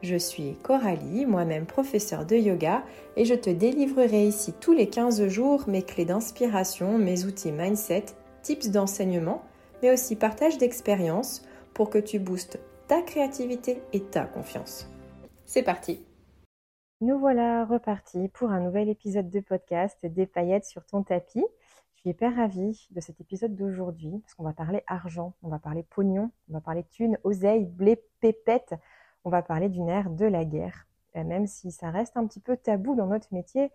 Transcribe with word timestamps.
Je 0.00 0.14
suis 0.14 0.54
Coralie, 0.62 1.26
moi-même 1.26 1.66
professeure 1.66 2.24
de 2.24 2.36
yoga, 2.36 2.84
et 3.16 3.24
je 3.24 3.34
te 3.34 3.50
délivrerai 3.50 4.28
ici 4.28 4.52
tous 4.60 4.72
les 4.72 4.88
15 4.88 5.26
jours 5.26 5.64
mes 5.66 5.82
clés 5.82 6.04
d'inspiration, 6.04 6.98
mes 6.98 7.24
outils 7.24 7.50
mindset, 7.50 8.04
tips 8.42 8.70
d'enseignement, 8.70 9.42
mais 9.82 9.92
aussi 9.92 10.14
partage 10.14 10.56
d'expériences 10.56 11.42
pour 11.74 11.90
que 11.90 11.98
tu 11.98 12.20
boostes 12.20 12.60
ta 12.86 13.02
créativité 13.02 13.82
et 13.92 14.00
ta 14.00 14.24
confiance. 14.24 14.88
C'est 15.46 15.64
parti 15.64 16.00
Nous 17.00 17.18
voilà 17.18 17.64
repartis 17.64 18.28
pour 18.28 18.50
un 18.50 18.60
nouvel 18.60 18.88
épisode 18.88 19.28
de 19.30 19.40
podcast 19.40 19.98
Des 20.04 20.26
paillettes 20.26 20.66
sur 20.66 20.86
ton 20.86 21.02
tapis. 21.02 21.44
Je 21.96 22.00
suis 22.02 22.10
hyper 22.10 22.36
ravie 22.36 22.86
de 22.92 23.00
cet 23.00 23.20
épisode 23.20 23.56
d'aujourd'hui 23.56 24.20
parce 24.20 24.34
qu'on 24.34 24.44
va 24.44 24.52
parler 24.52 24.84
argent, 24.86 25.34
on 25.42 25.48
va 25.48 25.58
parler 25.58 25.82
pognon, 25.82 26.30
on 26.48 26.52
va 26.52 26.60
parler 26.60 26.84
thunes, 26.84 27.18
oseille, 27.24 27.64
blé, 27.64 28.00
pépette, 28.20 28.74
on 29.24 29.30
va 29.30 29.42
parler 29.42 29.68
d'une 29.68 29.88
ère 29.88 30.10
de 30.10 30.24
la 30.26 30.44
guerre. 30.44 30.86
Et 31.14 31.24
même 31.24 31.46
si 31.46 31.72
ça 31.72 31.90
reste 31.90 32.16
un 32.16 32.26
petit 32.26 32.40
peu 32.40 32.56
tabou 32.56 32.94
dans 32.94 33.06
notre 33.06 33.32
métier, 33.32 33.70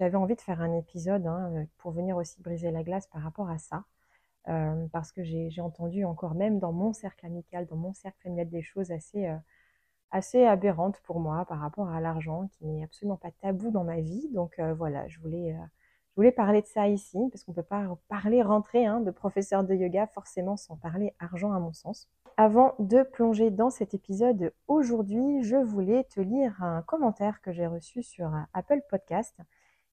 j'avais 0.00 0.16
envie 0.16 0.34
de 0.34 0.40
faire 0.40 0.60
un 0.60 0.74
épisode 0.76 1.26
hein, 1.26 1.66
pour 1.78 1.92
venir 1.92 2.16
aussi 2.16 2.40
briser 2.40 2.70
la 2.70 2.82
glace 2.82 3.06
par 3.08 3.22
rapport 3.22 3.50
à 3.50 3.58
ça. 3.58 3.84
Euh, 4.48 4.86
parce 4.92 5.12
que 5.12 5.22
j'ai 5.22 5.60
entendu 5.60 6.04
encore 6.04 6.34
même 6.34 6.58
dans 6.58 6.72
mon 6.72 6.92
cercle 6.92 7.26
amical, 7.26 7.66
dans 7.66 7.76
mon 7.76 7.92
cercle 7.92 8.18
familial, 8.22 8.48
des 8.48 8.62
choses 8.62 8.90
assez, 8.90 9.26
euh, 9.26 9.36
assez 10.10 10.44
aberrantes 10.44 11.00
pour 11.02 11.20
moi 11.20 11.44
par 11.46 11.60
rapport 11.60 11.90
à 11.90 12.00
l'argent, 12.00 12.48
qui 12.52 12.66
n'est 12.66 12.84
absolument 12.84 13.16
pas 13.16 13.30
tabou 13.42 13.70
dans 13.70 13.84
ma 13.84 14.00
vie. 14.00 14.28
Donc 14.32 14.58
euh, 14.58 14.74
voilà, 14.74 15.06
je 15.08 15.20
voulais 15.20 15.54
je 16.18 16.20
voulais 16.20 16.32
parler 16.32 16.62
de 16.62 16.66
ça 16.66 16.88
ici, 16.88 17.16
parce 17.30 17.44
qu'on 17.44 17.52
ne 17.52 17.56
peut 17.56 17.62
pas 17.62 17.96
parler, 18.08 18.42
rentrer 18.42 18.84
hein, 18.84 18.98
de 19.00 19.12
professeur 19.12 19.62
de 19.62 19.72
yoga 19.72 20.08
forcément 20.08 20.56
sans 20.56 20.76
parler 20.76 21.14
argent 21.20 21.52
à 21.52 21.60
mon 21.60 21.72
sens. 21.72 22.08
Avant 22.40 22.76
de 22.78 23.02
plonger 23.02 23.50
dans 23.50 23.68
cet 23.68 23.94
épisode 23.94 24.52
aujourd'hui, 24.68 25.42
je 25.42 25.56
voulais 25.56 26.04
te 26.04 26.20
lire 26.20 26.62
un 26.62 26.82
commentaire 26.82 27.40
que 27.42 27.50
j'ai 27.50 27.66
reçu 27.66 28.04
sur 28.04 28.30
Apple 28.54 28.80
Podcast. 28.88 29.36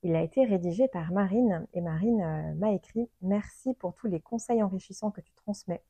Il 0.03 0.15
a 0.15 0.21
été 0.21 0.45
rédigé 0.45 0.88
par 0.88 1.11
Marine 1.11 1.66
et 1.73 1.81
Marine 1.81 2.21
euh, 2.21 2.53
m'a 2.53 2.71
écrit 2.73 3.09
Merci 3.23 3.73
pour 3.73 3.95
tous 3.95 4.05
les 4.05 4.19
conseils 4.19 4.61
enrichissants 4.61 5.09
que 5.09 5.21
tu 5.21 5.33
transmets. 5.33 5.81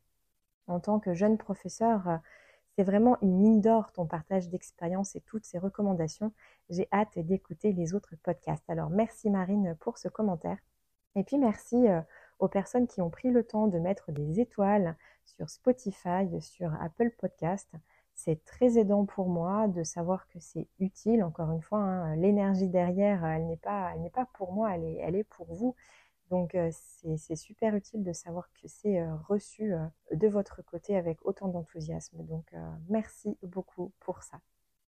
En 0.67 0.79
tant 0.79 0.97
que 0.97 1.13
jeune 1.13 1.37
professeur, 1.37 2.07
euh, 2.07 2.15
c'est 2.77 2.83
vraiment 2.83 3.17
une 3.21 3.35
mine 3.35 3.59
d'or 3.59 3.91
ton 3.91 4.05
partage 4.05 4.47
d'expérience 4.47 5.13
et 5.17 5.21
toutes 5.21 5.43
ces 5.43 5.57
recommandations. 5.57 6.31
J'ai 6.69 6.87
hâte 6.93 7.19
d'écouter 7.19 7.73
les 7.73 7.93
autres 7.93 8.15
podcasts. 8.23 8.69
Alors 8.69 8.89
merci 8.89 9.29
Marine 9.29 9.75
pour 9.81 9.97
ce 9.97 10.07
commentaire. 10.07 10.59
Et 11.17 11.25
puis 11.25 11.37
merci 11.37 11.89
euh, 11.89 11.99
aux 12.39 12.47
personnes 12.47 12.87
qui 12.87 13.01
ont 13.01 13.09
pris 13.09 13.31
le 13.31 13.43
temps 13.43 13.67
de 13.67 13.77
mettre 13.77 14.13
des 14.13 14.39
étoiles 14.39 14.95
sur 15.25 15.49
Spotify, 15.49 16.41
sur 16.41 16.73
Apple 16.81 17.11
Podcast. 17.17 17.69
C'est 18.13 18.43
très 18.45 18.77
aidant 18.77 19.05
pour 19.05 19.27
moi 19.27 19.67
de 19.67 19.83
savoir 19.83 20.27
que 20.29 20.39
c'est 20.39 20.67
utile. 20.79 21.23
Encore 21.23 21.51
une 21.51 21.61
fois, 21.61 21.79
hein, 21.79 22.15
l'énergie 22.15 22.69
derrière, 22.69 23.25
elle 23.25 23.45
n'est 23.47 23.57
pas, 23.57 23.91
elle 23.93 24.01
n'est 24.01 24.09
pas 24.09 24.25
pour 24.33 24.53
moi, 24.53 24.73
elle 24.75 24.85
est, 24.85 24.97
elle 24.97 25.15
est 25.15 25.25
pour 25.25 25.53
vous. 25.53 25.75
Donc 26.29 26.55
euh, 26.55 26.71
c'est 27.17 27.35
super 27.35 27.75
utile 27.75 28.03
de 28.03 28.13
savoir 28.13 28.49
que 28.53 28.67
c'est 28.67 28.99
euh, 28.99 29.15
reçu 29.27 29.73
euh, 29.73 29.85
de 30.11 30.27
votre 30.27 30.63
côté 30.63 30.97
avec 30.97 31.19
autant 31.23 31.47
d'enthousiasme. 31.47 32.23
Donc 32.25 32.53
merci 32.89 33.37
beaucoup 33.43 33.91
pour 33.99 34.23
ça. 34.23 34.39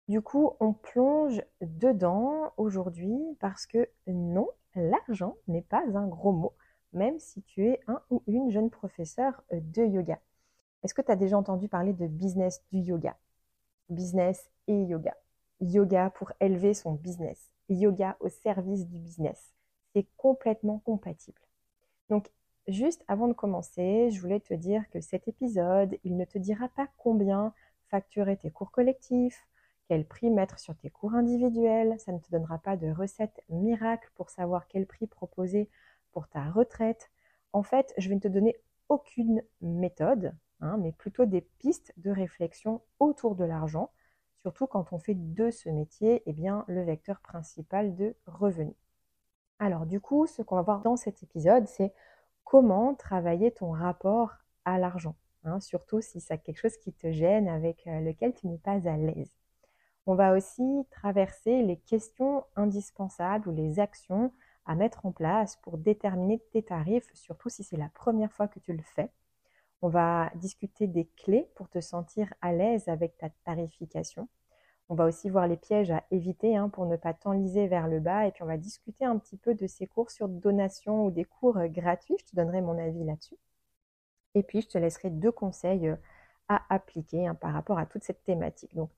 Du 0.06 0.20
coup, 0.20 0.52
on 0.60 0.74
plonge 0.74 1.42
dedans 1.62 2.52
aujourd'hui 2.58 3.18
parce 3.40 3.66
que 3.66 3.88
non, 4.06 4.48
l'argent 4.74 5.36
n'est 5.48 5.62
pas 5.62 5.82
un 5.94 6.06
gros 6.06 6.32
mot, 6.32 6.52
même 6.94 7.18
si 7.18 7.42
tu 7.42 7.66
es 7.66 7.80
un 7.86 8.00
ou 8.10 8.22
une 8.26 8.50
jeune 8.50 8.70
professeur 8.70 9.42
de 9.52 9.84
yoga. 9.84 10.20
Est-ce 10.82 10.94
que 10.94 11.02
tu 11.02 11.10
as 11.10 11.16
déjà 11.16 11.36
entendu 11.36 11.68
parler 11.68 11.92
de 11.92 12.06
business 12.06 12.62
du 12.72 12.78
yoga? 12.78 13.16
Business 13.88 14.50
et 14.68 14.84
yoga. 14.84 15.16
Yoga 15.60 16.10
pour 16.10 16.32
élever 16.40 16.74
son 16.74 16.92
business. 16.92 17.50
Yoga 17.68 18.16
au 18.20 18.28
service 18.28 18.86
du 18.86 18.98
business 18.98 19.54
c'est 19.94 20.06
complètement 20.16 20.80
compatible. 20.80 21.40
Donc, 22.10 22.30
juste 22.68 23.04
avant 23.08 23.28
de 23.28 23.32
commencer, 23.32 24.10
je 24.10 24.20
voulais 24.20 24.40
te 24.40 24.54
dire 24.54 24.82
que 24.90 25.00
cet 25.00 25.28
épisode, 25.28 25.96
il 26.04 26.16
ne 26.16 26.24
te 26.24 26.38
dira 26.38 26.68
pas 26.68 26.88
combien 26.98 27.54
facturer 27.90 28.36
tes 28.36 28.50
cours 28.50 28.70
collectifs, 28.70 29.46
quel 29.88 30.04
prix 30.04 30.30
mettre 30.30 30.58
sur 30.58 30.74
tes 30.76 30.90
cours 30.90 31.14
individuels, 31.14 31.94
ça 32.00 32.12
ne 32.12 32.18
te 32.18 32.30
donnera 32.30 32.58
pas 32.58 32.76
de 32.76 32.90
recette 32.90 33.42
miracle 33.48 34.10
pour 34.14 34.30
savoir 34.30 34.66
quel 34.66 34.86
prix 34.86 35.06
proposer 35.06 35.68
pour 36.14 36.28
ta 36.28 36.50
retraite. 36.50 37.10
En 37.52 37.62
fait, 37.62 37.92
je 37.98 38.08
vais 38.08 38.14
ne 38.14 38.20
te 38.20 38.28
donner 38.28 38.56
aucune 38.88 39.42
méthode, 39.60 40.34
hein, 40.60 40.78
mais 40.78 40.92
plutôt 40.92 41.26
des 41.26 41.42
pistes 41.42 41.92
de 41.96 42.10
réflexion 42.10 42.80
autour 43.00 43.34
de 43.34 43.44
l'argent, 43.44 43.90
surtout 44.40 44.66
quand 44.66 44.92
on 44.92 44.98
fait 44.98 45.14
de 45.14 45.50
ce 45.50 45.68
métier 45.68 46.22
eh 46.26 46.32
bien, 46.32 46.64
le 46.68 46.82
vecteur 46.82 47.20
principal 47.20 47.94
de 47.96 48.14
revenus. 48.26 48.76
Alors 49.58 49.86
du 49.86 50.00
coup, 50.00 50.26
ce 50.26 50.42
qu'on 50.42 50.56
va 50.56 50.62
voir 50.62 50.80
dans 50.80 50.96
cet 50.96 51.22
épisode, 51.22 51.66
c'est 51.66 51.92
comment 52.44 52.94
travailler 52.94 53.50
ton 53.50 53.70
rapport 53.70 54.32
à 54.64 54.78
l'argent, 54.78 55.16
hein, 55.44 55.60
surtout 55.60 56.00
si 56.00 56.20
c'est 56.20 56.38
quelque 56.38 56.58
chose 56.58 56.76
qui 56.76 56.92
te 56.92 57.10
gêne, 57.10 57.48
avec 57.48 57.86
euh, 57.86 58.00
lequel 58.00 58.34
tu 58.34 58.46
n'es 58.46 58.58
pas 58.58 58.88
à 58.88 58.96
l'aise. 58.96 59.32
On 60.06 60.14
va 60.14 60.34
aussi 60.34 60.86
traverser 60.90 61.62
les 61.62 61.78
questions 61.78 62.44
indispensables 62.56 63.48
ou 63.48 63.54
les 63.54 63.80
actions 63.80 64.32
à 64.66 64.74
mettre 64.74 65.06
en 65.06 65.12
place 65.12 65.56
pour 65.56 65.78
déterminer 65.78 66.40
tes 66.52 66.62
tarifs, 66.62 67.10
surtout 67.14 67.48
si 67.48 67.64
c'est 67.64 67.76
la 67.76 67.90
première 67.90 68.32
fois 68.32 68.48
que 68.48 68.58
tu 68.60 68.72
le 68.72 68.82
fais. 68.82 69.10
On 69.82 69.88
va 69.88 70.30
discuter 70.36 70.86
des 70.86 71.06
clés 71.16 71.48
pour 71.54 71.68
te 71.68 71.80
sentir 71.80 72.32
à 72.40 72.52
l'aise 72.52 72.88
avec 72.88 73.18
ta 73.18 73.28
tarification. 73.44 74.28
On 74.88 74.94
va 74.94 75.06
aussi 75.06 75.30
voir 75.30 75.46
les 75.46 75.56
pièges 75.56 75.90
à 75.90 76.04
éviter 76.10 76.56
hein, 76.56 76.68
pour 76.68 76.86
ne 76.86 76.96
pas 76.96 77.14
t'enliser 77.14 77.66
vers 77.66 77.88
le 77.88 78.00
bas. 78.00 78.26
Et 78.26 78.32
puis 78.32 78.42
on 78.42 78.46
va 78.46 78.56
discuter 78.58 79.04
un 79.04 79.18
petit 79.18 79.36
peu 79.36 79.54
de 79.54 79.66
ces 79.66 79.86
cours 79.86 80.10
sur 80.10 80.28
donation 80.28 81.06
ou 81.06 81.10
des 81.10 81.24
cours 81.24 81.56
euh, 81.56 81.68
gratuits. 81.68 82.16
Je 82.20 82.24
te 82.26 82.36
donnerai 82.36 82.60
mon 82.60 82.78
avis 82.78 83.04
là-dessus. 83.04 83.36
Et 84.34 84.42
puis 84.42 84.60
je 84.60 84.68
te 84.68 84.78
laisserai 84.78 85.10
deux 85.10 85.32
conseils 85.32 85.88
euh, 85.88 85.96
à 86.48 86.62
appliquer 86.74 87.26
hein, 87.26 87.34
par 87.34 87.52
rapport 87.52 87.78
à 87.78 87.86
toute 87.86 88.04
cette 88.04 88.24
thématique. 88.24 88.74
Donc 88.74 88.90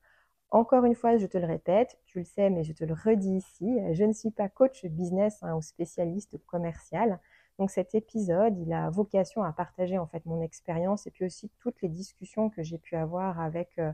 encore 0.56 0.84
une 0.84 0.94
fois, 0.94 1.16
je 1.16 1.26
te 1.26 1.38
le 1.38 1.46
répète, 1.46 1.98
tu 2.06 2.18
le 2.18 2.24
sais, 2.24 2.50
mais 2.50 2.62
je 2.62 2.72
te 2.72 2.84
le 2.84 2.94
redis 2.94 3.36
ici, 3.36 3.78
je 3.92 4.04
ne 4.04 4.12
suis 4.12 4.30
pas 4.30 4.48
coach 4.48 4.84
business 4.86 5.42
hein, 5.42 5.54
ou 5.54 5.62
spécialiste 5.62 6.38
commercial. 6.46 7.20
Donc 7.58 7.70
cet 7.70 7.94
épisode, 7.94 8.58
il 8.58 8.72
a 8.72 8.90
vocation 8.90 9.42
à 9.42 9.52
partager 9.52 9.98
en 9.98 10.06
fait 10.06 10.24
mon 10.26 10.42
expérience 10.42 11.06
et 11.06 11.10
puis 11.10 11.24
aussi 11.24 11.50
toutes 11.58 11.80
les 11.82 11.88
discussions 11.88 12.50
que 12.50 12.62
j'ai 12.62 12.78
pu 12.78 12.96
avoir 12.96 13.40
avec 13.40 13.78
euh, 13.78 13.92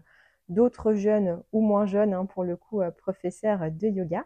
d'autres 0.49 0.95
jeunes 0.95 1.43
ou 1.53 1.61
moins 1.61 1.87
jeunes, 1.87 2.13
hein, 2.13 2.27
pour 2.27 2.45
le 2.45 2.57
coup, 2.57 2.81
euh, 2.83 2.91
professeurs 2.91 3.71
de 3.71 3.89
yoga. 3.89 4.25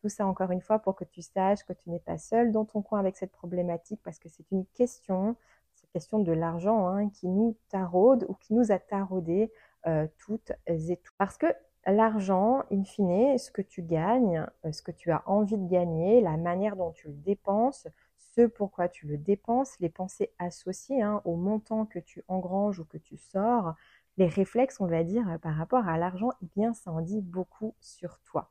Tout 0.00 0.08
ça, 0.08 0.26
encore 0.26 0.52
une 0.52 0.60
fois, 0.60 0.78
pour 0.78 0.94
que 0.94 1.04
tu 1.04 1.22
saches 1.22 1.64
que 1.64 1.72
tu 1.72 1.90
n'es 1.90 1.98
pas 1.98 2.18
seul 2.18 2.52
dans 2.52 2.64
ton 2.64 2.82
coin 2.82 3.00
avec 3.00 3.16
cette 3.16 3.32
problématique, 3.32 4.00
parce 4.04 4.18
que 4.20 4.28
c'est 4.28 4.48
une 4.52 4.64
question, 4.74 5.34
cette 5.74 5.90
question 5.90 6.20
de 6.20 6.32
l'argent, 6.32 6.86
hein, 6.86 7.10
qui 7.10 7.26
nous 7.26 7.56
taraude 7.68 8.24
ou 8.28 8.34
qui 8.34 8.54
nous 8.54 8.70
a 8.70 8.78
taraudé 8.78 9.50
euh, 9.86 10.06
toutes 10.18 10.52
et 10.66 10.96
tous. 10.96 11.12
Parce 11.18 11.36
que 11.36 11.46
l'argent, 11.92 12.62
in 12.70 12.84
fine, 12.84 13.38
ce 13.38 13.50
que 13.50 13.62
tu 13.62 13.82
gagnes, 13.82 14.46
ce 14.70 14.82
que 14.82 14.90
tu 14.90 15.10
as 15.10 15.22
envie 15.26 15.56
de 15.56 15.68
gagner, 15.68 16.20
la 16.20 16.36
manière 16.36 16.76
dont 16.76 16.92
tu 16.92 17.08
le 17.08 17.14
dépenses, 17.14 17.86
ce 18.16 18.46
pourquoi 18.46 18.88
tu 18.88 19.06
le 19.06 19.16
dépenses, 19.16 19.78
les 19.80 19.88
pensées 19.88 20.30
associées 20.38 21.02
hein, 21.02 21.22
au 21.24 21.36
montant 21.36 21.86
que 21.86 21.98
tu 21.98 22.22
engranges 22.28 22.78
ou 22.80 22.84
que 22.84 22.98
tu 22.98 23.16
sors, 23.16 23.74
les 24.16 24.26
réflexes, 24.26 24.80
on 24.80 24.86
va 24.86 25.04
dire, 25.04 25.38
par 25.42 25.54
rapport 25.54 25.88
à 25.88 25.96
l'argent, 25.96 26.30
eh 26.42 26.46
bien, 26.56 26.74
ça 26.74 26.90
en 26.90 27.00
dit 27.00 27.20
beaucoup 27.20 27.74
sur 27.80 28.20
toi. 28.20 28.50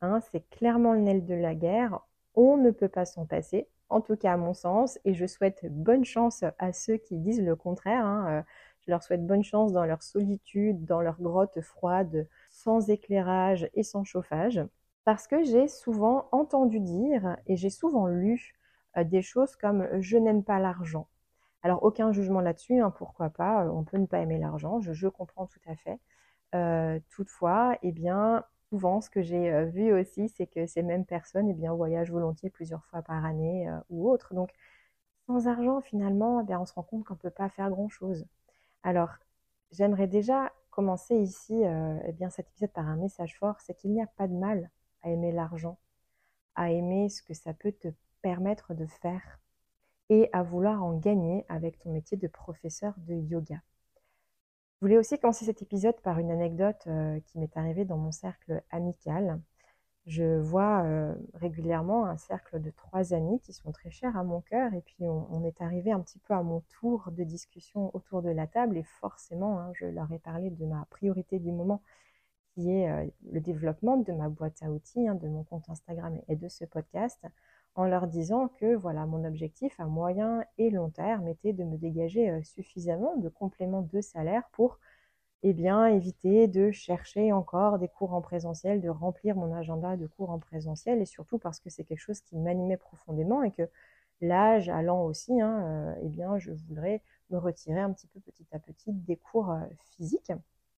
Hein, 0.00 0.20
c'est 0.30 0.48
clairement 0.50 0.92
le 0.94 1.00
nez 1.00 1.20
de 1.20 1.34
la 1.34 1.54
guerre. 1.54 2.00
On 2.34 2.56
ne 2.56 2.70
peut 2.70 2.88
pas 2.88 3.04
s'en 3.04 3.26
passer, 3.26 3.68
en 3.88 4.00
tout 4.00 4.16
cas 4.16 4.32
à 4.32 4.36
mon 4.36 4.54
sens, 4.54 4.98
et 5.04 5.14
je 5.14 5.26
souhaite 5.26 5.66
bonne 5.70 6.04
chance 6.04 6.44
à 6.58 6.72
ceux 6.72 6.96
qui 6.96 7.18
disent 7.18 7.42
le 7.42 7.56
contraire. 7.56 8.06
Hein, 8.06 8.26
euh, 8.30 8.42
je 8.86 8.90
leur 8.90 9.02
souhaite 9.02 9.26
bonne 9.26 9.42
chance 9.44 9.72
dans 9.72 9.84
leur 9.84 10.02
solitude, 10.02 10.84
dans 10.84 11.00
leur 11.00 11.20
grotte 11.20 11.60
froide, 11.60 12.26
sans 12.62 12.90
éclairage 12.90 13.68
et 13.74 13.82
sans 13.82 14.04
chauffage, 14.04 14.60
parce 15.04 15.26
que 15.26 15.42
j'ai 15.44 15.68
souvent 15.68 16.28
entendu 16.32 16.80
dire 16.80 17.36
et 17.46 17.56
j'ai 17.56 17.70
souvent 17.70 18.06
lu 18.06 18.54
euh, 18.96 19.04
des 19.04 19.22
choses 19.22 19.56
comme 19.56 19.88
je 20.00 20.16
n'aime 20.18 20.44
pas 20.44 20.58
l'argent. 20.58 21.08
Alors, 21.62 21.82
aucun 21.84 22.12
jugement 22.12 22.40
là-dessus, 22.40 22.80
hein, 22.80 22.90
pourquoi 22.90 23.30
pas, 23.30 23.64
euh, 23.64 23.70
on 23.70 23.84
peut 23.84 23.98
ne 23.98 24.06
pas 24.06 24.20
aimer 24.20 24.38
l'argent, 24.38 24.80
je, 24.80 25.08
comprends 25.08 25.46
tout 25.46 25.60
à 25.66 25.76
fait. 25.76 25.98
Euh, 26.54 27.00
toutefois, 27.10 27.78
eh 27.82 27.92
bien, 27.92 28.44
souvent, 28.70 29.00
ce 29.00 29.10
que 29.10 29.22
j'ai 29.22 29.64
vu 29.66 29.92
aussi, 29.92 30.28
c'est 30.28 30.46
que 30.46 30.66
ces 30.66 30.82
mêmes 30.82 31.04
personnes 31.06 31.48
eh 31.50 31.54
bien, 31.54 31.74
voyagent 31.74 32.10
volontiers 32.12 32.50
plusieurs 32.50 32.84
fois 32.86 33.02
par 33.02 33.24
année 33.24 33.68
ou 33.90 34.10
autre. 34.10 34.34
Donc, 34.34 34.50
sans 35.26 35.48
argent, 35.48 35.80
finalement, 35.80 36.44
eh 36.48 36.56
on 36.56 36.66
se 36.66 36.74
rend 36.74 36.82
compte 36.82 37.04
qu'on 37.04 37.14
ne 37.14 37.18
peut 37.20 37.30
pas 37.30 37.48
faire 37.48 37.70
grand-chose. 37.70 38.26
Alors, 38.82 39.10
j'aimerais 39.72 40.08
déjà 40.08 40.52
commencer 40.80 41.14
ici 41.14 41.62
eh 42.06 42.12
bien, 42.12 42.30
cet 42.30 42.48
épisode 42.48 42.72
par 42.72 42.88
un 42.88 42.96
message 42.96 43.36
fort, 43.38 43.60
c'est 43.60 43.74
qu'il 43.74 43.92
n'y 43.92 44.00
a 44.00 44.06
pas 44.06 44.26
de 44.26 44.32
mal 44.32 44.70
à 45.02 45.10
aimer 45.10 45.30
l'argent, 45.30 45.78
à 46.54 46.70
aimer 46.70 47.10
ce 47.10 47.22
que 47.22 47.34
ça 47.34 47.52
peut 47.52 47.72
te 47.72 47.88
permettre 48.22 48.72
de 48.72 48.86
faire 48.86 49.38
et 50.08 50.30
à 50.32 50.42
vouloir 50.42 50.82
en 50.82 50.96
gagner 50.96 51.44
avec 51.50 51.78
ton 51.80 51.92
métier 51.92 52.16
de 52.16 52.28
professeur 52.28 52.94
de 52.96 53.12
yoga. 53.12 53.60
Je 54.80 54.86
voulais 54.86 54.96
aussi 54.96 55.18
commencer 55.18 55.44
cet 55.44 55.60
épisode 55.60 56.00
par 56.00 56.18
une 56.18 56.30
anecdote 56.30 56.82
euh, 56.86 57.20
qui 57.26 57.38
m'est 57.38 57.54
arrivée 57.58 57.84
dans 57.84 57.98
mon 57.98 58.10
cercle 58.10 58.62
amical. 58.70 59.38
Je 60.06 60.38
vois 60.40 60.82
euh, 60.84 61.14
régulièrement 61.34 62.06
un 62.06 62.16
cercle 62.16 62.60
de 62.60 62.70
trois 62.70 63.12
amis 63.12 63.38
qui 63.40 63.52
sont 63.52 63.70
très 63.70 63.90
chers 63.90 64.16
à 64.16 64.24
mon 64.24 64.40
cœur 64.40 64.72
et 64.74 64.80
puis 64.80 65.04
on, 65.06 65.44
est 65.44 65.60
arrivé 65.60 65.92
un 65.92 66.00
petit 66.00 66.18
peu 66.18 66.34
à 66.34 66.42
mon 66.42 66.62
tour 66.80 67.10
de 67.12 67.22
discussion 67.22 67.94
autour 67.94 68.22
de 68.22 68.30
la 68.30 68.46
table 68.46 68.78
et 68.78 68.82
forcément 68.82 69.60
hein, 69.60 69.72
je 69.74 69.86
leur 69.86 70.10
ai 70.10 70.18
parlé 70.18 70.50
de 70.50 70.64
ma 70.64 70.86
priorité 70.90 71.38
du 71.38 71.52
moment 71.52 71.82
qui 72.54 72.70
est 72.70 72.90
euh, 72.90 73.06
le 73.30 73.40
développement 73.40 73.98
de 73.98 74.12
ma 74.12 74.28
boîte 74.28 74.62
à 74.62 74.70
outils, 74.70 75.06
hein, 75.06 75.14
de 75.14 75.28
mon 75.28 75.44
compte 75.44 75.68
Instagram 75.68 76.18
et 76.28 76.36
de 76.36 76.48
ce 76.48 76.64
podcast 76.64 77.24
en 77.74 77.84
leur 77.84 78.06
disant 78.06 78.48
que 78.48 78.74
voilà, 78.74 79.06
mon 79.06 79.24
objectif 79.24 79.78
à 79.78 79.84
moyen 79.84 80.44
et 80.58 80.70
long 80.70 80.90
terme 80.90 81.28
était 81.28 81.52
de 81.52 81.64
me 81.64 81.76
dégager 81.76 82.30
euh, 82.30 82.42
suffisamment 82.42 83.16
de 83.16 83.28
compléments 83.28 83.82
de 83.82 84.00
salaire 84.00 84.48
pour 84.52 84.78
eh 85.42 85.52
bien, 85.54 85.86
éviter 85.86 86.48
de 86.48 86.70
chercher 86.70 87.32
encore 87.32 87.78
des 87.78 87.88
cours 87.88 88.12
en 88.14 88.20
présentiel, 88.20 88.80
de 88.80 88.88
remplir 88.88 89.36
mon 89.36 89.54
agenda 89.54 89.96
de 89.96 90.06
cours 90.06 90.30
en 90.30 90.38
présentiel, 90.38 91.00
et 91.00 91.06
surtout 91.06 91.38
parce 91.38 91.60
que 91.60 91.70
c'est 91.70 91.84
quelque 91.84 92.00
chose 92.00 92.20
qui 92.20 92.36
m'animait 92.36 92.76
profondément 92.76 93.42
et 93.42 93.50
que 93.50 93.68
l'âge 94.20 94.68
allant 94.68 95.04
aussi, 95.04 95.40
hein, 95.40 95.62
euh, 95.64 96.00
eh 96.02 96.08
bien, 96.08 96.38
je 96.38 96.52
voudrais 96.52 97.02
me 97.30 97.38
retirer 97.38 97.80
un 97.80 97.92
petit 97.92 98.06
peu 98.08 98.20
petit 98.20 98.46
à 98.52 98.58
petit 98.58 98.92
des 98.92 99.16
cours 99.16 99.50
euh, 99.50 99.60
physiques. 99.96 100.32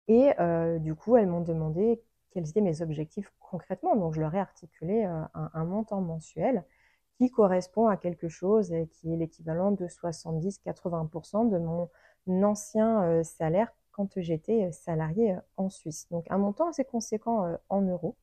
Et 0.07 0.31
du 0.79 0.93
coup, 0.93 1.15
elles 1.15 1.27
m'ont 1.27 1.41
demandé 1.41 2.01
quels 2.31 2.49
étaient 2.49 2.59
mes 2.59 2.81
objectifs 2.81 3.31
concrètement. 3.39 3.95
Donc, 3.95 4.13
je 4.13 4.19
leur 4.19 4.35
ai 4.35 4.39
articulé 4.39 5.05
un 5.05 5.63
montant 5.63 6.01
mensuel 6.01 6.65
qui 7.21 7.29
correspond 7.29 7.87
à 7.87 7.97
quelque 7.97 8.29
chose 8.29 8.73
qui 8.93 9.13
est 9.13 9.15
l'équivalent 9.15 9.71
de 9.71 9.85
70-80% 9.85 11.49
de 11.49 11.59
mon 11.59 11.87
ancien 12.43 13.03
euh, 13.03 13.23
salaire 13.23 13.71
quand 13.91 14.19
j'étais 14.19 14.65
euh, 14.65 14.71
salarié 14.71 15.33
euh, 15.33 15.39
en 15.57 15.69
Suisse. 15.69 16.07
Donc 16.11 16.25
un 16.29 16.38
montant 16.38 16.69
assez 16.69 16.85
conséquent 16.85 17.57
en 17.69 17.81
euros. 17.81 18.15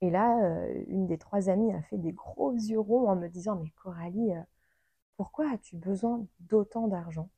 Et 0.00 0.10
là, 0.10 0.36
une 0.88 1.06
des 1.06 1.18
trois 1.18 1.48
amies 1.48 1.72
a 1.72 1.82
fait 1.82 1.98
des 1.98 2.12
gros 2.12 2.52
yeux 2.52 2.80
en 2.80 3.16
me 3.16 3.28
disant 3.28 3.56
Mais 3.56 3.70
Coralie, 3.82 4.32
pourquoi 5.16 5.50
as-tu 5.52 5.76
besoin 5.76 6.26
d'autant 6.40 6.88
d'argent? 6.88 7.30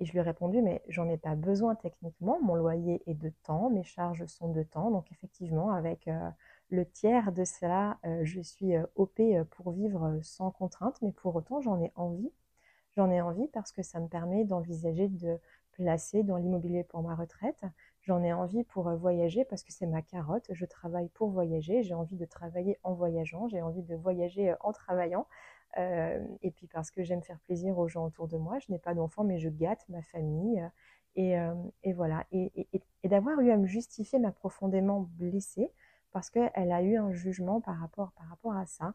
Et 0.00 0.04
je 0.04 0.12
lui 0.12 0.18
ai 0.18 0.22
répondu 0.22 0.62
Mais 0.62 0.82
j'en 0.88 1.08
ai 1.08 1.16
pas 1.18 1.34
besoin 1.34 1.74
techniquement. 1.76 2.38
Mon 2.42 2.56
loyer 2.56 3.02
est 3.06 3.14
de 3.14 3.30
temps, 3.44 3.70
mes 3.70 3.84
charges 3.84 4.26
sont 4.26 4.52
de 4.52 4.62
temps. 4.62 4.90
Donc 4.90 5.10
effectivement, 5.12 5.72
avec 5.72 6.08
le 6.70 6.86
tiers 6.86 7.32
de 7.32 7.44
cela, 7.44 7.98
euh, 8.04 8.20
je 8.24 8.40
suis 8.40 8.76
euh, 8.76 8.84
OP 8.96 9.20
euh, 9.20 9.44
pour 9.44 9.72
vivre 9.72 10.18
sans 10.22 10.50
contrainte, 10.50 10.98
mais 11.02 11.12
pour 11.12 11.34
autant, 11.36 11.60
j'en 11.60 11.80
ai 11.80 11.92
envie. 11.96 12.30
J'en 12.96 13.10
ai 13.10 13.20
envie 13.20 13.48
parce 13.48 13.72
que 13.72 13.82
ça 13.82 14.00
me 14.00 14.08
permet 14.08 14.44
d'envisager 14.44 15.08
de 15.08 15.38
placer 15.78 16.22
dans 16.22 16.36
l'immobilier 16.36 16.84
pour 16.84 17.02
ma 17.02 17.14
retraite. 17.14 17.62
J'en 18.02 18.22
ai 18.22 18.32
envie 18.32 18.64
pour 18.64 18.90
voyager 18.90 19.44
parce 19.44 19.62
que 19.62 19.72
c'est 19.72 19.86
ma 19.86 20.02
carotte. 20.02 20.46
Je 20.50 20.64
travaille 20.64 21.08
pour 21.10 21.30
voyager. 21.30 21.82
J'ai 21.82 21.94
envie 21.94 22.16
de 22.16 22.24
travailler 22.24 22.78
en 22.82 22.94
voyageant. 22.94 23.48
J'ai 23.48 23.62
envie 23.62 23.82
de 23.82 23.94
voyager 23.94 24.54
en 24.60 24.72
travaillant. 24.72 25.26
et 25.76 26.50
puis 26.54 26.66
parce 26.66 26.90
que 26.90 27.02
j'aime 27.02 27.22
faire 27.22 27.38
plaisir 27.40 27.78
aux 27.78 27.88
gens 27.88 28.06
autour 28.06 28.28
de 28.28 28.36
moi. 28.36 28.58
Je 28.58 28.72
n'ai 28.72 28.78
pas 28.78 28.94
d'enfants, 28.94 29.24
mais 29.24 29.38
je 29.38 29.48
gâte 29.48 29.84
ma 29.88 30.02
famille. 30.02 30.62
Et, 31.16 31.36
voilà. 31.94 32.24
Et, 32.32 32.68
et 33.02 33.08
d'avoir 33.08 33.40
eu 33.40 33.50
à 33.50 33.56
me 33.56 33.66
justifier 33.66 34.18
m'a 34.18 34.32
profondément 34.32 35.08
blessée 35.12 35.70
parce 36.12 36.30
qu'elle 36.30 36.72
a 36.72 36.82
eu 36.82 36.96
un 36.96 37.12
jugement 37.12 37.60
par 37.60 37.78
rapport, 37.78 38.12
par 38.12 38.28
rapport 38.28 38.56
à 38.56 38.66
ça. 38.66 38.94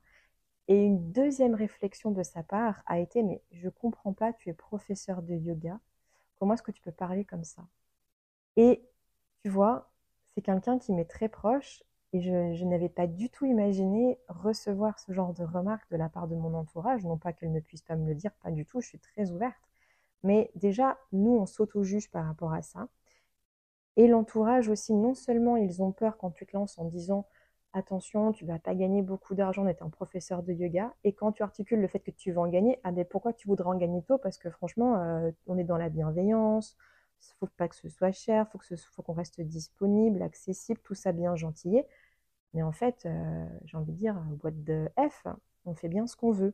Et 0.67 0.83
une 0.83 1.11
deuxième 1.11 1.55
réflexion 1.55 2.11
de 2.11 2.23
sa 2.23 2.43
part 2.43 2.83
a 2.85 2.99
été, 2.99 3.21
mais 3.23 3.41
je 3.51 3.69
comprends 3.69 4.13
pas, 4.13 4.33
tu 4.33 4.49
es 4.49 4.53
professeur 4.53 5.21
de 5.21 5.35
yoga, 5.35 5.79
comment 6.43 6.55
est-ce 6.55 6.61
que 6.63 6.73
tu 6.73 6.81
peux 6.81 6.91
parler 6.91 7.23
comme 7.23 7.45
ça? 7.45 7.65
Et 8.57 8.83
tu 9.43 9.49
vois, 9.49 9.89
c'est 10.35 10.41
quelqu'un 10.41 10.77
qui 10.77 10.91
m'est 10.91 11.05
très 11.05 11.29
proche 11.29 11.81
et 12.11 12.19
je, 12.19 12.53
je 12.53 12.65
n'avais 12.65 12.89
pas 12.89 13.07
du 13.07 13.29
tout 13.29 13.45
imaginé 13.45 14.19
recevoir 14.27 14.99
ce 14.99 15.13
genre 15.13 15.33
de 15.33 15.45
remarques 15.45 15.89
de 15.89 15.95
la 15.95 16.09
part 16.09 16.27
de 16.27 16.35
mon 16.35 16.53
entourage, 16.53 17.05
non 17.05 17.17
pas 17.17 17.31
qu'elle 17.31 17.53
ne 17.53 17.61
puisse 17.61 17.81
pas 17.81 17.95
me 17.95 18.05
le 18.05 18.15
dire, 18.15 18.33
pas 18.43 18.51
du 18.51 18.65
tout, 18.65 18.81
je 18.81 18.89
suis 18.89 18.99
très 18.99 19.31
ouverte. 19.31 19.55
Mais 20.23 20.51
déjà, 20.55 20.97
nous, 21.13 21.31
on 21.31 21.45
s'auto-juge 21.45 22.11
par 22.11 22.25
rapport 22.25 22.51
à 22.53 22.61
ça. 22.61 22.89
Et 23.95 24.07
l'entourage 24.07 24.69
aussi, 24.69 24.93
non 24.93 25.13
seulement 25.15 25.57
ils 25.57 25.81
ont 25.81 25.91
peur 25.91 26.17
quand 26.17 26.31
tu 26.31 26.45
te 26.45 26.55
lances 26.57 26.77
en 26.77 26.85
disant 26.85 27.25
attention, 27.73 28.31
tu 28.31 28.45
vas 28.45 28.59
pas 28.59 28.75
gagner 28.75 29.01
beaucoup 29.01 29.35
d'argent 29.35 29.63
en 29.63 29.67
étant 29.67 29.89
professeur 29.89 30.43
de 30.43 30.53
yoga, 30.53 30.93
et 31.03 31.13
quand 31.13 31.31
tu 31.31 31.43
articules 31.43 31.79
le 31.81 31.87
fait 31.87 31.99
que 31.99 32.11
tu 32.11 32.31
vas 32.31 32.41
en 32.41 32.47
gagner, 32.47 32.79
ah 32.83 32.91
ben 32.91 33.05
pourquoi 33.05 33.33
tu 33.33 33.47
voudrais 33.47 33.69
en 33.69 33.77
gagner 33.77 34.01
tôt? 34.03 34.17
Parce 34.17 34.37
que 34.37 34.49
franchement, 34.49 34.97
euh, 34.97 35.31
on 35.47 35.57
est 35.57 35.63
dans 35.63 35.77
la 35.77 35.89
bienveillance, 35.89 36.77
il 37.21 37.35
faut 37.39 37.47
pas 37.57 37.67
que 37.67 37.75
ce 37.75 37.89
soit 37.89 38.11
cher, 38.11 38.47
faut 38.51 38.57
que 38.57 38.75
faut 38.75 39.01
qu'on 39.03 39.13
reste 39.13 39.41
disponible, 39.41 40.21
accessible, 40.21 40.79
tout 40.83 40.93
ça 40.95 41.11
bien 41.11 41.35
gentillé. 41.35 41.85
Mais 42.53 42.63
en 42.63 42.71
fait, 42.71 43.05
euh, 43.05 43.47
j'ai 43.65 43.77
envie 43.77 43.93
de 43.93 43.97
dire, 43.97 44.15
boîte 44.41 44.63
de 44.63 44.89
F, 44.97 45.27
on 45.65 45.75
fait 45.75 45.89
bien 45.89 46.07
ce 46.07 46.15
qu'on 46.15 46.31
veut. 46.31 46.53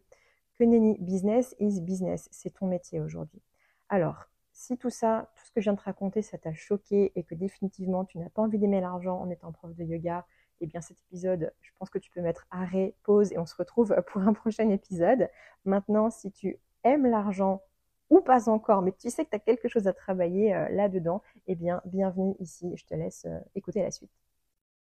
Que 0.57 0.63
nenni, 0.63 0.97
business 0.99 1.55
is 1.59 1.81
business, 1.81 2.29
c'est 2.31 2.51
ton 2.51 2.67
métier 2.67 2.99
aujourd'hui. 3.01 3.41
Alors, 3.89 4.25
si 4.53 4.77
tout 4.77 4.89
ça, 4.89 5.31
tout 5.35 5.45
ce 5.45 5.51
que 5.51 5.61
je 5.61 5.65
viens 5.65 5.73
de 5.73 5.79
te 5.79 5.83
raconter, 5.83 6.21
ça 6.21 6.37
t'a 6.37 6.53
choqué 6.53 7.11
et 7.15 7.23
que 7.23 7.35
définitivement 7.35 8.05
tu 8.05 8.17
n'as 8.17 8.29
pas 8.29 8.41
envie 8.41 8.59
d'aimer 8.59 8.81
l'argent 8.81 9.19
en 9.19 9.29
étant 9.29 9.51
prof 9.51 9.73
de 9.75 9.83
yoga, 9.83 10.25
eh 10.61 10.67
bien 10.67 10.81
cet 10.81 10.99
épisode, 11.01 11.53
je 11.61 11.71
pense 11.79 11.89
que 11.89 11.99
tu 11.99 12.11
peux 12.11 12.21
mettre 12.21 12.47
arrêt, 12.51 12.95
pause 13.03 13.31
et 13.31 13.37
on 13.37 13.45
se 13.45 13.55
retrouve 13.55 13.95
pour 14.11 14.21
un 14.21 14.33
prochain 14.33 14.69
épisode. 14.69 15.29
Maintenant, 15.65 16.09
si 16.09 16.31
tu 16.31 16.59
aimes 16.83 17.07
l'argent 17.07 17.61
ou 18.09 18.21
pas 18.21 18.49
encore, 18.49 18.81
mais 18.81 18.91
tu 18.91 19.09
sais 19.09 19.25
que 19.25 19.29
tu 19.29 19.35
as 19.35 19.39
quelque 19.39 19.67
chose 19.67 19.87
à 19.87 19.93
travailler 19.93 20.55
euh, 20.55 20.67
là-dedans, 20.69 21.21
eh 21.47 21.55
bien 21.55 21.81
bienvenue 21.85 22.35
ici, 22.39 22.71
je 22.75 22.85
te 22.85 22.95
laisse 22.95 23.25
euh, 23.25 23.39
écouter 23.55 23.81
la 23.83 23.91
suite. 23.91 24.11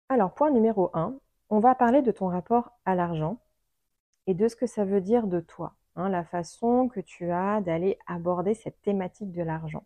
Alors, 0.09 0.33
point 0.33 0.51
numéro 0.51 0.89
1, 0.93 1.19
on 1.49 1.59
va 1.59 1.75
parler 1.75 2.01
de 2.01 2.11
ton 2.11 2.27
rapport 2.27 2.77
à 2.85 2.95
l'argent 2.95 3.39
et 4.27 4.33
de 4.33 4.47
ce 4.47 4.55
que 4.55 4.67
ça 4.67 4.85
veut 4.85 5.01
dire 5.01 5.27
de 5.27 5.39
toi. 5.39 5.75
Hein, 5.95 6.09
la 6.09 6.23
façon 6.23 6.89
que 6.89 6.99
tu 6.99 7.31
as 7.31 7.59
d'aller 7.61 7.97
aborder 8.05 8.53
cette 8.53 8.81
thématique 8.81 9.31
de 9.31 9.41
l'argent. 9.41 9.85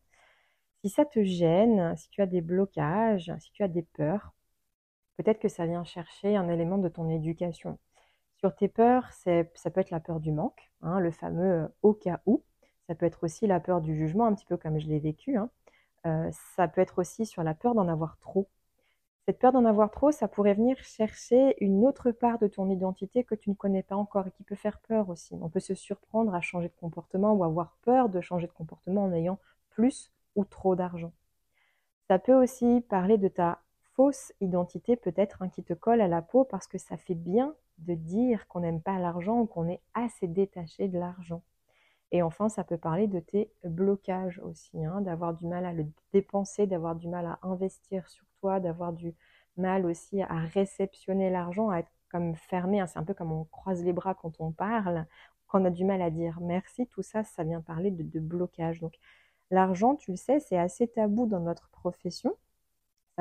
Si 0.83 0.89
ça 0.89 1.05
te 1.05 1.23
gêne, 1.23 1.95
si 1.95 2.09
tu 2.09 2.21
as 2.21 2.25
des 2.25 2.41
blocages, 2.41 3.33
si 3.39 3.51
tu 3.53 3.63
as 3.63 3.67
des 3.69 3.83
peurs, 3.83 4.33
peut-être 5.21 5.39
que 5.39 5.49
ça 5.49 5.65
vient 5.65 5.83
chercher 5.83 6.35
un 6.35 6.49
élément 6.49 6.77
de 6.77 6.89
ton 6.89 7.09
éducation. 7.09 7.77
Sur 8.37 8.55
tes 8.55 8.67
peurs, 8.67 9.11
ça 9.11 9.43
peut 9.71 9.81
être 9.81 9.91
la 9.91 9.99
peur 9.99 10.19
du 10.19 10.31
manque, 10.31 10.71
hein, 10.81 10.99
le 10.99 11.11
fameux 11.11 11.69
au 11.83 11.93
cas 11.93 12.21
où. 12.25 12.43
Ça 12.87 12.95
peut 12.95 13.05
être 13.05 13.23
aussi 13.23 13.45
la 13.45 13.59
peur 13.59 13.81
du 13.81 13.95
jugement, 13.95 14.25
un 14.25 14.33
petit 14.33 14.45
peu 14.45 14.57
comme 14.57 14.79
je 14.79 14.87
l'ai 14.87 14.99
vécu. 14.99 15.37
Hein. 15.37 15.49
Euh, 16.07 16.29
ça 16.55 16.67
peut 16.67 16.81
être 16.81 16.99
aussi 16.99 17.25
sur 17.25 17.43
la 17.43 17.53
peur 17.53 17.75
d'en 17.75 17.87
avoir 17.87 18.17
trop. 18.17 18.49
Cette 19.27 19.37
peur 19.37 19.51
d'en 19.51 19.65
avoir 19.65 19.91
trop, 19.91 20.11
ça 20.11 20.27
pourrait 20.27 20.55
venir 20.55 20.75
chercher 20.79 21.55
une 21.63 21.85
autre 21.85 22.09
part 22.11 22.39
de 22.39 22.47
ton 22.47 22.69
identité 22.71 23.23
que 23.23 23.35
tu 23.35 23.51
ne 23.51 23.55
connais 23.55 23.83
pas 23.83 23.95
encore 23.95 24.25
et 24.27 24.31
qui 24.31 24.43
peut 24.43 24.55
faire 24.55 24.79
peur 24.79 25.09
aussi. 25.09 25.37
On 25.39 25.49
peut 25.49 25.59
se 25.59 25.75
surprendre 25.75 26.33
à 26.33 26.41
changer 26.41 26.69
de 26.69 26.75
comportement 26.79 27.33
ou 27.33 27.43
avoir 27.43 27.77
peur 27.83 28.09
de 28.09 28.19
changer 28.21 28.47
de 28.47 28.51
comportement 28.51 29.03
en 29.03 29.13
ayant 29.13 29.37
plus 29.69 30.11
ou 30.35 30.45
trop 30.45 30.75
d'argent. 30.75 31.13
Ça 32.07 32.17
peut 32.17 32.33
aussi 32.33 32.81
parler 32.89 33.19
de 33.19 33.27
ta 33.27 33.59
fausse 33.95 34.33
identité 34.41 34.95
peut-être 34.95 35.41
hein, 35.41 35.49
qui 35.49 35.63
te 35.63 35.73
colle 35.73 36.01
à 36.01 36.07
la 36.07 36.21
peau 36.21 36.43
parce 36.43 36.67
que 36.67 36.77
ça 36.77 36.97
fait 36.97 37.15
bien 37.15 37.55
de 37.79 37.93
dire 37.93 38.47
qu'on 38.47 38.61
n'aime 38.61 38.81
pas 38.81 38.99
l'argent 38.99 39.39
ou 39.39 39.45
qu'on 39.45 39.67
est 39.67 39.81
assez 39.93 40.27
détaché 40.27 40.87
de 40.87 40.99
l'argent. 40.99 41.41
Et 42.11 42.21
enfin, 42.21 42.49
ça 42.49 42.63
peut 42.63 42.77
parler 42.77 43.07
de 43.07 43.19
tes 43.19 43.51
blocages 43.63 44.39
aussi, 44.39 44.83
hein, 44.83 45.01
d'avoir 45.01 45.33
du 45.33 45.47
mal 45.47 45.65
à 45.65 45.71
le 45.71 45.85
dépenser, 46.11 46.67
d'avoir 46.67 46.95
du 46.95 47.07
mal 47.07 47.25
à 47.25 47.39
investir 47.41 48.07
sur 48.09 48.25
toi, 48.39 48.59
d'avoir 48.59 48.91
du 48.91 49.15
mal 49.55 49.85
aussi 49.85 50.21
à 50.21 50.39
réceptionner 50.39 51.29
l'argent, 51.29 51.69
à 51.69 51.79
être 51.79 51.91
comme 52.11 52.35
fermé. 52.35 52.81
Hein. 52.81 52.87
c'est 52.87 52.99
un 52.99 53.03
peu 53.03 53.13
comme 53.13 53.31
on 53.31 53.45
croise 53.45 53.83
les 53.83 53.93
bras 53.93 54.13
quand 54.13 54.41
on 54.41 54.51
parle, 54.51 55.05
qu'on 55.47 55.63
a 55.63 55.69
du 55.69 55.85
mal 55.85 56.01
à 56.01 56.09
dire 56.09 56.39
merci. 56.41 56.85
Tout 56.87 57.01
ça, 57.01 57.23
ça 57.23 57.43
vient 57.43 57.61
parler 57.61 57.91
de, 57.91 58.03
de 58.03 58.19
blocage. 58.19 58.81
Donc, 58.81 58.95
l'argent, 59.49 59.95
tu 59.95 60.11
le 60.11 60.17
sais, 60.17 60.39
c'est 60.41 60.57
assez 60.57 60.87
tabou 60.87 61.27
dans 61.27 61.39
notre 61.39 61.69
profession. 61.69 62.35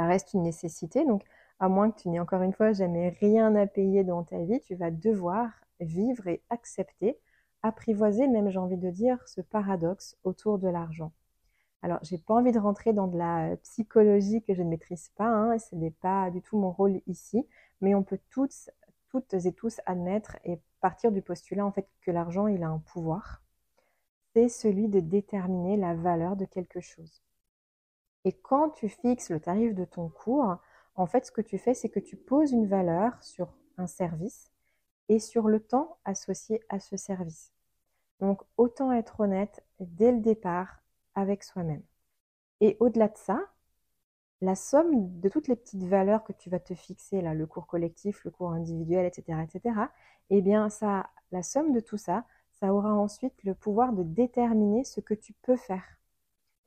Ça 0.00 0.06
reste 0.06 0.32
une 0.32 0.44
nécessité. 0.44 1.04
Donc, 1.04 1.24
à 1.58 1.68
moins 1.68 1.90
que 1.90 2.00
tu 2.00 2.08
n'aies 2.08 2.20
encore 2.20 2.40
une 2.40 2.54
fois 2.54 2.72
jamais 2.72 3.10
rien 3.20 3.54
à 3.54 3.66
payer 3.66 4.02
dans 4.02 4.24
ta 4.24 4.38
vie, 4.38 4.58
tu 4.62 4.74
vas 4.74 4.90
devoir 4.90 5.50
vivre 5.78 6.26
et 6.26 6.42
accepter 6.48 7.18
apprivoiser 7.62 8.26
même, 8.26 8.48
j'ai 8.48 8.58
envie 8.58 8.78
de 8.78 8.88
dire, 8.88 9.18
ce 9.28 9.42
paradoxe 9.42 10.16
autour 10.24 10.58
de 10.58 10.68
l'argent. 10.68 11.12
Alors, 11.82 11.98
j'ai 12.00 12.16
pas 12.16 12.32
envie 12.32 12.50
de 12.50 12.58
rentrer 12.58 12.94
dans 12.94 13.08
de 13.08 13.18
la 13.18 13.58
psychologie 13.58 14.42
que 14.42 14.54
je 14.54 14.62
ne 14.62 14.70
maîtrise 14.70 15.10
pas, 15.16 15.28
hein, 15.28 15.58
ce 15.58 15.76
n'est 15.76 15.90
pas 15.90 16.30
du 16.30 16.40
tout 16.40 16.56
mon 16.56 16.70
rôle 16.70 17.02
ici, 17.06 17.46
mais 17.82 17.94
on 17.94 18.02
peut 18.02 18.20
toutes, 18.30 18.70
toutes 19.10 19.34
et 19.34 19.52
tous 19.52 19.82
admettre 19.84 20.38
et 20.44 20.58
partir 20.80 21.12
du 21.12 21.20
postulat 21.20 21.66
en 21.66 21.72
fait 21.72 21.86
que 22.00 22.10
l'argent 22.10 22.46
il 22.46 22.62
a 22.62 22.68
un 22.68 22.78
pouvoir, 22.78 23.42
c'est 24.32 24.48
celui 24.48 24.88
de 24.88 25.00
déterminer 25.00 25.76
la 25.76 25.92
valeur 25.92 26.36
de 26.36 26.46
quelque 26.46 26.80
chose. 26.80 27.22
Et 28.24 28.32
quand 28.32 28.70
tu 28.70 28.88
fixes 28.88 29.30
le 29.30 29.40
tarif 29.40 29.74
de 29.74 29.84
ton 29.84 30.08
cours, 30.08 30.56
en 30.94 31.06
fait 31.06 31.26
ce 31.26 31.32
que 31.32 31.40
tu 31.40 31.58
fais 31.58 31.74
c'est 31.74 31.88
que 31.88 32.00
tu 32.00 32.16
poses 32.16 32.52
une 32.52 32.66
valeur 32.66 33.22
sur 33.22 33.52
un 33.78 33.86
service 33.86 34.50
et 35.08 35.18
sur 35.18 35.48
le 35.48 35.60
temps 35.60 35.98
associé 36.04 36.62
à 36.68 36.80
ce 36.80 36.96
service. 36.96 37.52
Donc 38.20 38.42
autant 38.56 38.92
être 38.92 39.20
honnête 39.20 39.64
dès 39.80 40.12
le 40.12 40.20
départ 40.20 40.82
avec 41.14 41.42
soi-même. 41.42 41.82
Et 42.60 42.76
au-delà 42.80 43.08
de 43.08 43.16
ça, 43.16 43.40
la 44.42 44.54
somme 44.54 45.20
de 45.20 45.28
toutes 45.28 45.48
les 45.48 45.56
petites 45.56 45.84
valeurs 45.84 46.24
que 46.24 46.32
tu 46.32 46.50
vas 46.50 46.60
te 46.60 46.74
fixer, 46.74 47.20
là, 47.20 47.34
le 47.34 47.46
cours 47.46 47.66
collectif, 47.66 48.24
le 48.24 48.30
cours 48.30 48.52
individuel, 48.52 49.06
etc., 49.06 49.38
etc., 49.42 49.74
eh 50.30 50.40
bien, 50.42 50.70
ça, 50.70 51.10
la 51.32 51.42
somme 51.42 51.72
de 51.72 51.80
tout 51.80 51.98
ça, 51.98 52.24
ça 52.52 52.72
aura 52.72 52.94
ensuite 52.94 53.42
le 53.44 53.54
pouvoir 53.54 53.92
de 53.92 54.02
déterminer 54.02 54.84
ce 54.84 55.00
que 55.00 55.14
tu 55.14 55.32
peux 55.42 55.56
faire. 55.56 55.99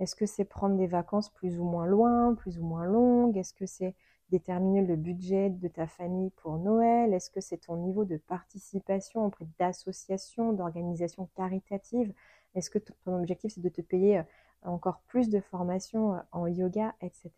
Est-ce 0.04 0.18
que 0.18 0.26
c'est 0.26 0.44
prendre 0.44 0.76
des 0.76 0.86
vacances 0.86 1.30
plus 1.30 1.58
ou 1.58 1.64
moins 1.64 1.86
loin, 1.86 2.36
plus 2.36 2.60
ou 2.60 2.66
moins 2.66 2.84
longues? 2.84 3.38
Est-ce 3.38 3.54
que 3.54 3.66
c'est 3.66 3.96
déterminer 4.32 4.82
le 4.82 4.98
budget 4.98 5.50
de 5.50 5.70
ta 5.70 5.88
famille 5.88 6.30
pour 6.32 6.58
Noël? 6.58 7.14
Est-ce 7.14 7.30
que 7.30 7.40
c'est 7.40 7.60
ton 7.60 7.78
niveau 7.78 8.04
de 8.04 8.18
participation 8.18 9.26
auprès 9.26 9.48
d'associations, 9.60 10.52
d'organisations 10.52 11.30
caritatives? 11.38 12.14
Est-ce 12.54 12.70
que 12.70 12.80
ton 12.80 13.18
objectif 13.18 13.54
c'est 13.54 13.62
de 13.62 13.70
te 13.70 13.80
payer 13.80 14.18
euh, 14.18 14.24
encore 14.64 15.00
plus 15.08 15.30
de 15.30 15.40
formations 15.40 16.16
euh, 16.16 16.20
en 16.34 16.48
yoga, 16.48 16.94
etc. 17.00 17.32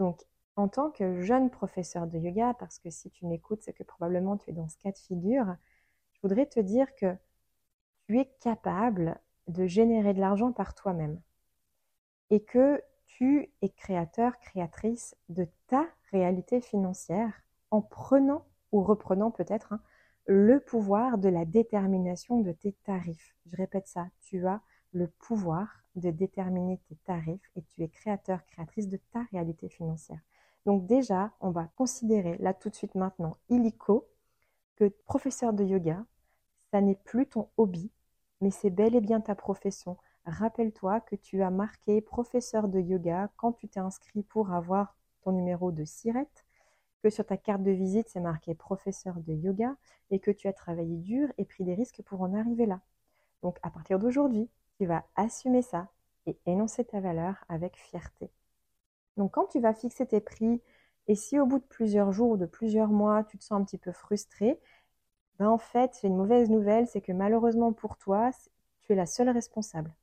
Donc, 0.00 0.26
en 0.56 0.66
tant 0.66 0.90
que 0.90 1.20
jeune 1.20 1.48
professeur 1.48 2.08
de 2.08 2.18
yoga, 2.18 2.54
parce 2.54 2.80
que 2.80 2.90
si 2.90 3.08
tu 3.10 3.24
m'écoutes, 3.24 3.62
c'est 3.62 3.72
que 3.72 3.84
probablement 3.84 4.36
tu 4.36 4.50
es 4.50 4.52
dans 4.52 4.68
ce 4.68 4.78
cas 4.78 4.90
de 4.90 4.98
figure, 4.98 5.46
je 6.14 6.20
voudrais 6.22 6.46
te 6.46 6.58
dire 6.58 6.92
que 6.96 7.14
tu 8.08 8.18
es 8.18 8.24
capable 8.40 9.20
de 9.46 9.68
générer 9.68 10.12
de 10.12 10.18
l'argent 10.18 10.50
par 10.50 10.74
toi-même 10.74 11.20
et 12.30 12.42
que 12.42 12.82
tu 13.06 13.50
es 13.62 13.68
créateur, 13.68 14.38
créatrice 14.38 15.16
de 15.28 15.46
ta 15.66 15.86
réalité 16.10 16.60
financière 16.60 17.42
en 17.70 17.82
prenant 17.82 18.46
ou 18.72 18.82
reprenant 18.82 19.30
peut-être 19.30 19.72
hein, 19.72 19.80
le 20.26 20.60
pouvoir 20.60 21.18
de 21.18 21.28
la 21.28 21.44
détermination 21.44 22.40
de 22.40 22.52
tes 22.52 22.72
tarifs. 22.84 23.34
Je 23.46 23.56
répète 23.56 23.88
ça, 23.88 24.06
tu 24.20 24.46
as 24.46 24.60
le 24.92 25.08
pouvoir 25.08 25.68
de 25.96 26.10
déterminer 26.10 26.78
tes 26.88 26.96
tarifs 27.04 27.50
et 27.56 27.62
tu 27.62 27.82
es 27.82 27.88
créateur, 27.88 28.44
créatrice 28.46 28.88
de 28.88 28.98
ta 29.12 29.22
réalité 29.32 29.68
financière. 29.68 30.20
Donc 30.66 30.86
déjà, 30.86 31.32
on 31.40 31.50
va 31.50 31.68
considérer 31.76 32.36
là 32.38 32.54
tout 32.54 32.68
de 32.68 32.74
suite 32.74 32.94
maintenant, 32.94 33.36
illico, 33.48 34.06
que 34.76 34.88
professeur 35.06 35.52
de 35.52 35.64
yoga, 35.64 36.04
ça 36.70 36.80
n'est 36.80 36.94
plus 36.94 37.26
ton 37.26 37.48
hobby, 37.56 37.90
mais 38.40 38.50
c'est 38.50 38.70
bel 38.70 38.94
et 38.94 39.00
bien 39.00 39.20
ta 39.20 39.34
profession. 39.34 39.96
Rappelle-toi 40.26 41.00
que 41.00 41.16
tu 41.16 41.42
as 41.42 41.50
marqué 41.50 42.00
professeur 42.00 42.68
de 42.68 42.80
yoga 42.80 43.30
quand 43.36 43.52
tu 43.52 43.68
t'es 43.68 43.80
inscrit 43.80 44.22
pour 44.22 44.52
avoir 44.52 44.96
ton 45.22 45.32
numéro 45.32 45.72
de 45.72 45.84
SIRET, 45.84 46.28
que 47.02 47.10
sur 47.10 47.26
ta 47.26 47.36
carte 47.36 47.62
de 47.62 47.70
visite 47.70 48.08
c'est 48.08 48.20
marqué 48.20 48.54
professeur 48.54 49.16
de 49.20 49.32
yoga 49.32 49.76
et 50.10 50.20
que 50.20 50.30
tu 50.30 50.48
as 50.48 50.52
travaillé 50.52 50.96
dur 50.96 51.28
et 51.38 51.44
pris 51.44 51.64
des 51.64 51.74
risques 51.74 52.02
pour 52.04 52.20
en 52.22 52.34
arriver 52.34 52.66
là. 52.66 52.80
Donc 53.42 53.58
à 53.62 53.70
partir 53.70 53.98
d'aujourd'hui, 53.98 54.48
tu 54.78 54.86
vas 54.86 55.04
assumer 55.16 55.62
ça 55.62 55.88
et 56.26 56.38
énoncer 56.46 56.84
ta 56.84 57.00
valeur 57.00 57.44
avec 57.48 57.76
fierté. 57.76 58.30
Donc 59.16 59.32
quand 59.32 59.46
tu 59.46 59.60
vas 59.60 59.74
fixer 59.74 60.06
tes 60.06 60.20
prix 60.20 60.60
et 61.08 61.14
si 61.14 61.38
au 61.38 61.46
bout 61.46 61.58
de 61.58 61.64
plusieurs 61.64 62.12
jours 62.12 62.32
ou 62.32 62.36
de 62.36 62.46
plusieurs 62.46 62.88
mois, 62.88 63.24
tu 63.24 63.38
te 63.38 63.44
sens 63.44 63.60
un 63.60 63.64
petit 63.64 63.78
peu 63.78 63.92
frustré, 63.92 64.60
ben 65.38 65.48
en 65.48 65.58
fait, 65.58 65.98
j'ai 66.00 66.08
une 66.08 66.16
mauvaise 66.16 66.50
nouvelle, 66.50 66.86
c'est 66.86 67.00
que 67.00 67.12
malheureusement 67.12 67.72
pour 67.72 67.96
toi, 67.96 68.30
tu 68.82 68.92
es 68.92 68.96
la 68.96 69.06
seule 69.06 69.30
responsable. 69.30 69.94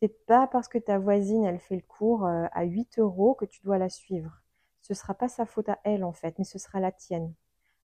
C'est 0.00 0.26
pas 0.26 0.46
parce 0.46 0.68
que 0.68 0.78
ta 0.78 0.98
voisine, 0.98 1.44
elle 1.44 1.58
fait 1.58 1.76
le 1.76 1.82
cours 1.82 2.26
euh, 2.26 2.46
à 2.52 2.64
8 2.64 2.98
euros 2.98 3.34
que 3.34 3.44
tu 3.44 3.60
dois 3.62 3.78
la 3.78 3.88
suivre. 3.88 4.42
Ce 4.82 4.94
sera 4.94 5.14
pas 5.14 5.28
sa 5.28 5.46
faute 5.46 5.68
à 5.68 5.78
elle 5.84 6.04
en 6.04 6.12
fait, 6.12 6.38
mais 6.38 6.44
ce 6.44 6.58
sera 6.58 6.80
la 6.80 6.92
tienne. 6.92 7.34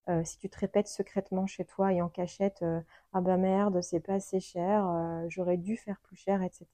Euh, 0.09 0.23
si 0.23 0.37
tu 0.37 0.49
te 0.49 0.59
répètes 0.59 0.87
secrètement 0.87 1.47
chez 1.47 1.65
toi 1.65 1.93
et 1.93 2.01
en 2.01 2.09
cachette, 2.09 2.61
euh, 2.63 2.81
ah 3.13 3.21
bah 3.21 3.37
merde, 3.37 3.81
c'est 3.81 3.99
pas 3.99 4.15
assez 4.15 4.39
cher, 4.39 4.85
j'aurais 5.29 5.57
dû 5.57 5.77
faire 5.77 5.99
plus 6.01 6.17
cher, 6.17 6.43
etc. 6.43 6.67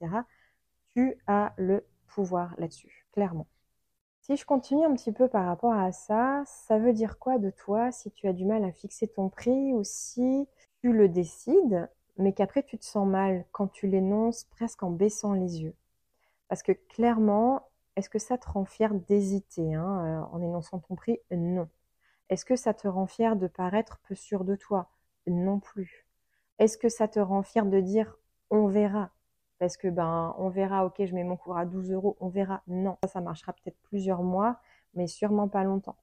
Tu 0.88 1.16
as 1.26 1.54
le 1.56 1.86
pouvoir 2.06 2.54
là-dessus, 2.58 3.06
clairement. 3.12 3.46
Si 4.22 4.36
je 4.36 4.44
continue 4.44 4.84
un 4.84 4.94
petit 4.94 5.12
peu 5.12 5.28
par 5.28 5.46
rapport 5.46 5.72
à 5.72 5.92
ça, 5.92 6.42
ça 6.46 6.78
veut 6.78 6.92
dire 6.92 7.18
quoi 7.18 7.38
de 7.38 7.50
toi 7.50 7.90
si 7.92 8.10
tu 8.12 8.28
as 8.28 8.32
du 8.32 8.44
mal 8.44 8.64
à 8.64 8.72
fixer 8.72 9.08
ton 9.08 9.28
prix 9.28 9.72
ou 9.72 9.82
si 9.84 10.46
tu 10.82 10.92
le 10.92 11.08
décides, 11.08 11.88
mais 12.18 12.32
qu'après 12.32 12.62
tu 12.62 12.78
te 12.78 12.84
sens 12.84 13.06
mal 13.06 13.44
quand 13.52 13.68
tu 13.68 13.86
l'énonces 13.86 14.44
presque 14.44 14.82
en 14.82 14.90
baissant 14.90 15.32
les 15.32 15.62
yeux 15.62 15.74
Parce 16.48 16.62
que 16.62 16.72
clairement, 16.72 17.68
est-ce 17.96 18.10
que 18.10 18.18
ça 18.18 18.38
te 18.38 18.48
rend 18.48 18.64
fier 18.64 18.94
d'hésiter 18.94 19.74
hein, 19.74 20.28
en 20.32 20.42
énonçant 20.42 20.78
ton 20.80 20.96
prix? 20.96 21.20
Non. 21.30 21.68
Est-ce 22.30 22.44
que 22.44 22.56
ça 22.56 22.74
te 22.74 22.88
rend 22.88 23.06
fier 23.06 23.36
de 23.36 23.46
paraître 23.48 23.98
peu 24.08 24.14
sûr 24.14 24.44
de 24.44 24.56
toi? 24.56 24.90
Non 25.26 25.60
plus. 25.60 26.06
Est-ce 26.58 26.78
que 26.78 26.88
ça 26.88 27.08
te 27.08 27.20
rend 27.20 27.42
fier 27.42 27.66
de 27.66 27.80
dire 27.80 28.16
on 28.50 28.66
verra? 28.68 29.10
Parce 29.58 29.76
que 29.76 29.88
ben 29.88 30.34
on 30.38 30.48
verra, 30.48 30.86
ok, 30.86 31.04
je 31.04 31.14
mets 31.14 31.24
mon 31.24 31.36
cours 31.36 31.58
à 31.58 31.66
12 31.66 31.92
euros, 31.92 32.16
on 32.20 32.28
verra. 32.28 32.62
Non, 32.68 32.96
ça, 33.04 33.08
ça 33.08 33.20
marchera 33.20 33.52
peut-être 33.52 33.78
plusieurs 33.82 34.22
mois, 34.22 34.60
mais 34.94 35.06
sûrement 35.06 35.48
pas 35.48 35.64
longtemps. 35.64 35.96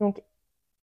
Donc 0.00 0.22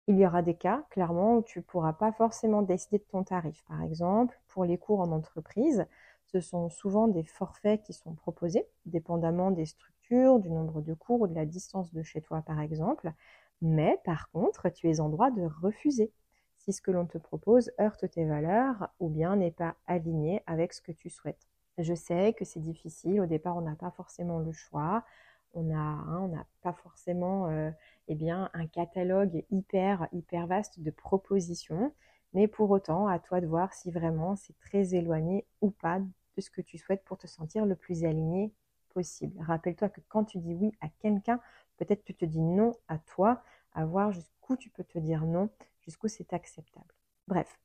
il 0.09 0.17
y 0.17 0.25
aura 0.25 0.41
des 0.41 0.55
cas, 0.55 0.83
clairement, 0.89 1.37
où 1.37 1.43
tu 1.43 1.59
ne 1.59 1.63
pourras 1.63 1.93
pas 1.93 2.11
forcément 2.11 2.63
décider 2.63 2.97
de 2.97 3.03
ton 3.03 3.23
tarif. 3.23 3.63
Par 3.67 3.83
exemple, 3.83 4.37
pour 4.47 4.65
les 4.65 4.79
cours 4.79 5.01
en 5.01 5.11
entreprise, 5.11 5.85
ce 6.25 6.41
sont 6.41 6.67
souvent 6.67 7.07
des 7.07 7.23
forfaits 7.23 7.83
qui 7.83 7.93
sont 7.93 8.15
proposés, 8.15 8.65
dépendamment 8.87 9.51
des 9.51 9.67
structures, 9.67 10.39
du 10.39 10.49
nombre 10.49 10.81
de 10.81 10.95
cours 10.95 11.21
ou 11.21 11.27
de 11.27 11.35
la 11.35 11.45
distance 11.45 11.93
de 11.93 12.01
chez 12.01 12.21
toi, 12.21 12.41
par 12.41 12.59
exemple. 12.59 13.13
Mais 13.61 13.99
par 14.03 14.31
contre, 14.31 14.69
tu 14.69 14.89
es 14.89 14.99
en 14.99 15.09
droit 15.09 15.29
de 15.29 15.43
refuser 15.61 16.11
si 16.57 16.73
ce 16.73 16.81
que 16.81 16.89
l'on 16.89 17.05
te 17.05 17.19
propose 17.19 17.71
heurte 17.79 18.09
tes 18.09 18.25
valeurs 18.25 18.89
ou 18.99 19.09
bien 19.09 19.35
n'est 19.35 19.51
pas 19.51 19.75
aligné 19.85 20.41
avec 20.47 20.73
ce 20.73 20.81
que 20.81 20.91
tu 20.91 21.11
souhaites. 21.11 21.47
Je 21.77 21.93
sais 21.93 22.33
que 22.33 22.45
c'est 22.45 22.59
difficile. 22.59 23.21
Au 23.21 23.27
départ, 23.27 23.57
on 23.57 23.61
n'a 23.61 23.75
pas 23.75 23.91
forcément 23.91 24.39
le 24.39 24.51
choix. 24.51 25.03
On 25.53 25.63
n'a 25.63 25.77
hein, 25.77 26.29
pas 26.61 26.73
forcément 26.73 27.47
euh, 27.47 27.71
eh 28.07 28.15
bien, 28.15 28.49
un 28.53 28.67
catalogue 28.67 29.43
hyper, 29.49 30.07
hyper 30.11 30.47
vaste 30.47 30.79
de 30.79 30.91
propositions. 30.91 31.93
Mais 32.33 32.47
pour 32.47 32.69
autant, 32.69 33.07
à 33.07 33.19
toi 33.19 33.41
de 33.41 33.47
voir 33.47 33.73
si 33.73 33.91
vraiment 33.91 34.35
c'est 34.35 34.57
très 34.59 34.93
éloigné 34.93 35.45
ou 35.61 35.71
pas 35.71 35.99
de 35.99 36.41
ce 36.41 36.51
que 36.51 36.61
tu 36.61 36.77
souhaites 36.77 37.03
pour 37.03 37.17
te 37.17 37.27
sentir 37.27 37.65
le 37.65 37.75
plus 37.75 38.03
aligné 38.03 38.53
possible. 38.93 39.41
Rappelle-toi 39.41 39.89
que 39.89 40.01
quand 40.07 40.25
tu 40.25 40.37
dis 40.37 40.53
oui 40.53 40.71
à 40.81 40.89
quelqu'un, 41.01 41.39
Peut-être 41.79 42.03
tu 42.03 42.13
te 42.13 42.25
dis 42.25 42.41
non 42.41 42.75
à 42.89 42.97
toi, 42.97 43.41
à 43.73 43.85
voir 43.85 44.11
jusqu'où 44.11 44.57
tu 44.57 44.69
peux 44.69 44.83
te 44.83 44.99
dire 44.99 45.25
non, 45.25 45.49
jusqu'où 45.79 46.09
c'est 46.09 46.33
acceptable. 46.33 46.93
Bref, 47.27 47.57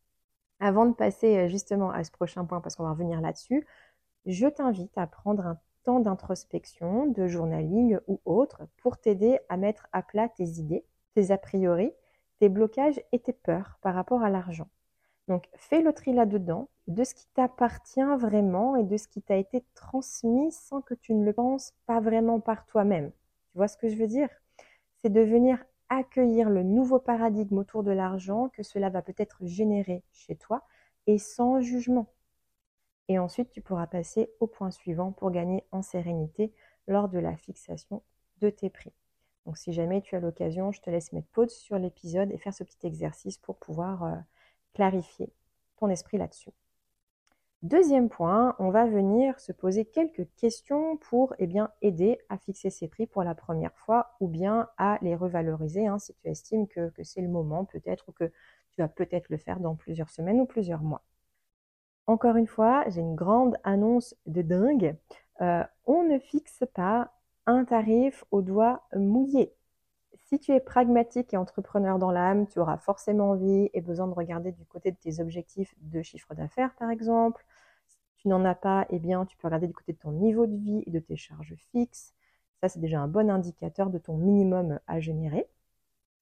avant 0.60 0.86
de 0.86 0.94
passer 0.94 1.36
euh, 1.36 1.48
justement 1.48 1.90
à 1.90 2.04
ce 2.04 2.12
prochain 2.12 2.44
point, 2.44 2.60
parce 2.60 2.76
qu'on 2.76 2.84
va 2.84 2.92
revenir 2.92 3.20
là-dessus, 3.20 3.66
je 4.24 4.46
t'invite 4.46 4.96
à 4.96 5.08
prendre 5.08 5.44
un 5.44 5.58
temps 5.84 6.00
d'introspection, 6.00 7.06
de 7.06 7.26
journaling 7.26 7.98
ou 8.08 8.20
autre 8.24 8.62
pour 8.78 8.98
t'aider 8.98 9.38
à 9.48 9.56
mettre 9.56 9.86
à 9.92 10.02
plat 10.02 10.28
tes 10.28 10.44
idées, 10.44 10.84
tes 11.14 11.30
a 11.30 11.38
priori, 11.38 11.92
tes 12.40 12.48
blocages 12.48 13.00
et 13.12 13.20
tes 13.20 13.32
peurs 13.32 13.78
par 13.82 13.94
rapport 13.94 14.22
à 14.22 14.30
l'argent. 14.30 14.68
Donc 15.28 15.48
fais 15.54 15.80
le 15.80 15.92
tri 15.92 16.12
là-dedans 16.12 16.68
de 16.86 17.04
ce 17.04 17.14
qui 17.14 17.26
t'appartient 17.34 18.00
vraiment 18.18 18.76
et 18.76 18.82
de 18.84 18.96
ce 18.96 19.08
qui 19.08 19.22
t'a 19.22 19.36
été 19.36 19.64
transmis 19.74 20.52
sans 20.52 20.82
que 20.82 20.94
tu 20.94 21.14
ne 21.14 21.24
le 21.24 21.32
penses 21.32 21.72
pas 21.86 22.00
vraiment 22.00 22.40
par 22.40 22.66
toi-même. 22.66 23.10
Tu 23.52 23.58
vois 23.58 23.68
ce 23.68 23.76
que 23.76 23.88
je 23.88 23.96
veux 23.96 24.06
dire? 24.06 24.28
C'est 25.00 25.12
de 25.12 25.20
venir 25.20 25.64
accueillir 25.88 26.50
le 26.50 26.62
nouveau 26.62 26.98
paradigme 26.98 27.58
autour 27.58 27.82
de 27.84 27.92
l'argent 27.92 28.48
que 28.48 28.62
cela 28.62 28.90
va 28.90 29.02
peut-être 29.02 29.38
générer 29.42 30.02
chez 30.12 30.36
toi 30.36 30.62
et 31.06 31.18
sans 31.18 31.60
jugement. 31.60 32.06
Et 33.08 33.18
ensuite, 33.18 33.50
tu 33.50 33.60
pourras 33.60 33.86
passer 33.86 34.30
au 34.40 34.46
point 34.46 34.70
suivant 34.70 35.12
pour 35.12 35.30
gagner 35.30 35.64
en 35.72 35.82
sérénité 35.82 36.52
lors 36.86 37.08
de 37.08 37.18
la 37.18 37.36
fixation 37.36 38.02
de 38.40 38.50
tes 38.50 38.70
prix. 38.70 38.92
Donc 39.46 39.58
si 39.58 39.72
jamais 39.72 40.00
tu 40.00 40.16
as 40.16 40.20
l'occasion, 40.20 40.72
je 40.72 40.80
te 40.80 40.90
laisse 40.90 41.12
mettre 41.12 41.28
pause 41.28 41.52
sur 41.52 41.78
l'épisode 41.78 42.30
et 42.32 42.38
faire 42.38 42.54
ce 42.54 42.64
petit 42.64 42.86
exercice 42.86 43.38
pour 43.38 43.56
pouvoir 43.56 44.04
euh, 44.04 44.16
clarifier 44.72 45.32
ton 45.76 45.88
esprit 45.88 46.18
là-dessus. 46.18 46.50
Deuxième 47.62 48.10
point, 48.10 48.54
on 48.58 48.68
va 48.68 48.84
venir 48.84 49.40
se 49.40 49.50
poser 49.50 49.86
quelques 49.86 50.26
questions 50.36 50.98
pour 50.98 51.34
eh 51.38 51.46
bien, 51.46 51.70
aider 51.80 52.18
à 52.28 52.36
fixer 52.36 52.68
ses 52.68 52.88
prix 52.88 53.06
pour 53.06 53.22
la 53.22 53.34
première 53.34 53.74
fois 53.74 54.16
ou 54.20 54.28
bien 54.28 54.68
à 54.76 54.98
les 55.00 55.16
revaloriser 55.16 55.86
hein, 55.86 55.98
si 55.98 56.14
tu 56.14 56.28
estimes 56.28 56.68
que, 56.68 56.92
c'est 57.02 57.22
le 57.22 57.28
moment 57.28 57.64
peut-être 57.64 58.06
ou 58.08 58.12
que 58.12 58.30
tu 58.72 58.82
vas 58.82 58.88
peut-être 58.88 59.30
le 59.30 59.38
faire 59.38 59.60
dans 59.60 59.76
plusieurs 59.76 60.10
semaines 60.10 60.40
ou 60.42 60.46
plusieurs 60.46 60.82
mois. 60.82 61.02
Encore 62.06 62.36
une 62.36 62.46
fois, 62.46 62.84
j'ai 62.88 63.00
une 63.00 63.14
grande 63.14 63.56
annonce 63.64 64.14
de 64.26 64.42
dingue. 64.42 64.96
Euh, 65.40 65.64
on 65.86 66.02
ne 66.04 66.18
fixe 66.18 66.64
pas 66.74 67.12
un 67.46 67.64
tarif 67.64 68.24
au 68.30 68.42
doigt 68.42 68.86
mouillé. 68.94 69.54
Si 70.24 70.38
tu 70.38 70.52
es 70.52 70.60
pragmatique 70.60 71.34
et 71.34 71.36
entrepreneur 71.36 71.98
dans 71.98 72.10
l'âme, 72.10 72.46
tu 72.46 72.58
auras 72.58 72.78
forcément 72.78 73.30
envie 73.30 73.70
et 73.72 73.80
besoin 73.80 74.06
de 74.06 74.14
regarder 74.14 74.52
du 74.52 74.64
côté 74.66 74.90
de 74.90 74.96
tes 74.96 75.20
objectifs 75.20 75.74
de 75.80 76.02
chiffre 76.02 76.34
d'affaires, 76.34 76.74
par 76.76 76.90
exemple. 76.90 77.44
Si 77.86 77.98
tu 78.18 78.28
n'en 78.28 78.44
as 78.44 78.54
pas, 78.54 78.86
eh 78.90 78.98
bien, 78.98 79.24
tu 79.26 79.36
peux 79.36 79.48
regarder 79.48 79.66
du 79.66 79.74
côté 79.74 79.92
de 79.92 79.98
ton 79.98 80.12
niveau 80.12 80.46
de 80.46 80.56
vie 80.56 80.82
et 80.86 80.90
de 80.90 80.98
tes 80.98 81.16
charges 81.16 81.54
fixes. 81.72 82.14
Ça, 82.60 82.68
c'est 82.68 82.80
déjà 82.80 83.00
un 83.00 83.08
bon 83.08 83.30
indicateur 83.30 83.90
de 83.90 83.98
ton 83.98 84.16
minimum 84.16 84.78
à 84.86 85.00
générer. 85.00 85.46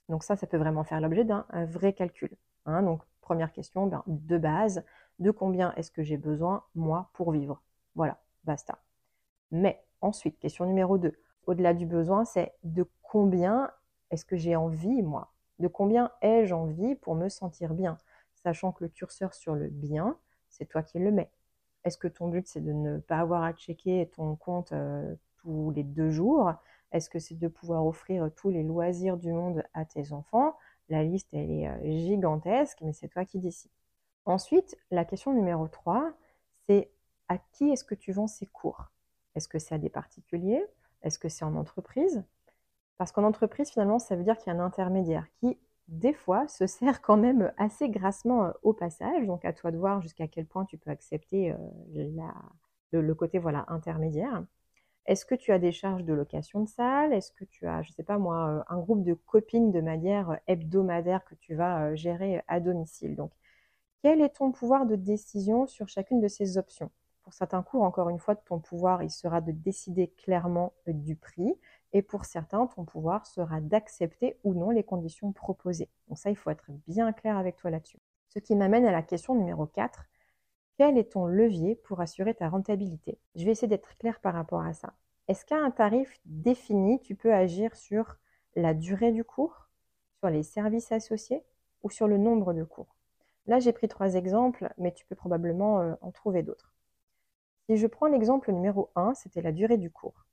Donc 0.08 0.24
ça, 0.24 0.36
ça 0.36 0.46
peut 0.46 0.56
vraiment 0.58 0.84
faire 0.84 1.00
l'objet 1.00 1.24
d'un 1.24 1.46
vrai 1.66 1.92
calcul. 1.92 2.30
Hein. 2.66 2.82
Donc, 2.82 3.02
première 3.20 3.52
question, 3.52 3.86
ben, 3.86 4.02
de 4.06 4.38
base, 4.38 4.84
de 5.23 5.31
combien 5.31 5.73
est-ce 5.75 5.91
que 5.91 6.02
j'ai 6.02 6.17
besoin, 6.19 6.64
moi, 6.75 7.11
pour 7.14 7.33
vivre 7.33 7.62
Voilà, 7.95 8.21
basta. 8.45 8.79
Mais 9.50 9.83
ensuite, 10.00 10.38
question 10.38 10.67
numéro 10.67 10.99
2, 10.99 11.14
au-delà 11.47 11.75
du 11.75 11.87
besoin, 11.87 12.25
c'est 12.25 12.55
de 12.64 12.87
combien 13.02 13.71
est-ce 14.11 14.25
que 14.25 14.37
j'ai 14.37 14.57
envie, 14.57 15.02
moi? 15.02 15.33
De 15.59 15.69
combien 15.69 16.11
ai-je 16.23 16.55
envie 16.55 16.95
pour 16.97 17.14
me 17.14 17.29
sentir 17.29 17.75
bien? 17.75 17.99
Sachant 18.35 18.73
que 18.73 18.85
le 18.85 18.91
curseur 18.91 19.35
sur 19.35 19.55
le 19.55 19.69
bien, 19.69 20.19
c'est 20.49 20.67
toi 20.67 20.83
qui 20.83 20.99
le 20.99 21.11
mets. 21.12 21.31
Est-ce 21.85 21.99
que 21.99 22.09
ton 22.09 22.29
but, 22.29 22.47
c'est 22.47 22.61
de 22.61 22.73
ne 22.73 22.99
pas 22.99 23.19
avoir 23.19 23.43
à 23.45 23.52
checker 23.52 24.11
ton 24.14 24.37
compte 24.37 24.73
euh, 24.73 25.14
tous 25.38 25.71
les 25.71 25.85
deux 25.85 26.11
jours? 26.11 26.52
Est-ce 26.93 27.09
que 27.09 27.19
c'est 27.19 27.38
de 27.38 27.49
pouvoir 27.49 27.87
offrir 27.87 28.31
tous 28.37 28.50
les 28.50 28.62
loisirs 28.62 29.17
du 29.17 29.33
monde 29.33 29.62
à 29.75 29.85
tes 29.85 30.12
enfants? 30.12 30.57
La 30.88 31.02
liste, 31.05 31.33
elle 31.33 31.50
est 31.50 31.69
euh, 31.69 31.97
gigantesque, 31.99 32.79
mais 32.83 32.93
c'est 32.93 33.09
toi 33.09 33.25
qui 33.25 33.38
décides. 33.38 33.71
Ensuite, 34.25 34.76
la 34.91 35.05
question 35.05 35.33
numéro 35.33 35.67
3, 35.69 36.12
c'est 36.67 36.91
à 37.29 37.38
qui 37.38 37.71
est-ce 37.71 37.85
que 37.85 37.95
tu 37.95 38.12
vends 38.12 38.29
ces 38.29 38.47
cours? 38.47 38.91
Est-ce 39.35 39.49
que 39.49 39.59
c'est 39.59 39.75
à 39.75 39.79
des 39.79 39.91
particuliers? 39.91 40.64
Est-ce 41.02 41.19
que 41.19 41.29
c'est 41.29 41.45
en 41.45 41.57
entreprise? 41.57 42.25
Parce 42.99 43.11
qu'en 43.11 43.25
entreprise, 43.25 43.71
finalement, 43.71 43.99
ça 43.99 44.14
veut 44.14 44.23
dire 44.23 44.38
qu'il 44.38 44.52
y 44.52 44.57
a 44.57 44.59
un 44.61 44.64
intermédiaire 44.64 45.26
qui, 45.41 45.59
des 45.88 46.12
fois, 46.12 46.47
se 46.47 46.67
sert 46.69 47.02
quand 47.02 47.17
même 47.17 47.52
assez 47.57 47.88
grassement 47.88 48.45
euh, 48.45 48.52
au 48.62 48.73
passage. 48.73 49.26
Donc, 49.26 49.45
à 49.45 49.52
toi 49.52 49.73
de 49.73 49.79
voir 49.79 50.00
jusqu'à 50.02 50.29
quel 50.29 50.47
point 50.47 50.64
tu 50.67 50.79
peux 50.79 50.91
accepter 50.91 51.52
euh, 51.52 52.31
le, 52.93 53.14
côté 53.14 53.38
voilà 53.38 53.64
intermédiaire. 53.69 54.45
Est-ce 55.07 55.26
que 55.26 55.35
tu 55.35 55.50
as 55.50 55.59
des 55.59 55.73
charges 55.73 56.05
de 56.05 56.12
location 56.12 56.61
de 56.61 56.69
salle? 56.69 57.12
Est-ce 57.12 57.33
que 57.33 57.45
tu 57.45 57.67
as, 57.67 57.83
je 57.83 57.91
ne 57.91 57.95
sais 57.95 58.05
pas 58.05 58.19
moi, 58.19 58.49
euh, 58.49 58.62
un 58.69 58.79
groupe 58.79 59.02
de 59.02 59.14
copines 59.14 59.73
de 59.73 59.81
manière 59.81 60.38
hebdomadaire 60.47 61.25
que 61.25 61.35
tu 61.35 61.57
vas 61.57 61.95
gérer 61.97 62.43
à 62.47 62.61
domicile? 62.61 63.17
Quel 64.02 64.21
est 64.21 64.30
ton 64.30 64.50
pouvoir 64.50 64.85
de 64.85 64.97
décision 64.97 65.68
sur 65.68 65.88
chacune 65.88 66.21
de 66.21 66.26
ces 66.26 66.59
options? 66.59 66.90
Pour 67.23 67.32
certains 67.35 67.62
cours, 67.62 67.85
encore 67.85 68.09
une 68.09 68.18
fois, 68.18 68.35
ton 68.35 68.59
pouvoir, 68.59 69.04
il 69.04 69.11
sera 69.11 69.40
de 69.40 69.52
décider 69.52 70.09
clairement 70.09 70.73
du 70.88 71.14
prix. 71.14 71.54
Et 71.92 72.02
pour 72.02 72.25
certains, 72.25 72.66
ton 72.66 72.85
pouvoir 72.85 73.26
sera 73.26 73.61
d'accepter 73.61 74.38
ou 74.42 74.54
non 74.54 74.71
les 74.71 74.82
conditions 74.82 75.30
proposées. 75.30 75.88
Donc 76.09 76.18
ça, 76.18 76.30
il 76.30 76.37
faut 76.37 76.50
être 76.50 76.64
bien 76.88 77.12
clair 77.12 77.37
avec 77.38 77.56
toi 77.56 77.71
là-dessus. 77.71 78.00
Ce 78.28 78.40
qui 78.40 78.56
m'amène 78.56 78.87
à 78.87 78.90
la 78.90 79.02
question 79.02 79.37
numéro 79.37 79.66
4. 79.66 80.04
Quel 80.78 80.99
est 80.99 81.12
ton 81.12 81.26
levier 81.26 81.76
pour 81.76 82.00
assurer 82.00 82.35
ta 82.35 82.49
rentabilité? 82.49 83.18
Je 83.37 83.44
vais 83.44 83.52
essayer 83.52 83.68
d'être 83.68 83.97
clair 83.99 84.18
par 84.18 84.35
rapport 84.35 84.62
à 84.62 84.73
ça. 84.73 84.94
Est-ce 85.28 85.44
qu'à 85.44 85.59
un 85.59 85.71
tarif 85.71 86.18
défini, 86.25 86.99
tu 87.00 87.14
peux 87.14 87.32
agir 87.32 87.76
sur 87.76 88.16
la 88.56 88.75
durée 88.75 89.12
du 89.12 89.23
cours, 89.23 89.68
sur 90.18 90.28
les 90.28 90.42
services 90.42 90.90
associés 90.90 91.44
ou 91.85 91.90
sur 91.90 92.09
le 92.09 92.18
nombre 92.18 92.52
de 92.52 92.64
cours? 92.64 92.97
Là, 93.46 93.58
j'ai 93.58 93.72
pris 93.72 93.88
trois 93.88 94.14
exemples, 94.14 94.72
mais 94.78 94.92
tu 94.92 95.04
peux 95.06 95.16
probablement 95.16 95.80
euh, 95.80 95.94
en 96.00 96.11
trouver 96.12 96.42
d'autres. 96.42 96.72
Si 97.68 97.76
je 97.76 97.87
prends 97.87 98.06
l'exemple 98.06 98.52
numéro 98.52 98.90
1, 98.96 99.14
c'était 99.14 99.42
la 99.42 99.52
durée 99.52 99.78
du 99.78 99.90
cours. 99.90 100.26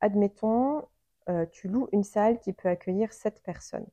Admettons, 0.00 0.86
euh, 1.28 1.46
tu 1.52 1.68
loues 1.68 1.88
une 1.92 2.04
salle 2.04 2.38
qui 2.40 2.52
peut 2.52 2.68
accueillir 2.68 3.12
7 3.12 3.42
personnes. 3.42 3.86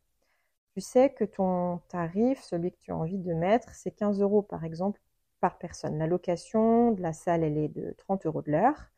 Tu 0.73 0.81
sais 0.81 1.09
que 1.11 1.25
ton 1.25 1.79
tarif, 1.89 2.41
celui 2.41 2.71
que 2.71 2.77
tu 2.79 2.91
as 2.91 2.95
envie 2.95 3.17
de 3.17 3.33
mettre, 3.33 3.73
c'est 3.75 3.91
15 3.91 4.21
euros 4.21 4.41
par 4.41 4.63
exemple 4.63 5.01
par 5.41 5.57
personne. 5.57 5.97
La 5.97 6.07
location 6.07 6.91
de 6.91 7.01
la 7.01 7.13
salle, 7.13 7.43
elle 7.43 7.57
est 7.57 7.69
de 7.69 7.93
30 7.97 8.25
euros 8.25 8.41
de 8.41 8.51
l'heure. 8.51 8.89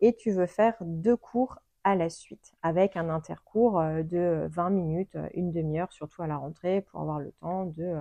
Et 0.00 0.14
tu 0.14 0.30
veux 0.30 0.46
faire 0.46 0.76
deux 0.80 1.16
cours 1.16 1.58
à 1.84 1.94
la 1.96 2.10
suite, 2.10 2.52
avec 2.62 2.96
un 2.96 3.08
intercours 3.08 3.80
euh, 3.80 4.02
de 4.02 4.46
20 4.50 4.70
minutes, 4.70 5.16
une 5.34 5.52
demi-heure, 5.52 5.92
surtout 5.92 6.22
à 6.22 6.26
la 6.26 6.36
rentrée, 6.36 6.82
pour 6.82 7.00
avoir 7.00 7.20
le 7.20 7.32
temps 7.32 7.66
de 7.66 7.96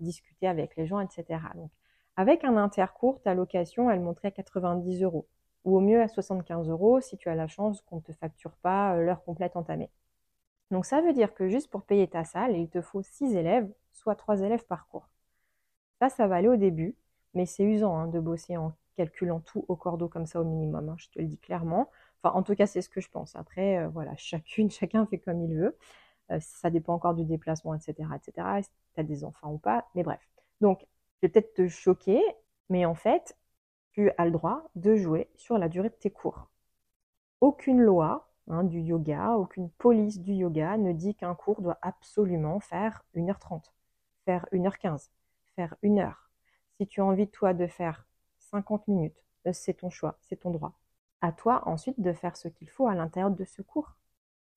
discuter 0.00 0.46
avec 0.48 0.76
les 0.76 0.86
gens, 0.86 1.00
etc. 1.00 1.40
Donc, 1.54 1.70
avec 2.16 2.44
un 2.44 2.56
intercours, 2.56 3.20
ta 3.22 3.34
location, 3.34 3.90
elle 3.90 4.00
monterait 4.00 4.28
à 4.28 4.30
90 4.32 5.02
euros, 5.02 5.28
ou 5.64 5.76
au 5.76 5.80
mieux 5.80 6.00
à 6.00 6.08
75 6.08 6.68
euros 6.70 7.00
si 7.00 7.16
tu 7.16 7.28
as 7.28 7.34
la 7.34 7.46
chance 7.46 7.82
qu'on 7.82 7.96
ne 7.96 8.00
te 8.00 8.12
facture 8.12 8.52
pas 8.62 8.94
euh, 8.94 9.02
l'heure 9.04 9.24
complète 9.24 9.56
entamée. 9.56 9.90
Donc, 10.70 10.86
ça 10.86 11.00
veut 11.00 11.12
dire 11.12 11.34
que 11.34 11.48
juste 11.48 11.70
pour 11.70 11.82
payer 11.82 12.08
ta 12.08 12.24
salle, 12.24 12.56
il 12.56 12.68
te 12.68 12.80
faut 12.82 13.02
6 13.02 13.34
élèves, 13.36 13.70
soit 13.92 14.16
3 14.16 14.40
élèves 14.42 14.66
par 14.66 14.88
cours. 14.88 15.08
Ça, 16.00 16.08
ça 16.08 16.26
va 16.26 16.36
aller 16.36 16.48
au 16.48 16.56
début, 16.56 16.96
mais 17.34 17.46
c'est 17.46 17.64
usant 17.64 17.96
hein, 17.96 18.06
de 18.08 18.20
bosser 18.20 18.56
en 18.56 18.72
calculant 18.96 19.40
tout 19.40 19.64
au 19.68 19.76
cordeau 19.76 20.08
comme 20.08 20.26
ça 20.26 20.40
au 20.40 20.44
minimum, 20.44 20.88
hein, 20.88 20.96
je 20.98 21.08
te 21.10 21.18
le 21.18 21.26
dis 21.26 21.38
clairement. 21.38 21.90
Enfin, 22.22 22.34
en 22.34 22.42
tout 22.42 22.54
cas, 22.54 22.66
c'est 22.66 22.82
ce 22.82 22.88
que 22.88 23.00
je 23.00 23.10
pense. 23.10 23.36
Après, 23.36 23.78
euh, 23.78 23.88
voilà, 23.88 24.14
chacune, 24.16 24.70
chacun 24.70 25.06
fait 25.06 25.18
comme 25.18 25.42
il 25.42 25.54
veut. 25.54 25.76
Euh, 26.32 26.40
ça 26.40 26.70
dépend 26.70 26.94
encore 26.94 27.14
du 27.14 27.24
déplacement, 27.24 27.74
etc., 27.74 28.08
etc. 28.16 28.46
Tu 28.96 29.04
des 29.04 29.24
enfants 29.24 29.52
ou 29.52 29.58
pas, 29.58 29.86
mais 29.94 30.02
bref. 30.02 30.20
Donc, 30.60 30.86
je 31.20 31.26
vais 31.26 31.28
peut-être 31.28 31.54
te 31.54 31.68
choquer, 31.68 32.22
mais 32.68 32.84
en 32.86 32.94
fait, 32.94 33.36
tu 33.92 34.10
as 34.18 34.24
le 34.24 34.30
droit 34.30 34.68
de 34.74 34.96
jouer 34.96 35.28
sur 35.36 35.58
la 35.58 35.68
durée 35.68 35.90
de 35.90 35.94
tes 35.94 36.10
cours. 36.10 36.48
Aucune 37.40 37.80
loi 37.80 38.30
hein, 38.48 38.64
du 38.64 38.80
yoga, 38.80 39.32
aucune 39.36 39.70
police 39.70 40.20
du 40.20 40.32
yoga 40.32 40.76
ne 40.76 40.92
dit 40.92 41.14
qu'un 41.14 41.34
cours 41.34 41.60
doit 41.60 41.78
absolument 41.82 42.60
faire 42.60 43.04
1h30, 43.14 43.72
faire 44.24 44.46
1h15, 44.52 45.10
faire 45.54 45.74
1 45.82 45.98
heure. 45.98 46.30
Si 46.78 46.86
tu 46.86 47.00
as 47.00 47.04
envie, 47.04 47.28
toi, 47.28 47.54
de 47.54 47.66
faire 47.66 48.06
50 48.38 48.88
minutes, 48.88 49.24
euh, 49.46 49.52
c'est 49.52 49.74
ton 49.74 49.90
choix, 49.90 50.18
c'est 50.22 50.36
ton 50.40 50.50
droit. 50.50 50.72
À 51.20 51.32
toi 51.32 51.62
ensuite 51.66 52.00
de 52.00 52.12
faire 52.12 52.36
ce 52.36 52.48
qu'il 52.48 52.68
faut 52.68 52.86
à 52.88 52.94
l'intérieur 52.94 53.30
de 53.30 53.44
ce 53.44 53.62
cours. 53.62 53.96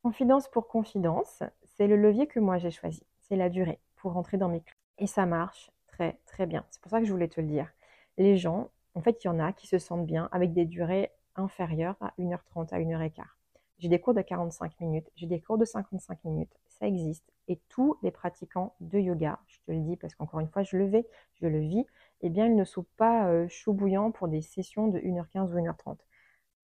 Confidence 0.04 0.50
pour 0.50 0.68
confidence, 0.68 1.44
c'est 1.64 1.88
le 1.88 1.96
levier 1.98 2.28
que 2.28 2.40
moi 2.40 2.58
j'ai 2.58 2.72
choisi. 2.72 3.06
C'est 3.22 3.36
la 3.36 3.50
durée 3.50 3.80
pour 4.00 4.14
rentrer 4.14 4.38
dans 4.38 4.50
mes 4.50 4.62
clés. 4.62 4.74
Et 4.98 5.08
ça 5.08 5.26
marche 5.26 5.72
très 5.88 6.20
très 6.26 6.46
bien. 6.46 6.66
C'est 6.72 6.82
pour 6.82 6.92
ça 6.92 7.00
que 7.00 7.06
je 7.06 7.12
voulais 7.12 7.28
te 7.28 7.40
le 7.40 7.48
dire. 7.48 7.68
Les 8.18 8.38
gens, 8.38 8.70
en 8.96 9.02
fait, 9.02 9.24
il 9.24 9.28
y 9.28 9.30
en 9.30 9.40
a 9.40 9.54
qui 9.54 9.68
se 9.68 9.78
sentent 9.78 10.06
bien 10.06 10.28
avec 10.32 10.54
des 10.54 10.66
durées 10.66 11.12
inférieures 11.36 11.96
à 12.02 12.14
1h30, 12.20 12.74
à 12.74 12.80
1h15. 12.80 13.24
J'ai 13.80 13.88
des 13.88 14.00
cours 14.00 14.14
de 14.14 14.22
45 14.22 14.82
minutes, 14.82 15.10
j'ai 15.16 15.26
des 15.26 15.40
cours 15.40 15.58
de 15.58 15.64
55 15.64 16.26
minutes. 16.26 16.52
Ça 16.68 16.86
existe. 16.86 17.26
Et 17.48 17.60
tous 17.70 17.98
les 18.04 18.12
pratiquants 18.12 18.76
de 18.82 19.00
yoga, 19.00 19.40
je 19.48 19.58
te 19.66 19.72
le 19.72 19.80
dis 19.80 19.96
parce 19.96 20.16
qu'encore 20.16 20.42
une 20.42 20.50
fois, 20.50 20.64
je 20.64 20.76
le 20.76 20.86
vais, 20.86 21.08
je 21.42 21.48
le 21.48 21.60
vis, 21.60 21.86
eh 22.22 22.30
bien, 22.30 22.46
ils 22.46 22.56
ne 22.56 22.66
sont 22.66 22.86
pas 22.98 23.30
euh, 23.30 23.48
pour 24.14 24.28
des 24.28 24.42
sessions 24.42 24.88
de 24.88 25.00
1h15 25.00 25.54
ou 25.54 25.58
1h30. 25.58 25.98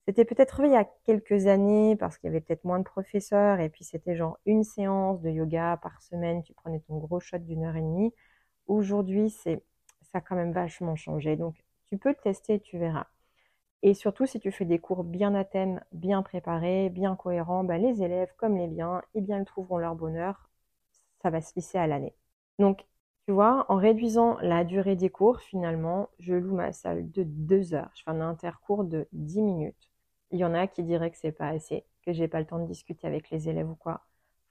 C'était 0.07 0.25
peut-être 0.25 0.61
il 0.63 0.71
y 0.71 0.75
a 0.75 0.85
quelques 1.03 1.47
années 1.47 1.95
parce 1.95 2.17
qu'il 2.17 2.27
y 2.27 2.31
avait 2.31 2.41
peut-être 2.41 2.63
moins 2.63 2.79
de 2.79 2.83
professeurs 2.83 3.59
et 3.59 3.69
puis 3.69 3.83
c'était 3.83 4.15
genre 4.15 4.37
une 4.45 4.63
séance 4.63 5.21
de 5.21 5.29
yoga 5.29 5.77
par 5.81 6.01
semaine, 6.01 6.43
tu 6.43 6.53
prenais 6.53 6.79
ton 6.81 6.97
gros 6.97 7.19
shot 7.19 7.39
d'une 7.39 7.63
heure 7.65 7.75
et 7.75 7.81
demie. 7.81 8.13
Aujourd'hui, 8.67 9.29
ça 9.31 9.51
a 10.13 10.21
quand 10.21 10.35
même 10.35 10.53
vachement 10.53 10.95
changé. 10.95 11.35
Donc 11.37 11.55
tu 11.87 11.97
peux 11.97 12.13
tester, 12.13 12.59
tu 12.59 12.77
verras. 12.77 13.07
Et 13.83 13.93
surtout, 13.93 14.25
si 14.25 14.39
tu 14.39 14.51
fais 14.51 14.65
des 14.65 14.79
cours 14.79 15.03
bien 15.03 15.35
à 15.35 15.45
thème, 15.45 15.79
bien 15.91 16.23
préparés, 16.23 16.89
bien 16.89 17.15
cohérents, 17.15 17.63
bah, 17.63 17.77
les 17.77 18.01
élèves, 18.03 18.33
comme 18.37 18.57
les 18.57 18.67
biens, 18.67 19.03
eh 19.13 19.21
bien, 19.21 19.39
ils 19.39 19.45
trouveront 19.45 19.77
leur 19.77 19.95
bonheur. 19.95 20.49
Ça 21.21 21.29
va 21.29 21.41
se 21.41 21.53
lisser 21.55 21.77
à 21.77 21.87
l'année. 21.87 22.15
Donc, 22.59 22.85
tu 23.25 23.31
vois, 23.33 23.65
en 23.69 23.75
réduisant 23.77 24.37
la 24.41 24.63
durée 24.63 24.95
des 24.95 25.09
cours, 25.09 25.39
finalement, 25.41 26.09
je 26.19 26.33
loue 26.33 26.55
ma 26.55 26.71
salle 26.73 27.11
de 27.11 27.23
deux 27.23 27.73
heures. 27.75 27.91
Je 27.95 28.03
fais 28.03 28.11
un 28.11 28.21
intercours 28.21 28.83
de 28.85 29.07
10 29.13 29.41
minutes. 29.41 29.89
Il 30.31 30.39
y 30.39 30.45
en 30.45 30.53
a 30.53 30.67
qui 30.67 30.83
diraient 30.83 31.11
que 31.11 31.17
c'est 31.17 31.31
pas 31.31 31.49
assez, 31.49 31.85
que 32.05 32.13
j'ai 32.13 32.27
pas 32.27 32.39
le 32.39 32.45
temps 32.45 32.59
de 32.59 32.65
discuter 32.67 33.07
avec 33.07 33.29
les 33.29 33.49
élèves 33.49 33.69
ou 33.69 33.75
quoi. 33.75 34.01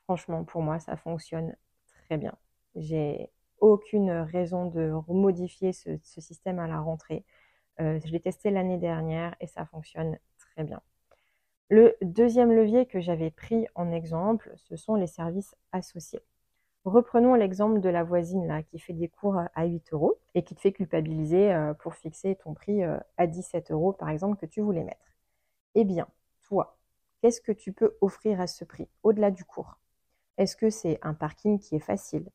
Franchement, 0.04 0.44
pour 0.44 0.62
moi, 0.62 0.78
ça 0.78 0.96
fonctionne 0.96 1.56
très 2.06 2.18
bien. 2.18 2.34
J'ai 2.76 3.30
aucune 3.60 4.10
raison 4.10 4.66
de 4.66 4.92
modifier 5.08 5.72
ce, 5.72 5.98
système 6.02 6.58
à 6.58 6.66
la 6.66 6.80
rentrée. 6.80 7.24
Euh, 7.80 7.98
je 8.04 8.12
l'ai 8.12 8.20
testé 8.20 8.50
l'année 8.50 8.78
dernière 8.78 9.34
et 9.40 9.46
ça 9.46 9.64
fonctionne 9.64 10.18
très 10.38 10.64
bien. 10.64 10.80
Le 11.70 11.96
deuxième 12.02 12.52
levier 12.52 12.86
que 12.86 13.00
j'avais 13.00 13.30
pris 13.30 13.66
en 13.74 13.90
exemple, 13.90 14.52
ce 14.56 14.76
sont 14.76 14.96
les 14.96 15.06
services 15.06 15.56
associés. 15.72 16.20
Reprenons 16.84 17.34
l'exemple 17.34 17.80
de 17.80 17.88
la 17.88 18.04
voisine 18.04 18.62
qui 18.68 18.78
fait 18.78 18.92
des 18.92 19.08
cours 19.08 19.40
à 19.54 19.64
8 19.64 19.94
euros 19.94 20.18
et 20.34 20.44
qui 20.44 20.54
te 20.54 20.60
fait 20.60 20.72
culpabiliser 20.72 21.52
euh, 21.52 21.72
pour 21.72 21.94
fixer 21.94 22.36
ton 22.36 22.52
prix 22.52 22.84
euh, 22.84 22.98
à 23.16 23.26
17 23.26 23.70
euros 23.70 23.94
par 23.94 24.10
exemple 24.10 24.36
que 24.36 24.44
tu 24.44 24.60
voulais 24.60 24.84
mettre. 24.84 25.00
Eh 25.74 25.84
bien, 25.84 26.06
toi, 26.42 26.76
qu'est-ce 27.20 27.40
que 27.40 27.52
tu 27.52 27.72
peux 27.72 27.96
offrir 28.00 28.40
à 28.40 28.46
ce 28.46 28.64
prix, 28.64 28.88
au-delà 29.02 29.30
du 29.30 29.44
cours? 29.44 29.78
Est-ce 30.38 30.56
que 30.56 30.70
c'est 30.70 30.98
un 31.02 31.14
parking 31.14 31.58
qui 31.58 31.76
est 31.76 31.80
facile? 31.80 32.30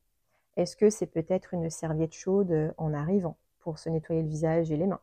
Est-ce 0.56 0.76
que 0.76 0.90
c'est 0.90 1.06
peut-être 1.06 1.54
une 1.54 1.70
serviette 1.70 2.14
chaude 2.14 2.74
en 2.78 2.94
arrivant 2.94 3.38
pour 3.60 3.78
se 3.78 3.90
nettoyer 3.90 4.22
le 4.22 4.28
visage 4.28 4.70
et 4.72 4.76
les 4.76 4.86
mains? 4.86 5.00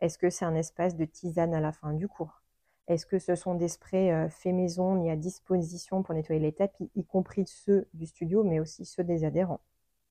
Est-ce 0.00 0.18
que 0.18 0.30
c'est 0.30 0.44
un 0.46 0.54
espace 0.56 0.96
de 0.96 1.04
tisane 1.06 1.54
à 1.54 1.60
la 1.60 1.72
fin 1.72 1.92
du 1.94 2.08
cours? 2.08 2.42
Est-ce 2.88 3.06
que 3.06 3.18
ce 3.18 3.34
sont 3.36 3.54
des 3.54 3.68
sprays 3.68 4.12
euh, 4.12 4.28
faits 4.30 4.54
maison, 4.54 4.94
mis 4.94 5.10
à 5.10 5.16
disposition 5.16 6.02
pour 6.02 6.14
nettoyer 6.14 6.40
les 6.40 6.52
tapis, 6.52 6.90
y 6.96 7.04
compris 7.04 7.46
ceux 7.46 7.88
du 7.94 8.06
studio, 8.06 8.44
mais 8.44 8.60
aussi 8.60 8.84
ceux 8.86 9.04
des 9.04 9.24
adhérents? 9.24 9.60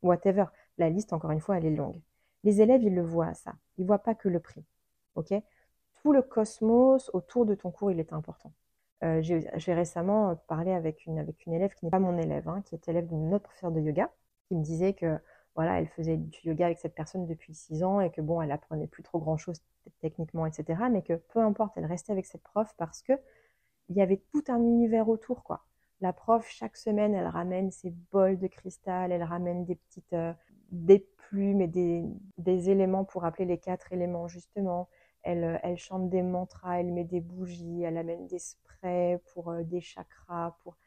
Whatever. 0.04 0.46
La 0.78 0.90
liste, 0.90 1.14
encore 1.14 1.32
une 1.32 1.42
fois, 1.42 1.58
elle 1.58 1.66
est 1.66 1.76
longue. 1.76 2.02
Les 2.44 2.62
élèves, 2.62 2.84
ils 2.84 2.96
le 2.96 3.04
voient 3.04 3.34
ça. 3.34 3.56
Ils 3.78 3.84
ne 3.84 3.88
voient 3.88 4.04
pas 4.04 4.16
que 4.16 4.30
le 4.30 4.40
prix. 4.40 4.66
OK? 5.16 5.34
Tout 6.06 6.14
le 6.14 6.22
cosmos 6.22 7.10
autour 7.14 7.48
de 7.48 7.56
ton 7.56 7.72
cours, 7.72 7.90
il 7.90 8.00
est 8.00 8.14
important. 8.14 8.54
Euh, 9.04 9.24
j'ai 9.24 9.74
récemment 9.74 10.36
parlé 10.48 10.72
avec 10.72 11.08
une, 11.08 11.18
avec 11.18 11.48
une 11.48 11.54
élève 11.54 11.74
qui 11.74 11.84
n'est 11.84 11.90
pas 11.90 11.98
mon 11.98 12.16
élève, 12.20 12.48
hein, 12.48 12.62
qui 12.64 12.76
est 12.76 12.88
élève 12.88 13.08
d'une 13.08 13.34
autre 13.34 13.46
professeure 13.46 13.72
de 13.72 13.80
yoga, 13.82 14.12
qui 14.48 14.54
me 14.54 14.62
disait 14.62 14.94
que 14.94 15.18
voilà, 15.56 15.80
elle 15.80 15.88
faisait 15.88 16.18
du 16.18 16.40
yoga 16.44 16.68
avec 16.68 16.78
cette 16.78 16.94
personne 16.94 17.26
depuis 17.26 17.56
six 17.56 17.84
ans 17.84 18.02
et 18.02 18.12
que 18.12 18.22
bon, 18.22 18.40
elle 18.40 18.52
apprenait 18.52 18.86
plus 18.86 19.02
trop 19.02 19.18
grand 19.18 19.38
chose 19.38 19.64
techniquement, 20.00 20.46
etc. 20.46 20.80
Mais 20.92 21.02
que 21.02 21.14
peu 21.14 21.40
importe, 21.40 21.76
elle 21.76 21.86
restait 21.86 22.12
avec 22.12 22.28
cette 22.28 22.44
prof 22.44 22.72
parce 22.78 23.02
que 23.02 23.14
il 23.90 23.96
y 23.96 24.02
avait 24.04 24.22
tout 24.32 24.44
un 24.48 24.60
univers 24.60 25.10
autour, 25.10 25.44
quoi. 25.44 25.66
La 26.02 26.14
prof, 26.14 26.48
chaque 26.48 26.78
semaine, 26.78 27.16
elle 27.16 27.26
ramène 27.26 27.72
ses 27.72 27.90
bols 28.12 28.38
de 28.38 28.46
cristal, 28.46 29.12
elle 29.12 29.24
ramène 29.24 29.66
des 29.66 29.76
petites, 29.76 30.14
euh, 30.14 30.34
des 30.70 31.00
plumes 31.00 31.62
et 31.62 31.68
des, 31.68 32.04
des, 32.38 32.70
éléments 32.70 33.06
pour 33.06 33.26
appeler 33.26 33.46
les 33.46 33.58
quatre 33.58 33.92
éléments, 33.92 34.28
justement. 34.28 34.88
Elle, 35.26 35.44
euh, 35.44 35.58
elle, 35.64 35.78
chante 35.78 36.10
des 36.10 36.22
mantras, 36.22 36.80
elle 36.80 36.94
met 36.94 37.04
des 37.04 37.20
bougies, 37.20 37.82
elle 37.84 37.98
amène 37.98 38.28
des 38.28 38.40
sprays 38.40 39.20
pour 39.34 39.50
euh, 39.52 39.64
des 39.64 39.82
chakras, 39.82 40.56
pour... 40.64 40.78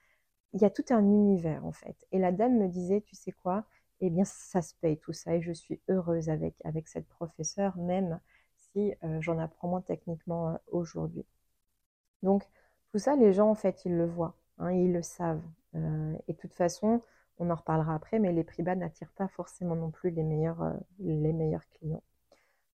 Il 0.54 0.62
y 0.62 0.64
a 0.64 0.70
tout 0.70 0.84
un 0.90 1.00
univers, 1.00 1.64
en 1.66 1.72
fait. 1.72 2.06
Et 2.12 2.18
la 2.18 2.32
dame 2.32 2.56
me 2.58 2.68
disait, 2.68 3.02
tu 3.02 3.16
sais 3.16 3.32
quoi? 3.32 3.64
Eh 4.00 4.10
bien, 4.10 4.24
ça 4.24 4.62
se 4.62 4.74
paye 4.76 4.96
tout 4.98 5.12
ça 5.12 5.34
et 5.34 5.42
je 5.42 5.52
suis 5.52 5.80
heureuse 5.88 6.30
avec, 6.30 6.54
avec 6.64 6.88
cette 6.88 7.08
professeure, 7.08 7.76
même 7.76 8.20
si 8.56 8.94
euh, 9.04 9.20
j'en 9.20 9.38
apprends 9.38 9.68
moins 9.68 9.82
techniquement 9.82 10.58
aujourd'hui. 10.68 11.26
Donc, 12.22 12.44
tout 12.92 12.98
ça, 12.98 13.16
les 13.16 13.32
gens, 13.32 13.50
en 13.50 13.54
fait, 13.54 13.84
ils 13.84 13.96
le 13.96 14.06
voient, 14.06 14.36
hein, 14.58 14.72
ils 14.72 14.92
le 14.92 15.02
savent. 15.02 15.42
Et 15.74 16.32
de 16.32 16.38
toute 16.38 16.54
façon, 16.54 17.02
on 17.38 17.50
en 17.50 17.54
reparlera 17.56 17.94
après, 17.94 18.18
mais 18.18 18.32
les 18.32 18.44
prix 18.44 18.62
bas 18.62 18.74
n'attirent 18.74 19.12
pas 19.12 19.28
forcément 19.28 19.76
non 19.76 19.90
plus 19.90 20.10
les 20.10 20.22
meilleurs, 20.22 20.74
les 20.98 21.32
meilleurs 21.32 21.68
clients. 21.68 22.02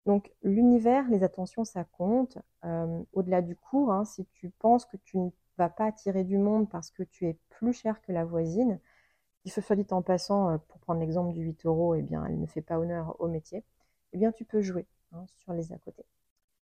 Donc, 0.07 0.33
l'univers, 0.43 1.09
les 1.09 1.23
attentions, 1.23 1.64
ça 1.64 1.85
compte. 1.85 2.38
Au-delà 3.12 3.43
du 3.43 3.57
cours, 3.57 3.93
hein, 3.93 4.05
si 4.05 4.27
tu 4.27 4.51
penses 4.51 4.85
que 4.87 4.97
tu 4.99 5.19
ne 5.19 5.31
vas 5.59 5.69
pas 5.69 5.87
attirer 5.87 6.25
du 6.25 6.38
monde 6.38 6.69
parce 6.69 6.90
que 6.90 7.03
tu 7.03 7.27
es 7.27 7.38
plus 7.49 7.73
cher 7.73 8.01
que 8.03 8.12
la 8.12 8.25
voisine, 8.25 8.81
il 9.45 9.53
se 9.53 9.61
soit 9.61 9.77
dit 9.77 9.87
en 9.90 10.03
passant, 10.03 10.51
euh, 10.51 10.59
pour 10.69 10.81
prendre 10.81 11.01
l'exemple 11.01 11.33
du 11.33 11.43
8 11.43 11.67
euros, 11.67 11.95
eh 11.95 12.03
bien, 12.03 12.25
elle 12.27 12.40
ne 12.40 12.47
fait 12.47 12.62
pas 12.62 12.79
honneur 12.79 13.17
au 13.21 13.29
métier, 13.29 13.64
eh 14.12 14.19
bien, 14.19 14.33
tu 14.33 14.45
peux 14.45 14.62
jouer 14.62 14.87
hein, 15.12 15.25
sur 15.38 15.53
les 15.53 15.73
à 15.73 15.79
côté. 15.79 16.05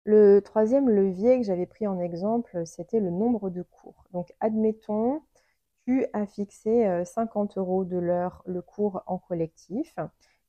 Le 0.05 0.41
troisième 0.41 0.89
levier 0.89 1.37
que 1.39 1.45
j'avais 1.45 1.65
pris 1.65 1.87
en 1.87 1.99
exemple, 1.99 2.65
c'était 2.65 2.99
le 2.99 3.09
nombre 3.09 3.49
de 3.49 3.61
cours. 3.63 4.05
Donc, 4.11 4.33
admettons, 4.41 5.21
tu 5.85 6.05
as 6.13 6.25
fixé 6.25 7.03
50 7.05 7.57
euh, 7.57 7.61
euros 7.61 7.85
de 7.85 7.97
l'heure 7.97 8.43
le 8.45 8.61
cours 8.61 9.03
en 9.07 9.17
collectif, 9.17 9.95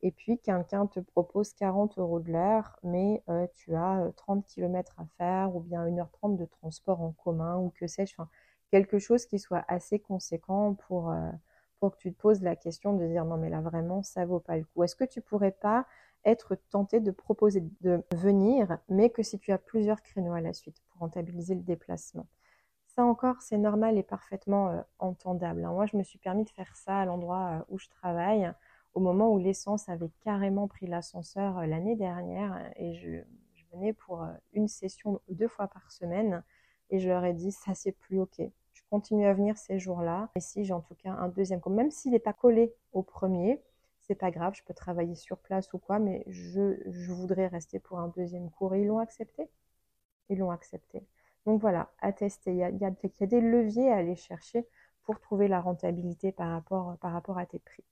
et 0.05 0.13
puis 0.13 0.39
quelqu'un 0.39 0.87
te 0.87 1.01
propose 1.01 1.53
40 1.55 1.99
euros 1.99 2.21
de 2.21 2.31
l'heure, 2.31 2.79
mais 2.85 3.25
euh, 3.29 3.47
tu 3.55 3.75
as 3.75 4.13
30 4.17 4.47
km 4.47 4.95
à 5.01 5.07
faire, 5.19 5.57
ou 5.57 5.61
bien 5.61 5.85
1h30 5.87 6.37
de 6.37 6.45
transport 6.45 7.01
en 7.01 7.13
commun, 7.13 7.57
ou 7.57 7.71
que 7.71 7.89
sais-je, 7.89 8.15
quelque 8.71 8.99
chose 8.99 9.27
qui 9.27 9.39
soit 9.41 9.65
assez 9.69 9.99
conséquent 9.99 10.75
pour 10.75 11.13
que 11.91 11.97
tu 11.99 12.13
te 12.13 12.21
poses 12.21 12.43
la 12.43 12.57
question 12.57 12.95
de 12.95 13.07
dire 13.07 13.25
non 13.25 13.37
mais 13.37 13.51
là 13.51 13.61
vraiment 13.61 14.03
ça 14.03 14.25
vaut 14.25 14.41
pas 14.41 14.57
le 14.57 14.65
coup. 14.65 14.83
Est-ce 14.83 14.97
que 14.97 15.05
tu 15.05 15.21
pourrais 15.21 15.53
pas 15.53 15.87
être 16.25 16.57
tenté 16.71 17.01
de 17.01 17.11
proposer 17.11 17.63
de 17.83 18.03
venir, 18.15 18.79
mais 18.89 19.11
que 19.11 19.23
si 19.23 19.39
tu 19.39 19.53
as 19.53 19.59
plusieurs 19.59 20.03
créneaux 20.03 20.33
à 20.33 20.41
la 20.41 20.53
suite 20.55 20.81
pour 20.89 21.01
rentabiliser 21.01 21.55
le 21.55 21.61
déplacement? 21.61 22.27
Ça 22.87 23.05
encore, 23.05 23.43
c'est 23.43 23.59
normal 23.59 23.99
et 23.99 24.03
parfaitement 24.03 24.69
euh, 24.71 24.81
entendable. 25.01 25.65
Hein. 25.65 25.73
Moi, 25.73 25.87
je 25.87 25.97
me 25.97 26.05
suis 26.05 26.19
permis 26.19 26.45
de 26.45 26.51
faire 26.51 26.77
ça 26.77 27.01
à 27.01 27.05
l'endroit 27.05 27.59
euh, 27.59 27.65
où 27.69 27.79
je 27.79 27.89
travaille, 27.89 28.51
au 28.95 29.01
moment 29.01 29.33
où 29.33 29.39
l'essence 29.39 29.89
avait 29.89 30.11
carrément 30.21 30.69
pris 30.69 30.87
l'ascenseur 30.87 31.59
euh, 31.59 31.67
l'année 31.67 31.97
dernière, 31.97 32.73
et 32.77 32.95
je, 32.95 33.23
je, 33.55 33.65
venais 33.73 33.93
pour 33.93 34.27
une 34.53 34.69
session 34.69 35.21
deux 35.29 35.49
fois 35.49 35.69
par 35.69 35.91
semaine, 35.91 36.43
et 36.91 37.01
je 37.01 37.09
leur 37.09 37.25
ai 37.25 37.35
dit, 37.35 37.53
ça 37.53 37.75
c'est 37.75 37.93
plus 37.93 38.21
ok 38.21 38.41
continue 38.95 39.27
à 39.27 39.35
venir 39.35 39.57
ces 39.59 39.81
jours-là. 39.81 40.31
Et 40.37 40.41
si 40.41 40.65
j'ai 40.65 40.73
en 40.73 40.81
tout 40.81 40.95
cas 40.95 41.11
un 41.11 41.29
deuxième 41.29 41.61
cours, 41.61 41.73
même 41.73 41.91
s'il 41.91 42.13
n'est 42.13 42.21
pas 42.21 42.33
collé 42.33 42.73
au 42.93 43.03
premier, 43.03 43.61
c'est 43.99 44.15
pas 44.15 44.31
grave, 44.31 44.55
je 44.55 44.63
peux 44.63 44.73
travailler 44.73 45.17
sur 45.17 45.39
place 45.39 45.73
ou 45.73 45.79
quoi, 45.79 45.99
mais 45.99 46.23
je, 46.29 46.77
je 46.87 47.13
voudrais 47.13 47.49
rester 47.49 47.81
pour 47.81 47.99
un 47.99 48.09
deuxième 48.09 48.51
cours. 48.51 48.75
Et 48.75 48.83
ils 48.83 48.87
l'ont 48.87 49.01
accepté. 49.01 49.49
Ils 50.29 50.39
l'ont 50.39 50.53
accepté. 50.53 51.03
Donc 51.45 51.61
voilà, 51.61 51.91
à 52.01 52.13
tester. 52.13 52.53
Il 52.53 52.59
y, 52.59 52.85
a, 52.85 53.27
des 53.27 53.41
leviers 53.41 53.91
à 53.91 53.97
aller 53.97 54.15
chercher 54.15 54.65
pour 55.03 55.19
trouver 55.19 55.49
la 55.49 55.61
rentabilité 55.61 56.31
par 56.31 56.63
rapport 56.63 57.39
à 57.39 57.47
tes 57.47 57.59
prix. 57.59 57.85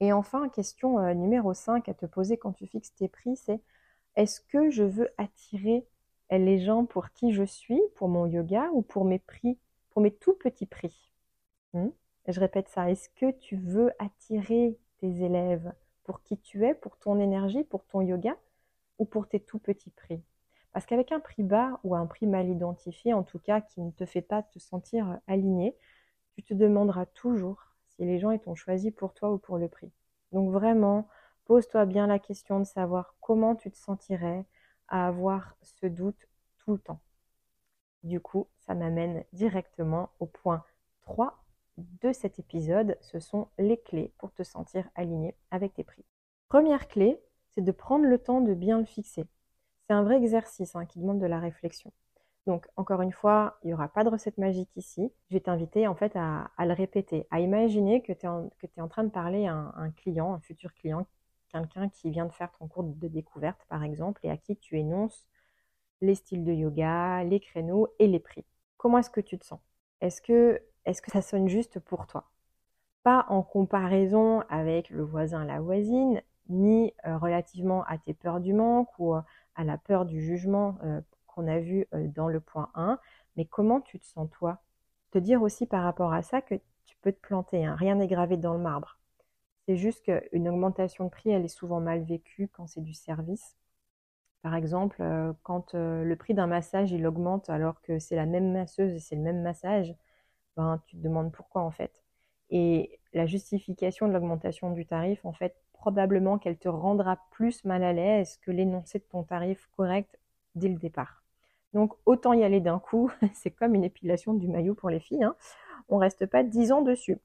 Et 0.00 0.12
enfin, 0.12 0.48
question 0.48 0.98
euh, 0.98 1.14
numéro 1.14 1.54
5 1.54 1.88
à 1.88 1.94
te 1.94 2.06
poser 2.06 2.36
quand 2.36 2.52
tu 2.52 2.66
fixes 2.66 2.94
tes 2.94 3.08
prix, 3.08 3.36
c'est 3.36 3.60
est-ce 4.16 4.40
que 4.40 4.70
je 4.70 4.82
veux 4.82 5.08
attirer 5.18 5.86
les 6.30 6.58
gens 6.58 6.84
pour 6.84 7.10
qui 7.12 7.32
je 7.32 7.44
suis, 7.44 7.80
pour 7.94 8.08
mon 8.08 8.26
yoga 8.26 8.68
ou 8.72 8.82
pour 8.82 9.04
mes 9.04 9.18
prix 9.18 9.58
pour 9.96 10.02
mes 10.02 10.10
tout 10.10 10.34
petits 10.34 10.66
prix? 10.66 11.10
Hmm? 11.72 11.88
Je 12.28 12.38
répète 12.38 12.68
ça. 12.68 12.90
Est-ce 12.90 13.08
que 13.16 13.30
tu 13.30 13.56
veux 13.56 13.92
attirer 13.98 14.78
tes 14.98 15.24
élèves 15.24 15.72
pour 16.04 16.22
qui 16.22 16.36
tu 16.36 16.66
es, 16.66 16.74
pour 16.74 16.98
ton 16.98 17.18
énergie, 17.18 17.64
pour 17.64 17.86
ton 17.86 18.02
yoga 18.02 18.36
ou 18.98 19.06
pour 19.06 19.26
tes 19.26 19.40
tout 19.40 19.58
petits 19.58 19.88
prix? 19.88 20.22
Parce 20.74 20.84
qu'avec 20.84 21.12
un 21.12 21.20
prix 21.20 21.42
bas 21.42 21.80
ou 21.82 21.94
un 21.94 22.04
prix 22.04 22.26
mal 22.26 22.46
identifié, 22.46 23.14
en 23.14 23.22
tout 23.22 23.38
cas 23.38 23.62
qui 23.62 23.80
ne 23.80 23.90
te 23.90 24.04
fait 24.04 24.20
pas 24.20 24.42
te 24.42 24.58
sentir 24.58 25.18
aligné, 25.26 25.74
tu 26.34 26.42
te 26.42 26.52
demanderas 26.52 27.06
toujours 27.06 27.65
si 27.96 28.04
les 28.04 28.18
gens 28.18 28.36
t'ont 28.38 28.54
choisi 28.54 28.90
pour 28.90 29.14
toi 29.14 29.32
ou 29.32 29.38
pour 29.38 29.58
le 29.58 29.68
prix. 29.68 29.90
Donc 30.32 30.52
vraiment, 30.52 31.08
pose-toi 31.46 31.86
bien 31.86 32.06
la 32.06 32.18
question 32.18 32.58
de 32.60 32.64
savoir 32.64 33.14
comment 33.20 33.54
tu 33.54 33.70
te 33.70 33.76
sentirais 33.76 34.44
à 34.88 35.06
avoir 35.06 35.56
ce 35.62 35.86
doute 35.86 36.28
tout 36.58 36.72
le 36.72 36.78
temps. 36.78 37.00
Du 38.02 38.20
coup, 38.20 38.46
ça 38.58 38.74
m'amène 38.74 39.24
directement 39.32 40.10
au 40.20 40.26
point 40.26 40.64
3 41.02 41.42
de 41.78 42.12
cet 42.12 42.38
épisode. 42.38 42.96
Ce 43.00 43.18
sont 43.18 43.48
les 43.58 43.78
clés 43.78 44.12
pour 44.18 44.32
te 44.32 44.42
sentir 44.42 44.88
aligné 44.94 45.34
avec 45.50 45.74
tes 45.74 45.84
prix. 45.84 46.04
Première 46.48 46.88
clé, 46.88 47.20
c'est 47.50 47.62
de 47.62 47.72
prendre 47.72 48.04
le 48.04 48.18
temps 48.18 48.40
de 48.40 48.54
bien 48.54 48.78
le 48.78 48.84
fixer. 48.84 49.26
C'est 49.86 49.94
un 49.94 50.02
vrai 50.02 50.16
exercice 50.16 50.76
hein, 50.76 50.86
qui 50.86 50.98
demande 51.00 51.20
de 51.20 51.26
la 51.26 51.40
réflexion. 51.40 51.92
Donc, 52.46 52.66
encore 52.76 53.02
une 53.02 53.12
fois, 53.12 53.58
il 53.64 53.68
n'y 53.68 53.74
aura 53.74 53.88
pas 53.88 54.04
de 54.04 54.08
recette 54.08 54.38
magique 54.38 54.70
ici. 54.76 55.12
Je 55.30 55.34
vais 55.34 55.40
t'inviter 55.40 55.88
en 55.88 55.96
fait 55.96 56.12
à, 56.14 56.48
le 56.60 56.72
répéter, 56.72 57.26
à 57.30 57.40
imaginer 57.40 58.02
que 58.02 58.12
tu 58.12 58.26
es, 58.26 58.80
en 58.80 58.88
train 58.88 59.04
de 59.04 59.10
parler 59.10 59.46
à 59.46 59.54
un 59.54 59.90
client, 59.90 60.32
un 60.32 60.40
futur 60.40 60.72
client, 60.74 61.06
quelqu'un 61.52 61.88
qui 61.88 62.10
vient 62.10 62.26
de 62.26 62.32
faire 62.32 62.52
ton 62.52 62.68
cours 62.68 62.84
de 62.84 63.08
découverte 63.08 63.60
par 63.68 63.82
exemple, 63.82 64.20
et 64.24 64.30
à 64.30 64.36
qui 64.36 64.56
tu 64.56 64.78
énonces 64.78 65.26
les 66.00 66.14
styles 66.14 66.44
de 66.44 66.52
yoga, 66.52 67.24
les 67.24 67.40
créneaux 67.40 67.88
et 67.98 68.06
les 68.06 68.20
prix. 68.20 68.44
Comment 68.76 68.98
est-ce 68.98 69.10
que 69.10 69.20
tu 69.20 69.38
te 69.38 69.44
sens? 69.44 69.60
Est-ce 70.00 70.22
que, 70.22 70.62
que 70.84 71.10
ça 71.10 71.22
sonne 71.22 71.48
juste 71.48 71.80
pour 71.80 72.06
toi? 72.06 72.30
Pas 73.02 73.26
en 73.28 73.42
comparaison 73.42 74.40
avec 74.48 74.90
le 74.90 75.02
voisin, 75.02 75.44
la 75.44 75.60
voisine, 75.60 76.22
ni 76.48 76.92
euh, 77.06 77.18
relativement 77.18 77.84
à 77.84 77.98
tes 77.98 78.14
peurs 78.14 78.40
du 78.40 78.52
manque 78.52 78.88
ou 78.98 79.14
euh, 79.14 79.20
à 79.56 79.64
la 79.64 79.78
peur 79.78 80.04
du 80.04 80.20
jugement 80.20 80.78
euh, 80.84 81.00
qu'on 81.36 81.48
a 81.48 81.58
vu 81.58 81.86
dans 81.92 82.28
le 82.28 82.40
point 82.40 82.70
1, 82.74 82.98
mais 83.36 83.44
comment 83.44 83.80
tu 83.80 84.00
te 84.00 84.06
sens 84.06 84.28
toi? 84.30 84.62
Te 85.12 85.18
dire 85.18 85.42
aussi 85.42 85.66
par 85.66 85.84
rapport 85.84 86.12
à 86.12 86.22
ça 86.22 86.40
que 86.42 86.54
tu 86.86 86.96
peux 87.02 87.12
te 87.12 87.20
planter, 87.20 87.64
hein. 87.64 87.76
rien 87.76 87.96
n'est 87.96 88.08
gravé 88.08 88.36
dans 88.36 88.54
le 88.54 88.60
marbre. 88.60 88.98
C'est 89.66 89.76
juste 89.76 90.04
qu'une 90.04 90.48
augmentation 90.48 91.04
de 91.06 91.10
prix, 91.10 91.30
elle 91.30 91.44
est 91.44 91.48
souvent 91.48 91.80
mal 91.80 92.02
vécue 92.04 92.48
quand 92.48 92.66
c'est 92.66 92.82
du 92.82 92.94
service. 92.94 93.56
Par 94.42 94.54
exemple, 94.54 95.02
euh, 95.02 95.32
quand 95.42 95.74
euh, 95.74 96.04
le 96.04 96.16
prix 96.16 96.34
d'un 96.34 96.46
massage 96.46 96.92
il 96.92 97.06
augmente 97.06 97.50
alors 97.50 97.80
que 97.82 97.98
c'est 97.98 98.16
la 98.16 98.26
même 98.26 98.52
masseuse 98.52 98.92
et 98.94 99.00
c'est 99.00 99.16
le 99.16 99.22
même 99.22 99.42
massage, 99.42 99.94
ben, 100.56 100.82
tu 100.86 100.96
te 100.96 101.02
demandes 101.02 101.32
pourquoi 101.32 101.62
en 101.62 101.70
fait. 101.72 102.02
Et 102.50 103.00
la 103.12 103.26
justification 103.26 104.08
de 104.08 104.12
l'augmentation 104.12 104.70
du 104.72 104.86
tarif, 104.86 105.24
en 105.24 105.32
fait, 105.32 105.56
probablement 105.72 106.38
qu'elle 106.38 106.58
te 106.58 106.68
rendra 106.68 107.18
plus 107.32 107.64
mal 107.64 107.82
à 107.84 107.92
l'aise 107.92 108.38
que 108.38 108.50
l'énoncé 108.52 109.00
de 109.00 109.04
ton 109.04 109.24
tarif 109.24 109.68
correct 109.76 110.18
dès 110.54 110.68
le 110.68 110.78
départ. 110.78 111.25
Donc 111.72 111.94
autant 112.06 112.32
y 112.32 112.44
aller 112.44 112.60
d'un 112.60 112.78
coup, 112.78 113.10
c'est 113.34 113.50
comme 113.50 113.74
une 113.74 113.84
épilation 113.84 114.34
du 114.34 114.48
maillot 114.48 114.74
pour 114.74 114.90
les 114.90 115.00
filles, 115.00 115.24
hein. 115.24 115.36
on 115.88 115.98
reste 115.98 116.26
pas 116.26 116.42
10 116.42 116.72
ans 116.72 116.82
dessus. 116.82 117.18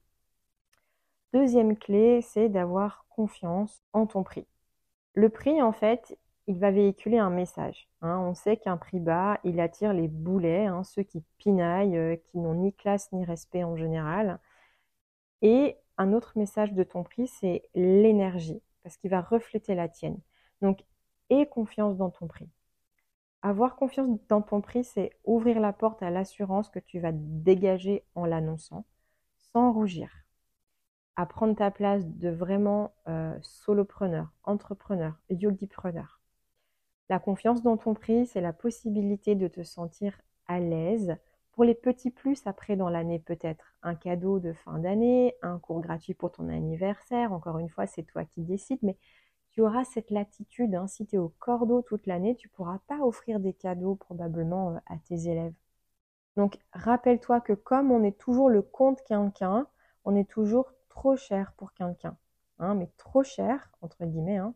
Deuxième 1.33 1.77
clé, 1.77 2.21
c'est 2.21 2.49
d'avoir 2.49 3.05
confiance 3.09 3.81
en 3.93 4.05
ton 4.05 4.23
prix. 4.23 4.45
Le 5.13 5.29
prix, 5.29 5.61
en 5.61 5.71
fait, 5.71 6.17
il 6.47 6.59
va 6.59 6.71
véhiculer 6.71 7.17
un 7.17 7.29
message. 7.29 7.87
Hein. 8.01 8.17
On 8.19 8.33
sait 8.33 8.57
qu'un 8.57 8.77
prix 8.77 8.99
bas, 8.99 9.39
il 9.43 9.59
attire 9.59 9.93
les 9.93 10.07
boulets, 10.07 10.65
hein, 10.65 10.83
ceux 10.83 11.03
qui 11.03 11.23
pinaillent, 11.37 11.97
euh, 11.97 12.15
qui 12.17 12.37
n'ont 12.37 12.55
ni 12.55 12.73
classe 12.73 13.11
ni 13.13 13.23
respect 13.25 13.63
en 13.63 13.75
général. 13.77 14.39
Et 15.41 15.77
un 15.97 16.13
autre 16.13 16.33
message 16.37 16.73
de 16.73 16.83
ton 16.83 17.03
prix, 17.03 17.27
c'est 17.27 17.63
l'énergie, 17.75 18.61
parce 18.83 18.97
qu'il 18.97 19.09
va 19.09 19.21
refléter 19.21 19.75
la 19.75 19.87
tienne. 19.87 20.19
Donc, 20.61 20.83
aie 21.29 21.45
confiance 21.47 21.97
dans 21.97 22.09
ton 22.09 22.27
prix. 22.27 22.49
Avoir 23.43 23.75
confiance 23.75 24.07
dans 24.27 24.41
ton 24.41 24.61
prix, 24.61 24.83
c'est 24.83 25.11
ouvrir 25.25 25.59
la 25.59 25.73
porte 25.73 26.03
à 26.03 26.11
l'assurance 26.11 26.69
que 26.69 26.79
tu 26.79 26.99
vas 26.99 27.11
dégager 27.11 28.03
en 28.13 28.25
l'annonçant, 28.25 28.85
sans 29.37 29.73
rougir. 29.73 30.11
À 31.15 31.25
prendre 31.25 31.55
ta 31.55 31.71
place 31.71 32.05
de 32.05 32.29
vraiment 32.29 32.93
euh, 33.07 33.35
solopreneur, 33.41 34.31
entrepreneur, 34.43 35.15
yogipreneur. 35.29 36.21
La 37.09 37.19
confiance 37.19 37.63
dans 37.63 37.77
ton 37.77 37.93
prix, 37.93 38.27
c'est 38.27 38.41
la 38.41 38.53
possibilité 38.53 39.35
de 39.35 39.47
te 39.47 39.63
sentir 39.63 40.21
à 40.47 40.59
l'aise 40.59 41.17
pour 41.51 41.63
les 41.63 41.75
petits 41.75 42.11
plus 42.11 42.41
après 42.45 42.75
dans 42.75 42.89
l'année 42.89 43.19
peut-être. 43.19 43.75
Un 43.83 43.95
cadeau 43.95 44.39
de 44.39 44.53
fin 44.53 44.79
d'année, 44.79 45.35
un 45.41 45.59
cours 45.59 45.81
gratuit 45.81 46.13
pour 46.13 46.31
ton 46.31 46.47
anniversaire, 46.47 47.33
encore 47.33 47.57
une 47.57 47.69
fois, 47.69 47.87
c'est 47.87 48.03
toi 48.03 48.23
qui 48.23 48.41
décides, 48.41 48.79
mais 48.83 48.97
tu 49.51 49.61
auras 49.61 49.83
cette 49.83 50.11
latitude. 50.11 50.75
Hein. 50.75 50.87
Si 50.87 51.05
tu 51.05 51.15
es 51.15 51.19
au 51.19 51.29
cordeau 51.39 51.81
toute 51.81 52.07
l'année, 52.07 52.35
tu 52.35 52.47
ne 52.47 52.53
pourras 52.53 52.79
pas 52.87 52.99
offrir 52.99 53.39
des 53.39 53.53
cadeaux 53.53 53.95
probablement 53.95 54.71
euh, 54.71 54.79
à 54.87 54.97
tes 54.97 55.29
élèves. 55.29 55.53
Donc 56.37 56.59
rappelle-toi 56.73 57.41
que 57.41 57.53
comme 57.53 57.91
on 57.91 58.03
est 58.03 58.17
toujours 58.17 58.49
le 58.49 58.61
compte 58.61 59.03
quelqu'un, 59.03 59.67
on 60.05 60.15
est 60.15 60.29
toujours 60.29 60.71
trop 60.89 61.15
cher 61.15 61.53
pour 61.57 61.73
quelqu'un. 61.73 62.17
Hein, 62.59 62.75
mais 62.75 62.89
trop 62.97 63.23
cher, 63.23 63.69
entre 63.81 64.05
guillemets, 64.05 64.37
hein. 64.37 64.53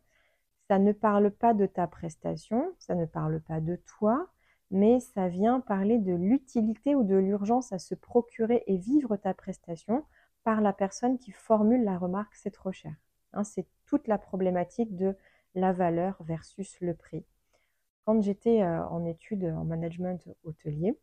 ça 0.70 0.80
ne 0.80 0.92
parle 0.92 1.32
pas 1.32 1.54
de 1.54 1.66
ta 1.66 1.88
prestation, 1.88 2.74
ça 2.80 2.96
ne 2.96 3.06
parle 3.06 3.42
pas 3.42 3.60
de 3.60 3.76
toi, 3.98 4.30
mais 4.72 5.00
ça 5.00 5.28
vient 5.28 5.60
parler 5.60 5.98
de 5.98 6.14
l'utilité 6.14 6.96
ou 6.96 7.04
de 7.04 7.16
l'urgence 7.16 7.74
à 7.74 7.80
se 7.80 7.96
procurer 7.96 8.64
et 8.68 8.78
vivre 8.78 9.18
ta 9.18 9.34
prestation 9.34 10.06
par 10.44 10.62
la 10.62 10.72
personne 10.72 11.18
qui 11.18 11.32
formule 11.32 11.84
la 11.84 11.98
remarque 11.98 12.36
c'est 12.36 12.52
trop 12.52 12.72
cher. 12.72 12.94
C'est 13.44 13.68
toute 13.86 14.08
la 14.08 14.18
problématique 14.18 14.96
de 14.96 15.16
la 15.56 15.74
valeur 15.74 16.18
versus 16.22 16.80
le 16.82 16.94
prix. 16.94 17.26
Quand 18.06 18.22
j'étais 18.22 18.62
euh, 18.62 18.86
en 18.88 19.06
études 19.06 19.46
en 19.46 19.64
management 19.66 20.22
hôtelier, 20.44 20.96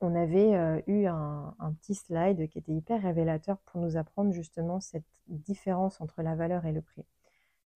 on 0.00 0.14
avait 0.14 0.54
euh, 0.54 0.80
eu 0.86 1.06
un, 1.06 1.54
petit 1.80 1.94
slide 1.94 2.48
qui 2.48 2.58
était 2.58 2.72
hyper 2.72 3.02
révélateur 3.02 3.58
pour 3.58 3.80
nous 3.80 3.96
apprendre 3.96 4.32
justement 4.32 4.80
cette 4.80 5.04
différence 5.28 6.00
entre 6.00 6.22
la 6.22 6.34
valeur 6.34 6.66
et 6.66 6.72
le 6.72 6.82
prix. 6.82 7.04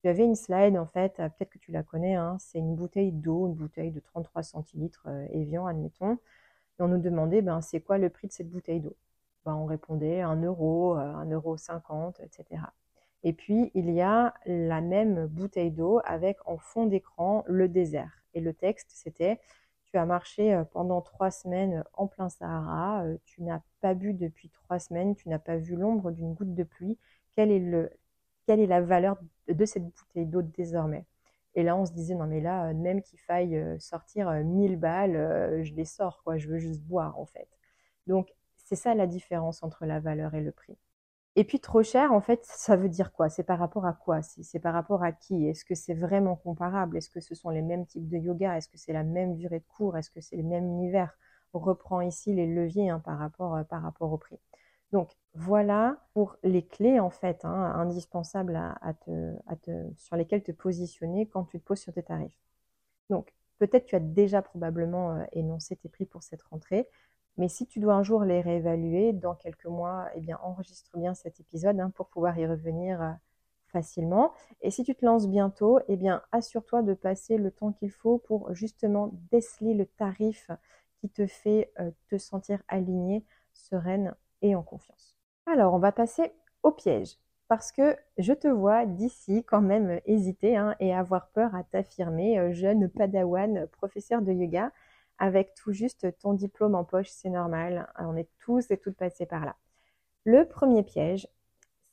Tu 0.03 0.09
avais 0.09 0.25
une 0.25 0.37
slide, 0.37 0.77
en 0.77 0.87
fait, 0.87 1.19
euh, 1.19 1.29
peut-être 1.29 1.51
que 1.51 1.59
tu 1.59 1.73
la 1.73 1.83
connais, 1.83 2.15
hein, 2.15 2.37
c'est 2.39 2.59
une 2.59 2.77
bouteille 2.77 3.13
d'eau, 3.13 3.49
une 3.49 3.55
bouteille 3.55 3.91
de 3.91 4.01
33 4.01 4.43
centilitres 4.43 5.09
Evian, 5.33 5.67
admettons. 5.67 6.19
Et 6.79 6.83
on 6.83 6.89
nous 6.89 7.01
demandait, 7.01 7.43
ben, 7.43 7.61
c'est 7.63 7.81
quoi 7.81 7.99
le 7.99 8.11
prix 8.11 8.29
de 8.29 8.33
cette 8.33 8.51
bouteille 8.51 8.81
d'eau? 8.81 8.97
Ben, 9.45 9.55
On 9.55 9.67
répondait 9.67 10.21
1 10.23 10.43
euro, 10.43 10.95
1 10.95 11.31
euro 11.31 11.57
50, 11.57 12.21
etc. 12.21 12.63
Et 13.27 13.33
puis, 13.33 13.73
il 13.75 13.91
y 13.91 14.03
a 14.03 14.35
la 14.47 14.81
même 14.81 15.27
bouteille 15.27 15.73
d'eau 15.73 16.01
avec 16.05 16.39
en 16.47 16.59
fond 16.59 16.87
d'écran 16.87 17.43
le 17.49 17.69
désert. 17.69 18.23
Et 18.35 18.41
le 18.41 18.55
texte, 18.55 18.93
c'était 18.95 19.41
Tu 19.87 19.97
as 19.99 20.07
marché 20.07 20.55
euh, 20.55 20.63
pendant 20.63 21.01
trois 21.03 21.33
semaines 21.33 21.83
en 21.95 22.07
plein 22.07 22.29
Sahara, 22.29 23.03
euh, 23.03 23.19
tu 23.25 23.43
n'as 23.43 23.63
pas 23.81 23.95
bu 23.95 24.15
depuis 24.15 24.49
trois 24.51 24.79
semaines, 24.79 25.17
tu 25.17 25.29
n'as 25.29 25.41
pas 25.41 25.57
vu 25.57 25.75
l'ombre 25.75 26.13
d'une 26.13 26.35
goutte 26.35 26.55
de 26.55 26.63
pluie. 26.63 26.99
Quelle 27.35 27.51
est, 27.51 27.59
le, 27.59 27.91
quelle 28.47 28.61
est 28.61 28.67
la 28.69 28.81
valeur 28.81 29.19
de 29.49 29.65
cette 29.65 29.89
bouteille 29.89 30.27
d'eau 30.27 30.43
désormais? 30.43 31.05
Et 31.57 31.65
là, 31.65 31.77
on 31.77 31.85
se 31.85 31.93
disait 31.93 32.15
Non, 32.15 32.27
mais 32.29 32.41
là, 32.41 32.73
même 32.75 33.03
qu'il 33.03 33.19
faille 33.19 33.57
euh, 33.57 33.77
sortir 33.81 34.31
1000 34.31 34.77
balles, 34.79 35.65
je 35.65 35.75
les 35.75 35.85
sors, 35.85 36.23
quoi. 36.23 36.37
Je 36.39 36.49
veux 36.49 36.59
juste 36.59 36.83
boire, 36.83 37.19
en 37.19 37.27
fait. 37.27 37.49
Donc, 38.07 38.33
c'est 38.57 38.77
ça 38.77 38.95
la 38.95 39.09
différence 39.09 39.65
entre 39.65 39.85
la 39.85 39.99
valeur 39.99 40.35
et 40.35 40.43
le 40.43 40.53
prix. 40.53 40.79
Et 41.37 41.45
puis 41.45 41.61
trop 41.61 41.83
cher, 41.83 42.13
en 42.13 42.21
fait, 42.21 42.45
ça 42.45 42.77
veut 42.77 42.89
dire 42.89 43.13
quoi? 43.13 43.29
C'est 43.29 43.45
par 43.45 43.59
rapport 43.59 43.87
à 43.87 43.93
quoi? 43.93 44.23
C'est 44.23 44.59
par 44.59 44.73
rapport 44.75 45.05
à 45.05 45.13
qui? 45.13 45.47
Est-ce 45.47 45.65
que 45.65 45.75
c'est 45.75 45.95
vraiment 45.95 46.35
comparable? 46.35 46.97
Est-ce 46.97 47.11
que 47.11 47.21
ce 47.21 47.35
sont 47.35 47.51
les 47.51 47.63
mêmes 47.63 47.87
types 47.87 48.09
de 48.09 48.17
yoga? 48.17 48.57
Est-ce 48.57 48.69
que 48.69 48.79
c'est 48.79 48.95
la 48.95 49.05
même 49.05 49.37
durée 49.37 49.61
de 49.61 49.67
cours? 49.67 49.97
Est-ce 49.99 50.11
que 50.11 50.21
c'est 50.21 50.37
le 50.37 50.43
même 50.43 50.65
univers? 50.65 51.17
On 51.53 51.59
reprend 51.59 52.01
ici 52.01 52.35
les 52.35 52.47
leviers 52.47 52.89
hein, 52.91 53.01
par, 53.01 53.19
rapport, 53.19 53.55
euh, 53.55 53.65
par 53.65 53.83
rapport 53.83 54.13
au 54.13 54.19
prix. 54.19 54.39
Donc 54.93 55.13
voilà 55.35 55.99
pour 56.15 56.37
les 56.43 56.65
clés 56.65 57.01
en 57.01 57.11
fait 57.11 57.45
hein, 57.45 57.73
indispensables 57.75 58.59
sur 59.97 60.17
lesquelles 60.17 60.43
te 60.43 60.53
positionner 60.53 61.27
quand 61.27 61.45
tu 61.45 61.59
te 61.61 61.65
poses 61.65 61.81
sur 61.81 61.93
tes 61.93 62.03
tarifs. 62.03 62.39
Donc 63.11 63.33
peut-être 63.59 63.87
tu 63.87 63.97
as 63.97 64.01
déjà 64.01 64.43
probablement 64.43 65.17
euh, 65.17 65.25
énoncé 65.33 65.77
tes 65.77 65.89
prix 65.89 66.07
pour 66.07 66.23
cette 66.23 66.43
rentrée. 66.43 66.89
Mais 67.37 67.49
si 67.49 67.67
tu 67.67 67.81
dois 67.81 67.95
un 67.95 68.03
jour 68.03 68.25
les 68.25 68.41
réévaluer 68.41 69.13
dans 69.13 69.35
quelques 69.35 69.67
mois, 69.67 70.09
eh 70.15 70.21
bien 70.21 70.39
enregistre 70.43 70.97
bien 70.97 71.15
cet 71.15 71.41
épisode 71.41 71.79
hein, 71.81 71.91
pour 71.91 72.09
pouvoir 72.09 72.39
y 72.39 72.47
revenir 72.47 73.03
euh, 73.03 73.11
facilement. 73.67 74.33
Et 74.63 74.71
si 74.71 74.85
tu 74.85 74.95
te 74.95 75.05
lances 75.05 75.29
bientôt, 75.29 75.81
eh 75.89 75.97
bien 75.97 76.23
assure-toi 76.33 76.83
de 76.83 76.95
passer 76.95 77.37
le 77.37 77.51
temps 77.51 77.73
qu'il 77.73 77.91
faut 77.91 78.19
pour 78.19 78.55
justement 78.55 79.11
déceler 79.31 79.75
le 79.75 79.87
tarif 79.87 80.51
qui 81.01 81.11
te 81.11 81.27
fait 81.27 81.73
euh, 81.79 81.91
te 82.09 82.17
sentir 82.17 82.63
alignée, 82.69 83.25
sereine 83.53 84.15
et 84.43 84.55
en 84.55 84.63
confiance. 84.63 85.17
Alors, 85.47 85.75
on 85.75 85.79
va 85.79 85.93
passer 85.93 86.33
au 86.63 86.73
piège 86.73 87.19
parce 87.49 87.71
que 87.71 87.97
je 88.19 88.33
te 88.33 88.49
vois 88.49 88.87
d'ici 88.87 89.45
quand 89.45 89.61
même 89.61 90.01
hésiter 90.05 90.57
hein, 90.57 90.75
et 90.81 90.93
avoir 90.93 91.29
peur 91.29 91.55
à 91.55 91.63
t'affirmer, 91.63 92.39
euh, 92.39 92.53
jeune 92.53 92.89
padawan, 92.89 93.67
professeur 93.69 94.23
de 94.23 94.33
yoga 94.33 94.73
avec 95.19 95.55
tout 95.55 95.73
juste 95.73 96.07
ton 96.19 96.35
diplôme 96.35 96.75
en 96.75 96.85
poche, 96.85 97.09
c'est 97.11 97.31
normal. 97.31 97.93
On 97.99 98.17
est 98.17 98.29
tous 98.39 98.71
et 98.71 98.79
toutes 98.79 98.97
passés 98.97 99.27
par 99.27 99.45
là. 99.45 99.57
Le 100.25 100.47
premier 100.47 100.83
piège, 100.83 101.29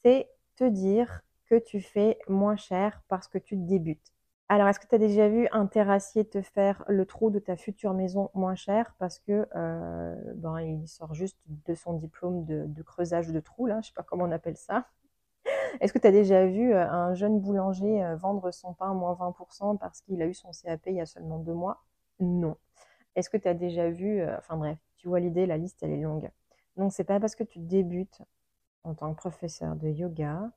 c'est 0.04 0.30
te 0.56 0.64
dire 0.64 1.22
que 1.46 1.56
tu 1.60 1.82
fais 1.82 2.20
moins 2.28 2.56
cher 2.56 3.02
parce 3.08 3.28
que 3.28 3.38
tu 3.38 3.56
débutes. 3.56 4.14
Alors, 4.50 4.68
est-ce 4.68 4.80
que 4.80 4.88
tu 4.88 4.96
as 4.96 5.00
déjà 5.00 5.30
vu 5.30 5.48
un 5.52 5.66
terrassier 5.66 6.26
te 6.26 6.42
faire 6.42 6.84
le 6.88 7.06
trou 7.06 7.30
de 7.32 7.40
ta 7.40 7.56
future 7.56 7.94
maison 7.94 8.30
moins 8.34 8.56
cher 8.56 8.94
parce 9.00 9.18
que 9.20 9.48
euh, 9.56 10.16
ben, 10.36 10.60
il 10.60 10.88
sort 10.88 11.14
juste 11.14 11.40
de 11.48 11.74
son 11.74 11.94
diplôme 11.94 12.46
de, 12.46 12.84
creusage 12.84 13.30
de 13.30 13.40
trou, 13.40 13.66
là, 13.66 13.82
je 13.82 13.88
sais 13.88 13.94
pas 13.96 14.04
comment 14.04 14.26
on 14.26 14.32
appelle 14.32 14.58
ça. 14.58 14.86
Est-ce 15.82 15.92
que 15.94 16.00
tu 16.00 16.08
as 16.08 16.12
déjà 16.12 16.46
vu 16.46 16.74
euh, 16.74 16.88
un 16.88 17.16
jeune 17.16 17.40
boulanger 17.40 18.04
euh, 18.04 18.16
vendre 18.16 18.52
son 18.52 18.74
pain 18.74 18.94
moins 18.94 19.14
20% 19.14 19.78
parce 19.78 20.02
qu'il 20.02 20.22
a 20.22 20.28
eu 20.28 20.34
son 20.34 20.52
CAP 20.52 20.82
il 20.88 20.96
y 20.96 21.02
a 21.02 21.06
seulement 21.06 21.40
deux 21.40 21.54
mois? 21.54 21.84
Non. 22.20 22.58
Est-ce 23.15 23.30
que 23.30 23.38
tu 23.38 23.47
as 23.47 23.54
déjà 23.54 23.89
vu, 23.89 24.21
euh, 24.21 24.38
enfin 24.38 24.58
bref, 24.58 24.78
tu 24.97 25.08
vois 25.08 25.19
l'idée, 25.19 25.45
la 25.45 25.58
liste 25.58 25.84
elle 25.84 25.91
est 25.91 26.02
longue. 26.02 26.30
Donc 26.78 26.91
c'est 26.93 27.04
pas 27.04 27.19
parce 27.19 27.36
que 27.36 27.43
tu 27.43 27.60
débutes 27.60 28.21
en 28.84 28.95
tant 28.95 29.13
que 29.13 29.17
professeur 29.17 29.76
de 29.76 29.89
yoga 29.89 30.52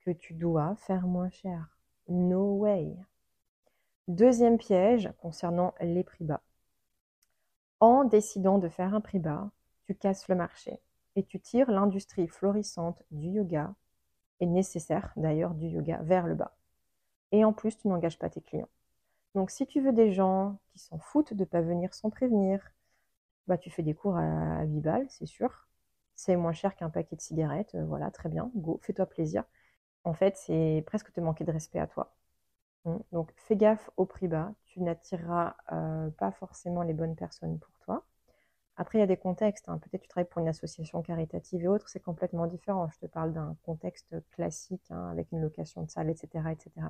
que 0.00 0.10
tu 0.10 0.34
dois 0.34 0.76
faire 0.76 1.06
moins 1.06 1.30
cher. 1.30 1.76
No 2.08 2.56
way. 2.56 2.96
Deuxième 4.08 4.56
piège 4.56 5.12
concernant 5.20 5.74
les 5.80 6.02
prix 6.02 6.24
bas. 6.24 6.42
En 7.80 8.04
décidant 8.04 8.58
de 8.58 8.68
faire 8.68 8.94
un 8.94 9.00
prix 9.00 9.18
bas, 9.18 9.50
tu 9.84 9.94
casses 9.94 10.28
le 10.28 10.34
marché 10.34 10.80
et 11.18 11.24
tu 11.24 11.40
tires 11.40 11.70
l'industrie 11.70 12.28
florissante 12.28 13.02
du 13.10 13.28
yoga, 13.28 13.74
et 14.40 14.46
nécessaire 14.46 15.12
d'ailleurs 15.16 15.54
du 15.54 15.66
yoga, 15.66 15.98
vers 16.02 16.28
le 16.28 16.36
bas. 16.36 16.56
Et 17.32 17.44
en 17.44 17.52
plus, 17.52 17.76
tu 17.76 17.88
n'engages 17.88 18.20
pas 18.20 18.30
tes 18.30 18.40
clients. 18.40 18.68
Donc 19.34 19.50
si 19.50 19.66
tu 19.66 19.80
veux 19.80 19.92
des 19.92 20.12
gens 20.12 20.58
qui 20.66 20.78
s'en 20.78 20.98
foutent 20.98 21.34
de 21.34 21.40
ne 21.40 21.44
pas 21.44 21.60
venir 21.60 21.94
sans 21.94 22.10
prévenir, 22.10 22.72
bah 23.46 23.58
tu 23.58 23.70
fais 23.70 23.82
des 23.82 23.94
cours 23.94 24.16
à, 24.16 24.64
8 24.64 24.80
balles, 24.80 25.06
c'est 25.10 25.26
sûr. 25.26 25.68
C'est 26.16 26.36
moins 26.36 26.52
cher 26.52 26.74
qu'un 26.76 26.90
paquet 26.90 27.16
de 27.16 27.20
cigarettes, 27.20 27.74
euh, 27.76 27.84
voilà, 27.86 28.10
très 28.10 28.28
bien, 28.28 28.50
go, 28.56 28.80
fais-toi 28.82 29.06
plaisir. 29.06 29.44
En 30.04 30.14
fait, 30.14 30.36
c'est 30.36 30.82
presque 30.86 31.12
te 31.12 31.20
manquer 31.20 31.44
de 31.44 31.52
respect 31.52 31.78
à 31.80 31.86
toi. 31.86 32.14
Donc 33.12 33.32
fais 33.36 33.56
gaffe 33.56 33.90
au 33.96 34.06
prix 34.06 34.28
bas, 34.28 34.54
tu 34.64 34.80
n'attireras 34.80 35.56
euh, 35.72 36.10
pas 36.10 36.32
forcément 36.32 36.82
les 36.82 36.94
bonnes 36.94 37.16
personnes 37.16 37.58
pour 37.58 37.78
toi. 37.80 38.04
Après, 38.76 38.98
il 38.98 39.00
y 39.00 39.04
a 39.04 39.06
des 39.06 39.16
contextes. 39.16 39.68
Hein. 39.68 39.78
Peut-être 39.78 40.02
tu 40.02 40.08
travailles 40.08 40.28
pour 40.28 40.40
une 40.40 40.48
association 40.48 41.02
caritative 41.02 41.62
et 41.64 41.68
autres, 41.68 41.88
c'est 41.88 42.00
complètement 42.00 42.46
différent. 42.46 42.88
Je 42.90 42.98
te 42.98 43.06
parle 43.06 43.32
d'un 43.32 43.56
contexte 43.64 44.14
classique 44.30 44.86
hein, 44.90 45.08
avec 45.10 45.32
une 45.32 45.40
location 45.40 45.82
de 45.82 45.90
salle, 45.90 46.10
etc., 46.10 46.52
etc. 46.52 46.88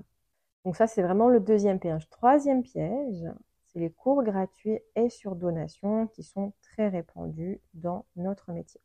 Donc 0.64 0.76
ça, 0.76 0.86
c'est 0.86 1.02
vraiment 1.02 1.28
le 1.28 1.40
deuxième 1.40 1.78
piège. 1.78 2.08
Troisième 2.10 2.62
piège, 2.62 3.24
c'est 3.66 3.78
les 3.78 3.90
cours 3.90 4.22
gratuits 4.22 4.80
et 4.96 5.08
sur 5.08 5.36
donation 5.36 6.06
qui 6.08 6.22
sont 6.22 6.52
très 6.62 6.88
répandus 6.88 7.60
dans 7.74 8.04
notre 8.16 8.52
métier. 8.52 8.80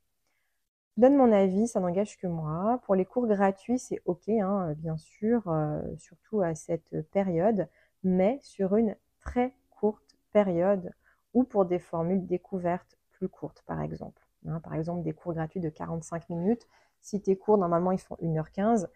Je 0.95 1.01
donne 1.01 1.15
mon 1.15 1.31
avis, 1.31 1.67
ça 1.67 1.79
n'engage 1.79 2.17
que 2.17 2.27
moi. 2.27 2.79
Pour 2.85 2.95
les 2.95 3.05
cours 3.05 3.27
gratuits, 3.27 3.79
c'est 3.79 4.01
OK, 4.05 4.29
hein, 4.29 4.73
bien 4.77 4.97
sûr, 4.97 5.47
euh, 5.47 5.81
surtout 5.97 6.41
à 6.41 6.53
cette 6.53 7.01
période, 7.11 7.67
mais 8.03 8.39
sur 8.43 8.75
une 8.75 8.95
très 9.19 9.55
courte 9.71 10.15
période 10.31 10.93
ou 11.33 11.43
pour 11.43 11.65
des 11.65 11.79
formules 11.79 12.25
découvertes 12.27 12.97
plus 13.11 13.27
courtes, 13.27 13.63
par 13.65 13.81
exemple. 13.81 14.21
Hein, 14.47 14.59
par 14.59 14.75
exemple, 14.75 15.03
des 15.03 15.13
cours 15.13 15.33
gratuits 15.33 15.61
de 15.61 15.69
45 15.69 16.29
minutes. 16.29 16.67
Si 17.01 17.21
tes 17.21 17.35
cours, 17.35 17.57
normalement, 17.57 17.91
ils 17.91 17.99
font 17.99 18.17
1h15, 18.21 18.87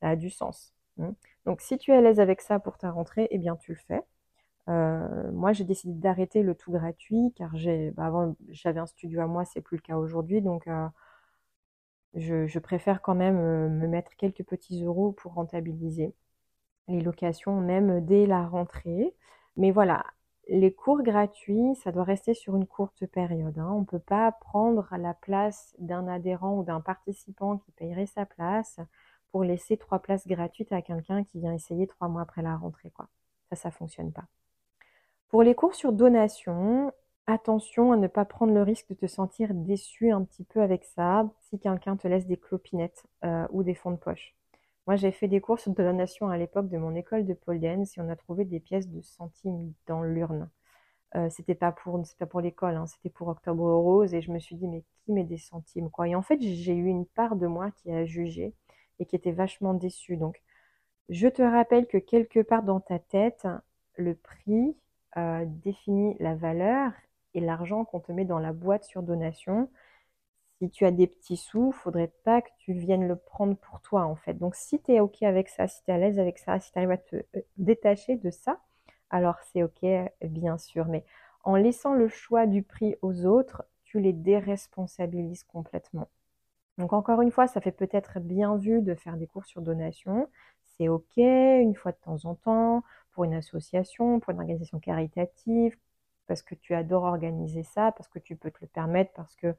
ça 0.00 0.08
a 0.08 0.16
du 0.16 0.30
sens. 0.30 0.75
Hein. 1.00 1.14
Donc 1.44 1.60
si 1.60 1.78
tu 1.78 1.92
es 1.92 1.94
à 1.94 2.00
l'aise 2.00 2.20
avec 2.20 2.40
ça 2.40 2.58
pour 2.58 2.78
ta 2.78 2.90
rentrée, 2.90 3.28
eh 3.30 3.38
bien 3.38 3.56
tu 3.56 3.72
le 3.72 3.78
fais. 3.78 4.02
Euh, 4.68 5.30
moi, 5.32 5.52
j'ai 5.52 5.64
décidé 5.64 5.94
d'arrêter 5.94 6.42
le 6.42 6.54
tout 6.54 6.72
gratuit 6.72 7.32
car 7.36 7.52
bah, 7.94 8.06
avant 8.06 8.36
j'avais 8.48 8.80
un 8.80 8.86
studio 8.86 9.20
à 9.20 9.26
moi, 9.26 9.44
c'est 9.44 9.60
plus 9.60 9.76
le 9.76 9.82
cas 9.82 9.96
aujourd'hui, 9.96 10.42
donc 10.42 10.66
euh, 10.68 10.88
je, 12.14 12.58
préfère 12.58 13.02
quand 13.02 13.14
même 13.14 13.38
euh, 13.38 13.68
me 13.68 13.86
mettre 13.86 14.16
quelques 14.16 14.44
petits 14.44 14.82
euros 14.84 15.12
pour 15.12 15.34
rentabiliser 15.34 16.14
les 16.88 17.00
locations, 17.00 17.60
même 17.60 18.04
dès 18.06 18.26
la 18.26 18.46
rentrée. 18.46 19.14
Mais 19.56 19.70
voilà, 19.72 20.04
les 20.48 20.72
cours 20.72 21.02
gratuits, 21.02 21.74
ça 21.76 21.92
doit 21.92 22.04
rester 22.04 22.34
sur 22.34 22.56
une 22.56 22.66
courte 22.66 23.06
période. 23.06 23.58
Hein. 23.58 23.70
On 23.72 23.80
ne 23.80 23.84
peut 23.86 23.98
pas 23.98 24.32
prendre 24.32 24.88
la 24.98 25.14
place 25.14 25.74
d'un 25.78 26.08
adhérent 26.08 26.58
ou 26.58 26.64
d'un 26.64 26.80
participant 26.80 27.58
qui 27.58 27.72
payerait 27.72 28.06
sa 28.06 28.26
place 28.26 28.80
pour 29.36 29.44
laisser 29.44 29.76
trois 29.76 29.98
places 29.98 30.26
gratuites 30.26 30.72
à 30.72 30.80
quelqu'un 30.80 31.22
qui 31.22 31.40
vient 31.40 31.52
essayer 31.52 31.86
trois 31.86 32.08
mois 32.08 32.22
après 32.22 32.40
la 32.40 32.56
rentrée. 32.56 32.88
Quoi. 32.88 33.06
Ça, 33.50 33.56
ça 33.56 33.68
ne 33.68 33.74
fonctionne 33.74 34.10
pas. 34.10 34.24
Pour 35.28 35.42
les 35.42 35.54
cours 35.54 35.74
sur 35.74 35.92
donation, 35.92 36.90
attention 37.26 37.92
à 37.92 37.98
ne 37.98 38.06
pas 38.06 38.24
prendre 38.24 38.54
le 38.54 38.62
risque 38.62 38.88
de 38.88 38.94
te 38.94 39.06
sentir 39.06 39.52
déçu 39.52 40.10
un 40.10 40.24
petit 40.24 40.44
peu 40.44 40.62
avec 40.62 40.84
ça 40.84 41.28
si 41.42 41.58
quelqu'un 41.58 41.98
te 41.98 42.08
laisse 42.08 42.26
des 42.26 42.38
clopinettes 42.38 43.04
euh, 43.26 43.46
ou 43.50 43.62
des 43.62 43.74
fonds 43.74 43.90
de 43.90 43.98
poche. 43.98 44.34
Moi, 44.86 44.96
j'ai 44.96 45.12
fait 45.12 45.28
des 45.28 45.42
cours 45.42 45.58
sur 45.58 45.74
donation 45.74 46.30
à 46.30 46.38
l'époque 46.38 46.70
de 46.70 46.78
mon 46.78 46.94
école 46.94 47.26
de 47.26 47.34
pole 47.34 47.60
dance 47.60 47.98
et 47.98 48.00
on 48.00 48.08
a 48.08 48.16
trouvé 48.16 48.46
des 48.46 48.58
pièces 48.58 48.88
de 48.88 49.02
centimes 49.02 49.74
dans 49.86 50.02
l'urne. 50.02 50.48
Euh, 51.14 51.28
c'était 51.28 51.54
pas 51.54 51.72
pour, 51.72 52.02
pas 52.18 52.24
pour 52.24 52.40
l'école, 52.40 52.76
hein, 52.76 52.86
c'était 52.86 53.10
pour 53.10 53.28
Octobre 53.28 53.70
Rose 53.70 54.14
et 54.14 54.22
je 54.22 54.32
me 54.32 54.38
suis 54.38 54.56
dit 54.56 54.66
mais 54.66 54.82
qui 55.04 55.12
met 55.12 55.24
des 55.24 55.36
centimes 55.36 55.90
quoi? 55.90 56.08
Et 56.08 56.14
en 56.14 56.22
fait, 56.22 56.40
j'ai 56.40 56.74
eu 56.74 56.86
une 56.86 57.04
part 57.04 57.36
de 57.36 57.46
moi 57.46 57.70
qui 57.70 57.92
a 57.92 58.06
jugé 58.06 58.54
et 58.98 59.06
qui 59.06 59.16
était 59.16 59.32
vachement 59.32 59.74
déçue. 59.74 60.16
Donc, 60.16 60.42
je 61.08 61.28
te 61.28 61.42
rappelle 61.42 61.86
que 61.86 61.98
quelque 61.98 62.40
part 62.40 62.62
dans 62.62 62.80
ta 62.80 62.98
tête, 62.98 63.46
le 63.96 64.14
prix 64.14 64.76
euh, 65.16 65.44
définit 65.46 66.16
la 66.20 66.34
valeur 66.34 66.92
et 67.34 67.40
l'argent 67.40 67.84
qu'on 67.84 68.00
te 68.00 68.12
met 68.12 68.24
dans 68.24 68.38
la 68.38 68.52
boîte 68.52 68.84
sur 68.84 69.02
donation 69.02 69.68
si 70.58 70.70
tu 70.70 70.86
as 70.86 70.90
des 70.90 71.06
petits 71.06 71.36
sous, 71.36 71.72
faudrait 71.72 72.12
pas 72.24 72.40
que 72.42 72.48
tu 72.58 72.72
viennes 72.72 73.06
le 73.06 73.16
prendre 73.16 73.56
pour 73.56 73.80
toi 73.80 74.04
en 74.04 74.16
fait. 74.16 74.34
Donc 74.34 74.54
si 74.54 74.80
tu 74.80 74.92
es 74.92 75.00
OK 75.00 75.22
avec 75.22 75.48
ça, 75.48 75.68
si 75.68 75.82
tu 75.84 75.90
es 75.90 75.94
à 75.94 75.98
l'aise 75.98 76.18
avec 76.18 76.38
ça, 76.38 76.58
si 76.60 76.72
tu 76.72 76.78
arrives 76.78 76.92
à 76.92 76.98
te 76.98 77.16
euh, 77.16 77.40
détacher 77.58 78.16
de 78.16 78.30
ça, 78.30 78.60
alors 79.10 79.36
c'est 79.52 79.62
OK 79.62 79.84
bien 80.22 80.58
sûr. 80.58 80.86
Mais 80.86 81.04
en 81.44 81.56
laissant 81.56 81.94
le 81.94 82.08
choix 82.08 82.46
du 82.46 82.62
prix 82.62 82.96
aux 83.02 83.26
autres, 83.26 83.64
tu 83.84 84.00
les 84.00 84.12
déresponsabilises 84.12 85.44
complètement. 85.44 86.08
Donc 86.78 86.92
encore 86.92 87.22
une 87.22 87.30
fois, 87.30 87.46
ça 87.46 87.60
fait 87.60 87.72
peut-être 87.72 88.20
bien 88.20 88.56
vu 88.56 88.82
de 88.82 88.94
faire 88.94 89.16
des 89.16 89.26
cours 89.26 89.46
sur 89.46 89.62
donation. 89.62 90.28
C'est 90.76 90.88
OK 90.88 91.16
une 91.16 91.74
fois 91.74 91.92
de 91.92 91.98
temps 91.98 92.24
en 92.24 92.34
temps 92.34 92.82
pour 93.12 93.24
une 93.24 93.34
association, 93.34 94.20
pour 94.20 94.32
une 94.32 94.40
organisation 94.40 94.78
caritative, 94.78 95.76
parce 96.26 96.42
que 96.42 96.54
tu 96.54 96.74
adores 96.74 97.04
organiser 97.04 97.62
ça, 97.62 97.92
parce 97.92 98.08
que 98.08 98.18
tu 98.18 98.36
peux 98.36 98.50
te 98.50 98.58
le 98.60 98.66
permettre, 98.66 99.12
parce 99.14 99.34
que 99.36 99.54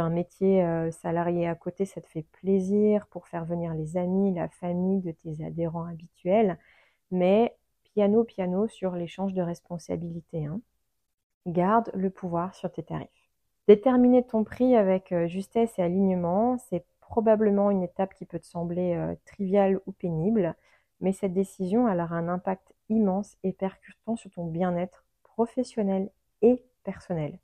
un 0.00 0.10
métier 0.10 0.62
euh, 0.64 0.90
salarié 0.90 1.48
à 1.48 1.54
côté, 1.54 1.84
ça 1.84 2.00
te 2.00 2.06
fait 2.06 2.26
plaisir 2.40 3.06
pour 3.08 3.28
faire 3.28 3.44
venir 3.44 3.74
les 3.74 3.96
amis, 3.96 4.34
la 4.34 4.48
famille 4.48 5.00
de 5.00 5.12
tes 5.12 5.44
adhérents 5.44 5.86
habituels, 5.86 6.58
mais 7.10 7.56
piano 7.84 8.24
piano 8.24 8.68
sur 8.68 8.92
l'échange 8.94 9.34
de 9.34 9.42
responsabilités. 9.42 10.46
Hein. 10.46 10.60
Garde 11.46 11.90
le 11.94 12.10
pouvoir 12.10 12.54
sur 12.54 12.72
tes 12.72 12.82
tarifs. 12.82 13.25
Déterminer 13.68 14.24
ton 14.24 14.44
prix 14.44 14.76
avec 14.76 15.10
euh, 15.12 15.26
justesse 15.26 15.76
et 15.78 15.82
alignement, 15.82 16.56
c'est 16.58 16.84
probablement 17.00 17.70
une 17.70 17.82
étape 17.82 18.14
qui 18.14 18.24
peut 18.24 18.38
te 18.38 18.46
sembler 18.46 18.94
euh, 18.94 19.14
triviale 19.24 19.80
ou 19.86 19.92
pénible, 19.92 20.54
mais 21.00 21.12
cette 21.12 21.34
décision 21.34 21.86
aura 21.86 22.14
un 22.16 22.28
impact 22.28 22.74
immense 22.88 23.36
et 23.42 23.52
percutant 23.52 24.14
sur 24.16 24.30
ton 24.30 24.46
bien-être 24.46 25.04
professionnel 25.24 26.10
et 26.42 26.62
personnel 26.84 27.38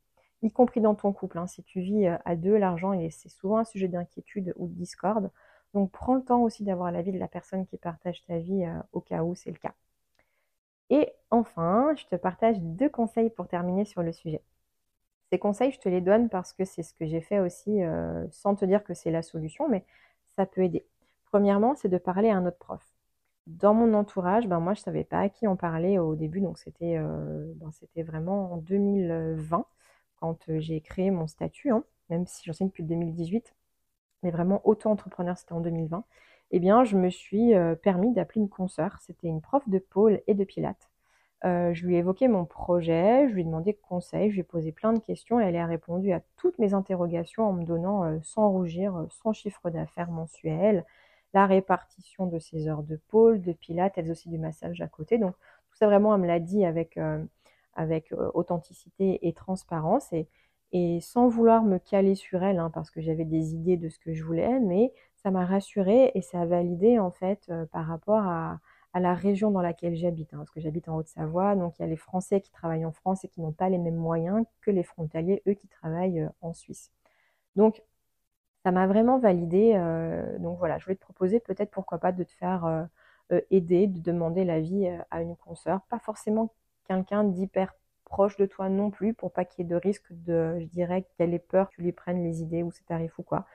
y 0.45 0.51
compris 0.51 0.81
dans 0.81 0.97
ton 0.97 1.13
couple. 1.13 1.39
Hein. 1.39 1.47
Si 1.47 1.63
tu 1.63 1.81
vis 1.81 2.07
euh, 2.07 2.17
à 2.25 2.35
deux, 2.37 2.57
l'argent, 2.57 2.93
c'est 3.11 3.29
souvent 3.29 3.59
un 3.59 3.65
sujet 3.65 3.89
d'inquiétude 3.89 4.53
ou 4.57 4.67
de 4.67 4.75
discorde. 4.75 5.31
Donc 5.75 5.93
prends 5.93 6.15
le 6.15 6.25
temps 6.25 6.43
aussi 6.43 6.65
d'avoir 6.65 6.91
l'avis 6.93 7.13
de 7.13 7.19
la 7.19 7.29
personne 7.29 7.65
qui 7.67 7.79
partage 7.79 8.25
ta 8.25 8.39
vie 8.39 8.65
au 8.93 9.01
cas 9.01 9.23
où 9.23 9.35
c'est 9.35 9.51
le 9.51 9.57
cas. 9.57 9.75
Et 10.91 11.13
enfin, 11.31 11.95
je 11.97 12.05
te 12.07 12.17
partage 12.17 12.61
deux 12.61 12.91
conseils 12.91 13.31
pour 13.31 13.49
terminer 13.49 13.85
sur 13.85 14.03
le 14.03 14.13
sujet. 14.13 14.43
Ces 15.33 15.39
conseils, 15.39 15.73
je 15.73 15.81
te 15.81 15.89
les 15.89 16.03
donne 16.03 16.29
parce 16.29 16.53
que 16.53 16.67
c'est 16.67 16.83
ce 16.83 16.93
que 16.93 17.07
j'ai 17.07 17.23
fait 17.23 17.41
aussi, 17.41 17.83
euh, 17.83 18.27
sans 18.33 18.55
te 18.55 18.67
dire 18.67 18.85
que 18.85 18.93
c'est 18.93 19.11
la 19.11 19.23
solution, 19.23 19.67
mais 19.67 19.83
ça 20.37 20.45
peut 20.45 20.63
aider. 20.63 20.87
Premièrement, 21.25 21.75
c'est 21.75 21.89
de 21.89 21.97
parler 21.97 22.29
à 22.29 22.37
un 22.37 22.45
autre 22.45 22.59
prof. 22.59 22.83
Dans 23.47 23.73
mon 23.73 23.95
entourage, 23.95 24.47
ben 24.47 24.61
moi, 24.61 24.75
je 24.75 24.81
ne 24.81 24.85
savais 24.85 25.05
pas 25.05 25.21
à 25.21 25.29
qui 25.31 25.47
en 25.47 25.57
parler 25.57 25.99
au 25.99 26.17
début, 26.17 26.43
donc 26.43 26.59
c'était 26.59 26.99
ben, 26.99 27.71
vraiment 28.05 28.53
en 28.53 28.57
2020 28.59 29.65
quand 30.21 30.49
euh, 30.51 30.61
j'ai 30.61 30.83
créé 30.83 31.11
mon 31.11 31.27
statut, 31.27 31.71
hein, 31.71 31.85
même 32.11 32.27
si 32.27 32.45
j'enseigne 32.45 32.69
depuis 32.69 32.85
2018, 32.85 33.55
mais 34.23 34.31
vraiment 34.31 34.61
auto-entrepreneur, 34.65 35.39
c'était 35.39 35.55
en 35.55 35.61
2020, 35.61 36.05
eh 36.53 36.61
bien, 36.61 36.85
je 36.85 36.97
me 36.99 37.11
suis 37.11 37.55
euh, 37.55 37.75
permis 37.75 38.13
d'appeler 38.13 38.43
une 38.43 38.51
consoeur. 38.51 38.99
C'était 39.01 39.29
une 39.29 39.41
prof 39.41 39.69
de 39.69 39.79
pôle 39.79 40.23
et 40.27 40.35
de 40.35 40.45
pilates. 40.45 40.92
Euh, 41.45 41.75
je 41.75 41.87
lui 41.87 41.97
ai 41.97 41.99
évoqué 41.99 42.29
mon 42.29 42.45
projet, 42.45 43.29
je 43.29 43.35
lui 43.35 43.43
ai 43.43 43.45
demandé 43.45 43.75
conseil, 43.75 44.31
je 44.31 44.35
lui 44.35 44.41
ai 44.41 44.45
posé 44.45 44.71
plein 44.73 44.93
de 44.93 45.01
questions 45.01 45.41
et 45.41 45.45
elle 45.45 45.57
a 45.57 45.67
répondu 45.67 46.13
à 46.13 46.21
toutes 46.37 46.59
mes 46.59 46.73
interrogations 46.75 47.49
en 47.49 47.53
me 47.53 47.65
donnant, 47.65 48.21
sans 48.23 48.49
rougir, 48.51 49.07
son 49.11 49.33
chiffre 49.33 49.71
d'affaires 49.71 50.11
mensuel, 50.11 50.85
la 51.35 51.47
répartition 51.47 52.27
de 52.27 52.39
ses 52.39 52.69
heures 52.69 52.83
de 52.83 52.97
pôle, 53.09 53.41
de 53.41 53.53
pilates, 53.53 53.95
elle 53.97 54.11
aussi 54.11 54.29
du 54.29 54.39
massage 54.39 54.81
à 54.81 54.89
côté. 54.89 55.19
Donc, 55.19 55.35
tout 55.71 55.77
ça 55.77 55.87
vraiment, 55.87 56.15
elle 56.15 56.21
me 56.21 56.27
l'a 56.27 56.41
dit 56.41 56.65
avec 56.65 56.99
euh, 56.99 57.25
authenticité 58.35 59.27
et 59.27 59.33
transparence 59.33 60.13
et, 60.13 61.01
sans 61.01 61.29
vouloir 61.29 61.65
me 61.65 61.79
caler 61.79 62.15
sur 62.15 62.43
elle 62.43 62.59
hein, 62.59 62.71
parce 62.71 62.91
que 62.91 63.01
j'avais 63.03 63.25
des 63.25 63.55
idées 63.55 63.77
de 63.77 63.89
ce 63.89 63.99
que 63.99 64.15
je 64.15 64.25
voulais, 64.25 64.59
mais 64.61 64.93
ça 65.17 65.31
m'a 65.31 65.45
rassurée 65.45 66.13
et 66.15 66.23
ça 66.23 66.41
a 66.43 66.47
validé 66.47 66.99
en 66.99 67.11
fait 67.11 67.47
euh, 67.51 67.67
par 67.67 67.87
rapport 67.87 68.23
à, 68.23 68.59
à, 68.93 69.01
la 69.01 69.15
région 69.15 69.51
dans 69.51 69.63
laquelle 69.63 69.95
j'habite, 69.97 70.35
hein, 70.35 70.39
parce 70.39 70.51
que 70.51 70.61
j'habite 70.61 70.89
en 70.89 70.97
Haute-Savoie, 70.97 71.57
donc 71.57 71.79
il 71.79 71.83
y 71.83 71.85
a 71.85 71.89
les 71.89 71.97
Français 71.97 72.41
qui 72.41 72.51
travaillent 72.51 72.85
en 72.85 72.93
France 72.93 73.25
et 73.25 73.29
qui 73.29 73.41
n'ont 73.41 73.53
pas 73.53 73.69
les 73.69 73.79
mêmes 73.79 73.97
moyens 73.97 74.45
que 74.61 74.71
les 74.71 74.83
frontaliers, 74.83 75.43
eux 75.49 75.55
qui 75.55 75.69
travaillent 75.69 76.21
euh, 76.21 76.29
en 76.41 76.53
Suisse. 76.53 76.93
Donc 77.57 77.83
ça 78.65 78.73
m'a 78.73 78.87
vraiment 78.87 79.19
validé. 79.19 79.75
donc 80.39 80.59
voilà, 80.59 80.79
je 80.79 80.85
voulais 80.85 80.97
te 80.97 81.01
proposer 81.01 81.41
peut-être 81.41 81.71
pourquoi 81.73 81.99
pas 81.99 82.13
de 82.13 82.23
te 82.23 82.33
faire 82.33 82.89
aider, 83.51 83.89
de 83.89 84.01
demander 84.01 84.45
l'avis 84.45 84.87
à 85.11 85.23
une 85.23 85.37
consoeur, 85.37 85.81
pas 85.89 85.99
forcément 85.99 86.55
quelqu'un 86.87 87.25
d'hyper 87.25 87.75
proche 88.13 88.37
de 88.37 88.45
toi 88.47 88.69
non 88.69 88.91
plus 88.91 89.15
pour 89.15 89.33
pas 89.33 89.45
qu'il 89.47 89.65
y 89.65 89.67
ait 89.67 89.71
de 89.71 89.77
risque 89.77 90.05
de, 90.11 90.59
je 90.61 90.67
dirais, 90.67 91.07
qu'elle 91.17 91.33
ait 91.33 91.39
peur 91.39 91.71
que 91.71 91.77
tu 91.77 91.83
lui 91.83 91.93
prennes 91.93 92.23
les 92.23 92.43
idées 92.43 92.63
ou 92.63 92.71
ses 92.71 92.85
tarifs 92.85 93.19
ou 93.19 93.23
quoi. 93.23 93.47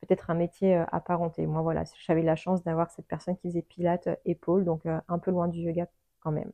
Peut-être 0.00 0.30
un 0.30 0.34
métier 0.34 0.76
euh, 0.76 0.84
apparenté. 0.92 1.46
Moi, 1.46 1.62
voilà, 1.62 1.84
j'avais 2.06 2.22
la 2.22 2.36
chance 2.36 2.62
d'avoir 2.62 2.90
cette 2.90 3.06
personne 3.06 3.36
qui 3.36 3.48
faisait 3.48 3.62
pilates 3.62 4.06
euh, 4.08 4.16
épaule, 4.24 4.64
donc 4.64 4.86
euh, 4.86 5.00
un 5.08 5.18
peu 5.18 5.30
loin 5.30 5.48
du 5.48 5.60
yoga 5.60 5.86
quand 6.20 6.32
même. 6.32 6.52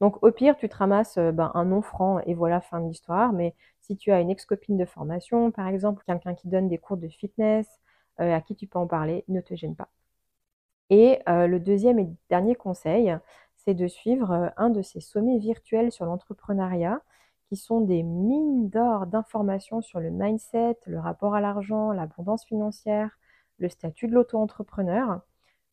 Donc, 0.00 0.22
au 0.22 0.32
pire, 0.32 0.56
tu 0.56 0.68
te 0.68 0.76
ramasses 0.76 1.18
ben, 1.18 1.52
un 1.54 1.64
nom 1.64 1.80
franc 1.80 2.18
et 2.20 2.34
voilà, 2.34 2.60
fin 2.60 2.80
de 2.80 2.88
l'histoire. 2.88 3.32
Mais 3.32 3.54
si 3.80 3.96
tu 3.96 4.10
as 4.10 4.20
une 4.20 4.30
ex-copine 4.30 4.76
de 4.76 4.84
formation, 4.84 5.52
par 5.52 5.68
exemple, 5.68 6.02
quelqu'un 6.06 6.34
qui 6.34 6.48
donne 6.48 6.68
des 6.68 6.78
cours 6.78 6.96
de 6.96 7.08
fitness, 7.08 7.68
à 8.18 8.40
qui 8.40 8.56
tu 8.56 8.66
peux 8.66 8.78
en 8.78 8.86
parler, 8.88 9.24
ne 9.28 9.40
te 9.40 9.54
gêne 9.54 9.76
pas. 9.76 9.88
Et 10.90 11.20
le 11.28 11.58
deuxième 11.58 12.00
et 12.00 12.08
dernier 12.28 12.56
conseil, 12.56 13.16
c'est 13.64 13.74
de 13.74 13.86
suivre 13.86 14.30
euh, 14.32 14.48
un 14.56 14.70
de 14.70 14.82
ces 14.82 15.00
sommets 15.00 15.38
virtuels 15.38 15.92
sur 15.92 16.04
l'entrepreneuriat 16.04 17.00
qui 17.52 17.58
sont 17.58 17.82
des 17.82 18.02
mines 18.02 18.70
d'or 18.70 19.06
d'informations 19.06 19.82
sur 19.82 20.00
le 20.00 20.08
mindset, 20.08 20.78
le 20.86 20.98
rapport 20.98 21.34
à 21.34 21.42
l'argent, 21.42 21.92
l'abondance 21.92 22.46
financière, 22.46 23.18
le 23.58 23.68
statut 23.68 24.06
de 24.06 24.14
l'auto-entrepreneur. 24.14 25.20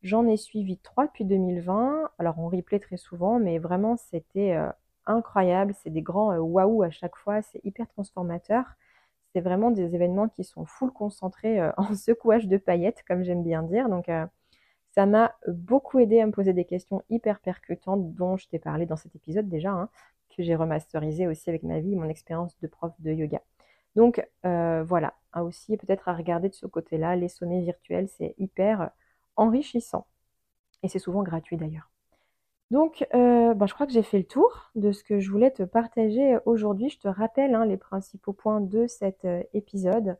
J'en 0.01 0.27
ai 0.27 0.35
suivi 0.35 0.77
trois 0.77 1.07
depuis 1.07 1.23
2020. 1.23 2.09
Alors 2.19 2.37
on 2.37 2.49
replay 2.49 2.79
très 2.79 2.97
souvent, 2.97 3.39
mais 3.39 3.59
vraiment 3.59 3.95
c'était 3.95 4.57
euh, 4.57 4.69
incroyable. 5.05 5.73
C'est 5.81 5.89
des 5.89 6.01
grands 6.01 6.33
euh, 6.33 6.39
waouh 6.39 6.83
à 6.83 6.89
chaque 6.89 7.15
fois. 7.15 7.41
C'est 7.41 7.63
hyper 7.63 7.87
transformateur. 7.87 8.65
C'est 9.33 9.39
vraiment 9.39 9.71
des 9.71 9.95
événements 9.95 10.27
qui 10.27 10.43
sont 10.43 10.65
full 10.65 10.91
concentrés 10.91 11.61
en 11.77 11.95
secouage 11.95 12.49
de 12.49 12.57
paillettes, 12.57 13.05
comme 13.07 13.23
j'aime 13.23 13.41
bien 13.41 13.63
dire. 13.63 13.87
Donc 13.87 14.09
ça 14.91 15.05
m'a 15.05 15.33
beaucoup 15.47 15.99
aidé 15.99 16.19
à 16.19 16.25
me 16.25 16.33
poser 16.33 16.51
des 16.51 16.65
questions 16.65 17.03
hyper 17.09 17.39
percutantes 17.39 18.13
dont 18.15 18.35
je 18.35 18.49
t'ai 18.49 18.59
parlé 18.59 18.85
dans 18.85 18.97
cet 18.97 19.15
épisode 19.15 19.47
déjà, 19.47 19.71
hein, 19.71 19.89
j'ai 20.43 20.55
remasterisé 20.55 21.27
aussi 21.27 21.49
avec 21.49 21.63
ma 21.63 21.79
vie, 21.79 21.95
mon 21.95 22.09
expérience 22.09 22.57
de 22.61 22.67
prof 22.67 22.93
de 22.99 23.11
yoga. 23.11 23.41
Donc 23.95 24.25
euh, 24.45 24.83
voilà, 24.83 25.15
aussi 25.35 25.77
peut-être 25.77 26.07
à 26.09 26.13
regarder 26.13 26.49
de 26.49 26.53
ce 26.53 26.67
côté-là, 26.67 27.15
les 27.15 27.29
sommets 27.29 27.61
virtuels, 27.61 28.09
c'est 28.09 28.35
hyper 28.37 28.91
enrichissant. 29.35 30.07
Et 30.83 30.87
c'est 30.89 30.99
souvent 30.99 31.23
gratuit 31.23 31.57
d'ailleurs. 31.57 31.89
Donc, 32.71 33.07
euh, 33.15 33.53
bah, 33.55 33.65
je 33.65 33.73
crois 33.73 33.87
que 33.87 33.93
j'ai 33.93 34.03
fait 34.03 34.19
le 34.19 34.25
tour 34.25 34.71
de 34.75 34.91
ce 34.91 35.03
que 35.03 35.19
je 35.19 35.31
voulais 35.31 35.51
te 35.51 35.63
partager 35.63 36.37
aujourd'hui. 36.45 36.89
Je 36.89 36.99
te 36.99 37.07
rappelle 37.07 37.55
hein, 37.55 37.65
les 37.65 37.77
principaux 37.77 38.33
points 38.33 38.61
de 38.61 38.85
cet 38.87 39.25
euh, 39.25 39.41
épisode. 39.53 40.17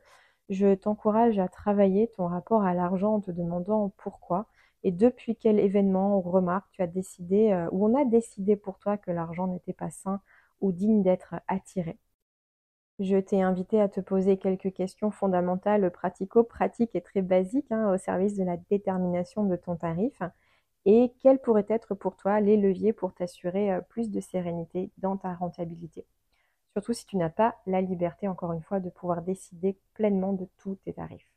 Je 0.50 0.74
t'encourage 0.74 1.38
à 1.38 1.48
travailler 1.48 2.08
ton 2.08 2.26
rapport 2.26 2.62
à 2.62 2.74
l'argent 2.74 3.14
en 3.14 3.20
te 3.20 3.30
demandant 3.30 3.88
pourquoi 3.96 4.46
et 4.82 4.92
depuis 4.92 5.34
quel 5.34 5.58
événement 5.58 6.18
ou 6.18 6.20
remarque 6.20 6.70
tu 6.72 6.82
as 6.82 6.86
décidé, 6.86 7.52
euh, 7.52 7.68
ou 7.72 7.86
on 7.86 7.94
a 7.94 8.04
décidé 8.04 8.54
pour 8.56 8.78
toi 8.78 8.98
que 8.98 9.10
l'argent 9.10 9.46
n'était 9.46 9.72
pas 9.72 9.90
sain 9.90 10.20
ou 10.60 10.72
digne 10.72 11.02
d'être 11.02 11.36
attiré. 11.48 11.98
Je 13.00 13.16
t'ai 13.16 13.42
invité 13.42 13.80
à 13.80 13.88
te 13.88 13.98
poser 14.00 14.36
quelques 14.38 14.72
questions 14.72 15.10
fondamentales, 15.10 15.90
pratico-pratiques 15.90 16.94
et 16.94 17.00
très 17.00 17.20
basiques 17.20 17.72
hein, 17.72 17.92
au 17.92 17.98
service 17.98 18.34
de 18.36 18.44
la 18.44 18.56
détermination 18.56 19.42
de 19.44 19.56
ton 19.56 19.74
tarif. 19.74 20.22
et 20.84 21.12
quels 21.20 21.40
pourraient 21.40 21.66
être 21.68 21.94
pour 21.96 22.16
toi 22.16 22.40
les 22.40 22.56
leviers 22.56 22.92
pour 22.92 23.14
t'assurer 23.14 23.72
euh, 23.72 23.80
plus 23.80 24.10
de 24.10 24.20
sérénité 24.20 24.92
dans 24.98 25.16
ta 25.16 25.34
rentabilité? 25.34 26.06
Surtout 26.72 26.92
si 26.92 27.06
tu 27.06 27.16
n'as 27.16 27.30
pas 27.30 27.56
la 27.66 27.80
liberté, 27.80 28.28
encore 28.28 28.52
une 28.52 28.62
fois, 28.62 28.80
de 28.80 28.90
pouvoir 28.90 29.22
décider 29.22 29.76
pleinement 29.94 30.32
de 30.32 30.48
tous 30.58 30.76
tes 30.76 30.92
tarifs. 30.92 31.28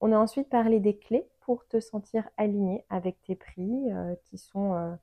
On 0.00 0.12
a 0.12 0.18
ensuite 0.18 0.48
parlé 0.48 0.80
des 0.80 0.96
clés 0.96 1.26
pour 1.40 1.66
te 1.68 1.80
sentir 1.80 2.28
aligné 2.36 2.84
avec 2.90 3.20
tes 3.22 3.36
prix, 3.36 3.92
euh, 3.92 4.14
qui 4.24 4.38
sont 4.38 4.74
euh, 4.74 4.94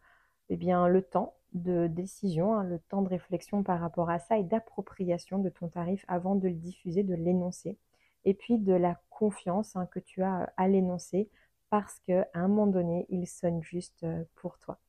eh 0.49 0.57
le 0.57 1.01
temps 1.01 1.35
de 1.53 1.87
décision, 1.87 2.53
hein, 2.53 2.63
le 2.63 2.79
temps 2.79 3.01
de 3.01 3.09
réflexion 3.09 3.63
par 3.63 3.79
rapport 3.79 4.09
à 4.09 4.19
ça 4.19 4.37
et 4.37 4.43
d'appropriation 4.43 5.39
de 5.39 5.49
ton 5.49 5.67
tarif 5.67 6.05
avant 6.07 6.35
de 6.35 6.47
le 6.47 6.53
diffuser, 6.53 7.03
de 7.03 7.15
l'énoncer. 7.15 7.77
Et 8.25 8.33
puis 8.33 8.57
de 8.57 8.73
la 8.73 8.99
confiance 9.09 9.75
hein, 9.75 9.87
que 9.87 9.99
tu 9.99 10.23
as 10.23 10.51
à 10.57 10.67
l'énoncer 10.67 11.29
parce 11.69 11.99
qu'à 11.99 12.27
un 12.33 12.47
moment 12.47 12.67
donné, 12.67 13.05
il 13.09 13.27
sonne 13.27 13.61
juste 13.63 14.03
euh, 14.03 14.23
pour 14.35 14.57
toi. 14.59 14.79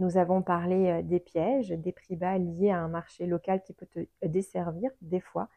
Nous 0.00 0.16
avons 0.16 0.40
parlé 0.40 0.88
euh, 0.88 1.02
des 1.02 1.20
pièges, 1.20 1.68
des 1.68 1.92
prix 1.92 2.16
bas 2.16 2.38
liés 2.38 2.70
à 2.70 2.78
un 2.80 2.88
marché 2.88 3.26
local 3.26 3.62
qui 3.62 3.74
peut 3.74 3.86
te 3.86 4.00
desservir 4.26 4.90
des 5.02 5.20
fois 5.20 5.50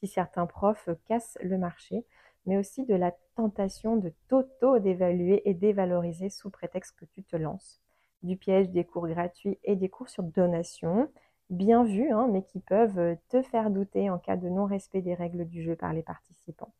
si 0.00 0.08
certains 0.08 0.46
profs 0.46 0.88
cassent 1.06 1.38
le 1.40 1.58
marché, 1.58 2.04
mais 2.44 2.58
aussi 2.58 2.84
de 2.84 2.96
la 2.96 3.12
tentation 3.36 3.96
de 3.96 4.12
t'auto-dévaluer 4.28 5.48
et 5.48 5.54
dévaloriser 5.54 6.28
sous 6.28 6.50
prétexte 6.50 6.98
que 6.98 7.04
tu 7.04 7.22
te 7.22 7.36
lances. 7.36 7.80
Du 8.24 8.36
piège 8.36 8.68
des 8.70 8.84
cours 8.84 9.06
gratuits 9.06 9.60
et 9.62 9.76
des 9.76 9.88
cours 9.88 10.08
sur 10.08 10.24
donation, 10.24 11.08
bien 11.48 11.84
vus, 11.84 12.10
hein, 12.10 12.28
mais 12.32 12.42
qui 12.42 12.58
peuvent 12.58 13.16
te 13.28 13.42
faire 13.42 13.70
douter 13.70 14.10
en 14.10 14.18
cas 14.18 14.36
de 14.36 14.48
non-respect 14.48 15.02
des 15.02 15.14
règles 15.14 15.46
du 15.46 15.62
jeu 15.62 15.76
par 15.76 15.92
les 15.92 16.02
participants. 16.02 16.74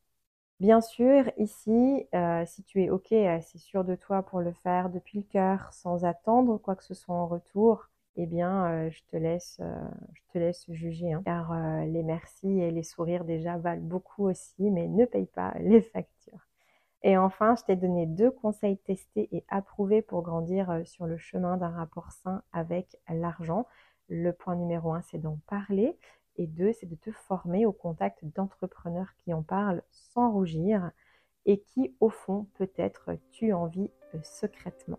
Bien 0.64 0.80
sûr, 0.80 1.30
ici, 1.36 2.06
euh, 2.14 2.42
si 2.46 2.62
tu 2.62 2.82
es 2.82 2.88
OK, 2.88 3.12
assez 3.12 3.58
sûr 3.58 3.84
de 3.84 3.96
toi 3.96 4.22
pour 4.22 4.40
le 4.40 4.54
faire 4.54 4.88
depuis 4.88 5.18
le 5.18 5.24
cœur, 5.24 5.70
sans 5.74 6.06
attendre 6.06 6.56
quoi 6.56 6.74
que 6.74 6.84
ce 6.84 6.94
soit 6.94 7.14
en 7.14 7.26
retour, 7.26 7.90
eh 8.16 8.24
bien, 8.24 8.64
euh, 8.70 8.90
je, 8.90 9.02
te 9.10 9.18
laisse, 9.18 9.58
euh, 9.60 9.74
je 10.14 10.22
te 10.32 10.38
laisse 10.38 10.64
juger. 10.70 11.12
Hein. 11.12 11.20
car 11.22 11.52
les 11.84 12.02
merci 12.02 12.48
et 12.48 12.70
les 12.70 12.82
sourires 12.82 13.26
déjà 13.26 13.58
valent 13.58 13.82
beaucoup 13.82 14.26
aussi, 14.26 14.70
mais 14.70 14.88
ne 14.88 15.04
paye 15.04 15.26
pas 15.26 15.52
les 15.60 15.82
factures. 15.82 16.46
Et 17.02 17.18
enfin, 17.18 17.56
je 17.56 17.64
t'ai 17.64 17.76
donné 17.76 18.06
deux 18.06 18.30
conseils 18.30 18.78
testés 18.78 19.28
et 19.32 19.44
approuvés 19.50 20.00
pour 20.00 20.22
grandir 20.22 20.80
sur 20.86 21.04
le 21.04 21.18
chemin 21.18 21.58
d'un 21.58 21.76
rapport 21.76 22.10
sain 22.12 22.42
avec 22.54 22.96
l'argent. 23.10 23.66
Le 24.08 24.32
point 24.32 24.56
numéro 24.56 24.94
un, 24.94 25.02
c'est 25.02 25.18
d'en 25.18 25.38
parler. 25.46 25.98
Et 26.36 26.46
deux, 26.46 26.72
c'est 26.72 26.86
de 26.86 26.96
te 26.96 27.10
former 27.10 27.66
au 27.66 27.72
contact 27.72 28.24
d'entrepreneurs 28.24 29.14
qui 29.18 29.32
en 29.32 29.42
parlent 29.42 29.82
sans 29.90 30.30
rougir 30.32 30.90
et 31.46 31.60
qui, 31.60 31.94
au 32.00 32.08
fond, 32.08 32.46
peut-être 32.54 33.10
tu 33.30 33.52
envie 33.52 33.90
euh, 34.14 34.18
secrètement. 34.22 34.98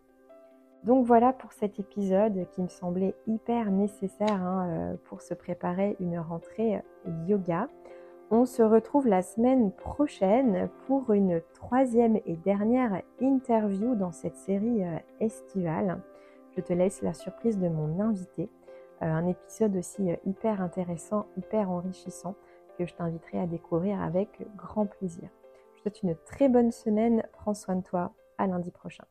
Donc 0.83 1.05
voilà 1.05 1.33
pour 1.33 1.51
cet 1.51 1.79
épisode 1.79 2.47
qui 2.51 2.61
me 2.61 2.67
semblait 2.67 3.15
hyper 3.25 3.71
nécessaire 3.71 4.41
hein, 4.41 4.69
euh, 4.69 4.95
pour 5.05 5.21
se 5.21 5.33
préparer 5.33 5.95
une 5.99 6.19
rentrée 6.19 6.77
euh, 6.77 7.25
yoga. 7.27 7.69
On 8.31 8.45
se 8.45 8.61
retrouve 8.61 9.07
la 9.07 9.21
semaine 9.21 9.71
prochaine 9.71 10.69
pour 10.87 11.11
une 11.13 11.41
troisième 11.53 12.19
et 12.25 12.35
dernière 12.35 13.01
interview 13.19 13.95
dans 13.95 14.11
cette 14.11 14.35
série 14.35 14.81
estivale. 15.19 16.01
Je 16.55 16.61
te 16.61 16.73
laisse 16.73 17.03
la 17.03 17.13
surprise 17.13 17.59
de 17.59 17.69
mon 17.69 17.99
invité. 17.99 18.49
Euh, 19.01 19.05
un 19.05 19.27
épisode 19.27 19.75
aussi 19.75 20.09
euh, 20.09 20.15
hyper 20.25 20.61
intéressant, 20.61 21.27
hyper 21.37 21.69
enrichissant 21.69 22.35
que 22.77 22.85
je 22.85 22.93
t'inviterai 22.93 23.39
à 23.39 23.47
découvrir 23.47 24.01
avec 24.01 24.29
grand 24.55 24.85
plaisir. 24.85 25.29
Je 25.73 25.77
te 25.77 25.81
souhaite 25.81 26.03
une 26.03 26.15
très 26.25 26.49
bonne 26.49 26.71
semaine, 26.71 27.23
prends 27.33 27.53
soin 27.53 27.75
de 27.75 27.83
toi, 27.83 28.13
à 28.37 28.47
lundi 28.47 28.71
prochain. 28.71 29.05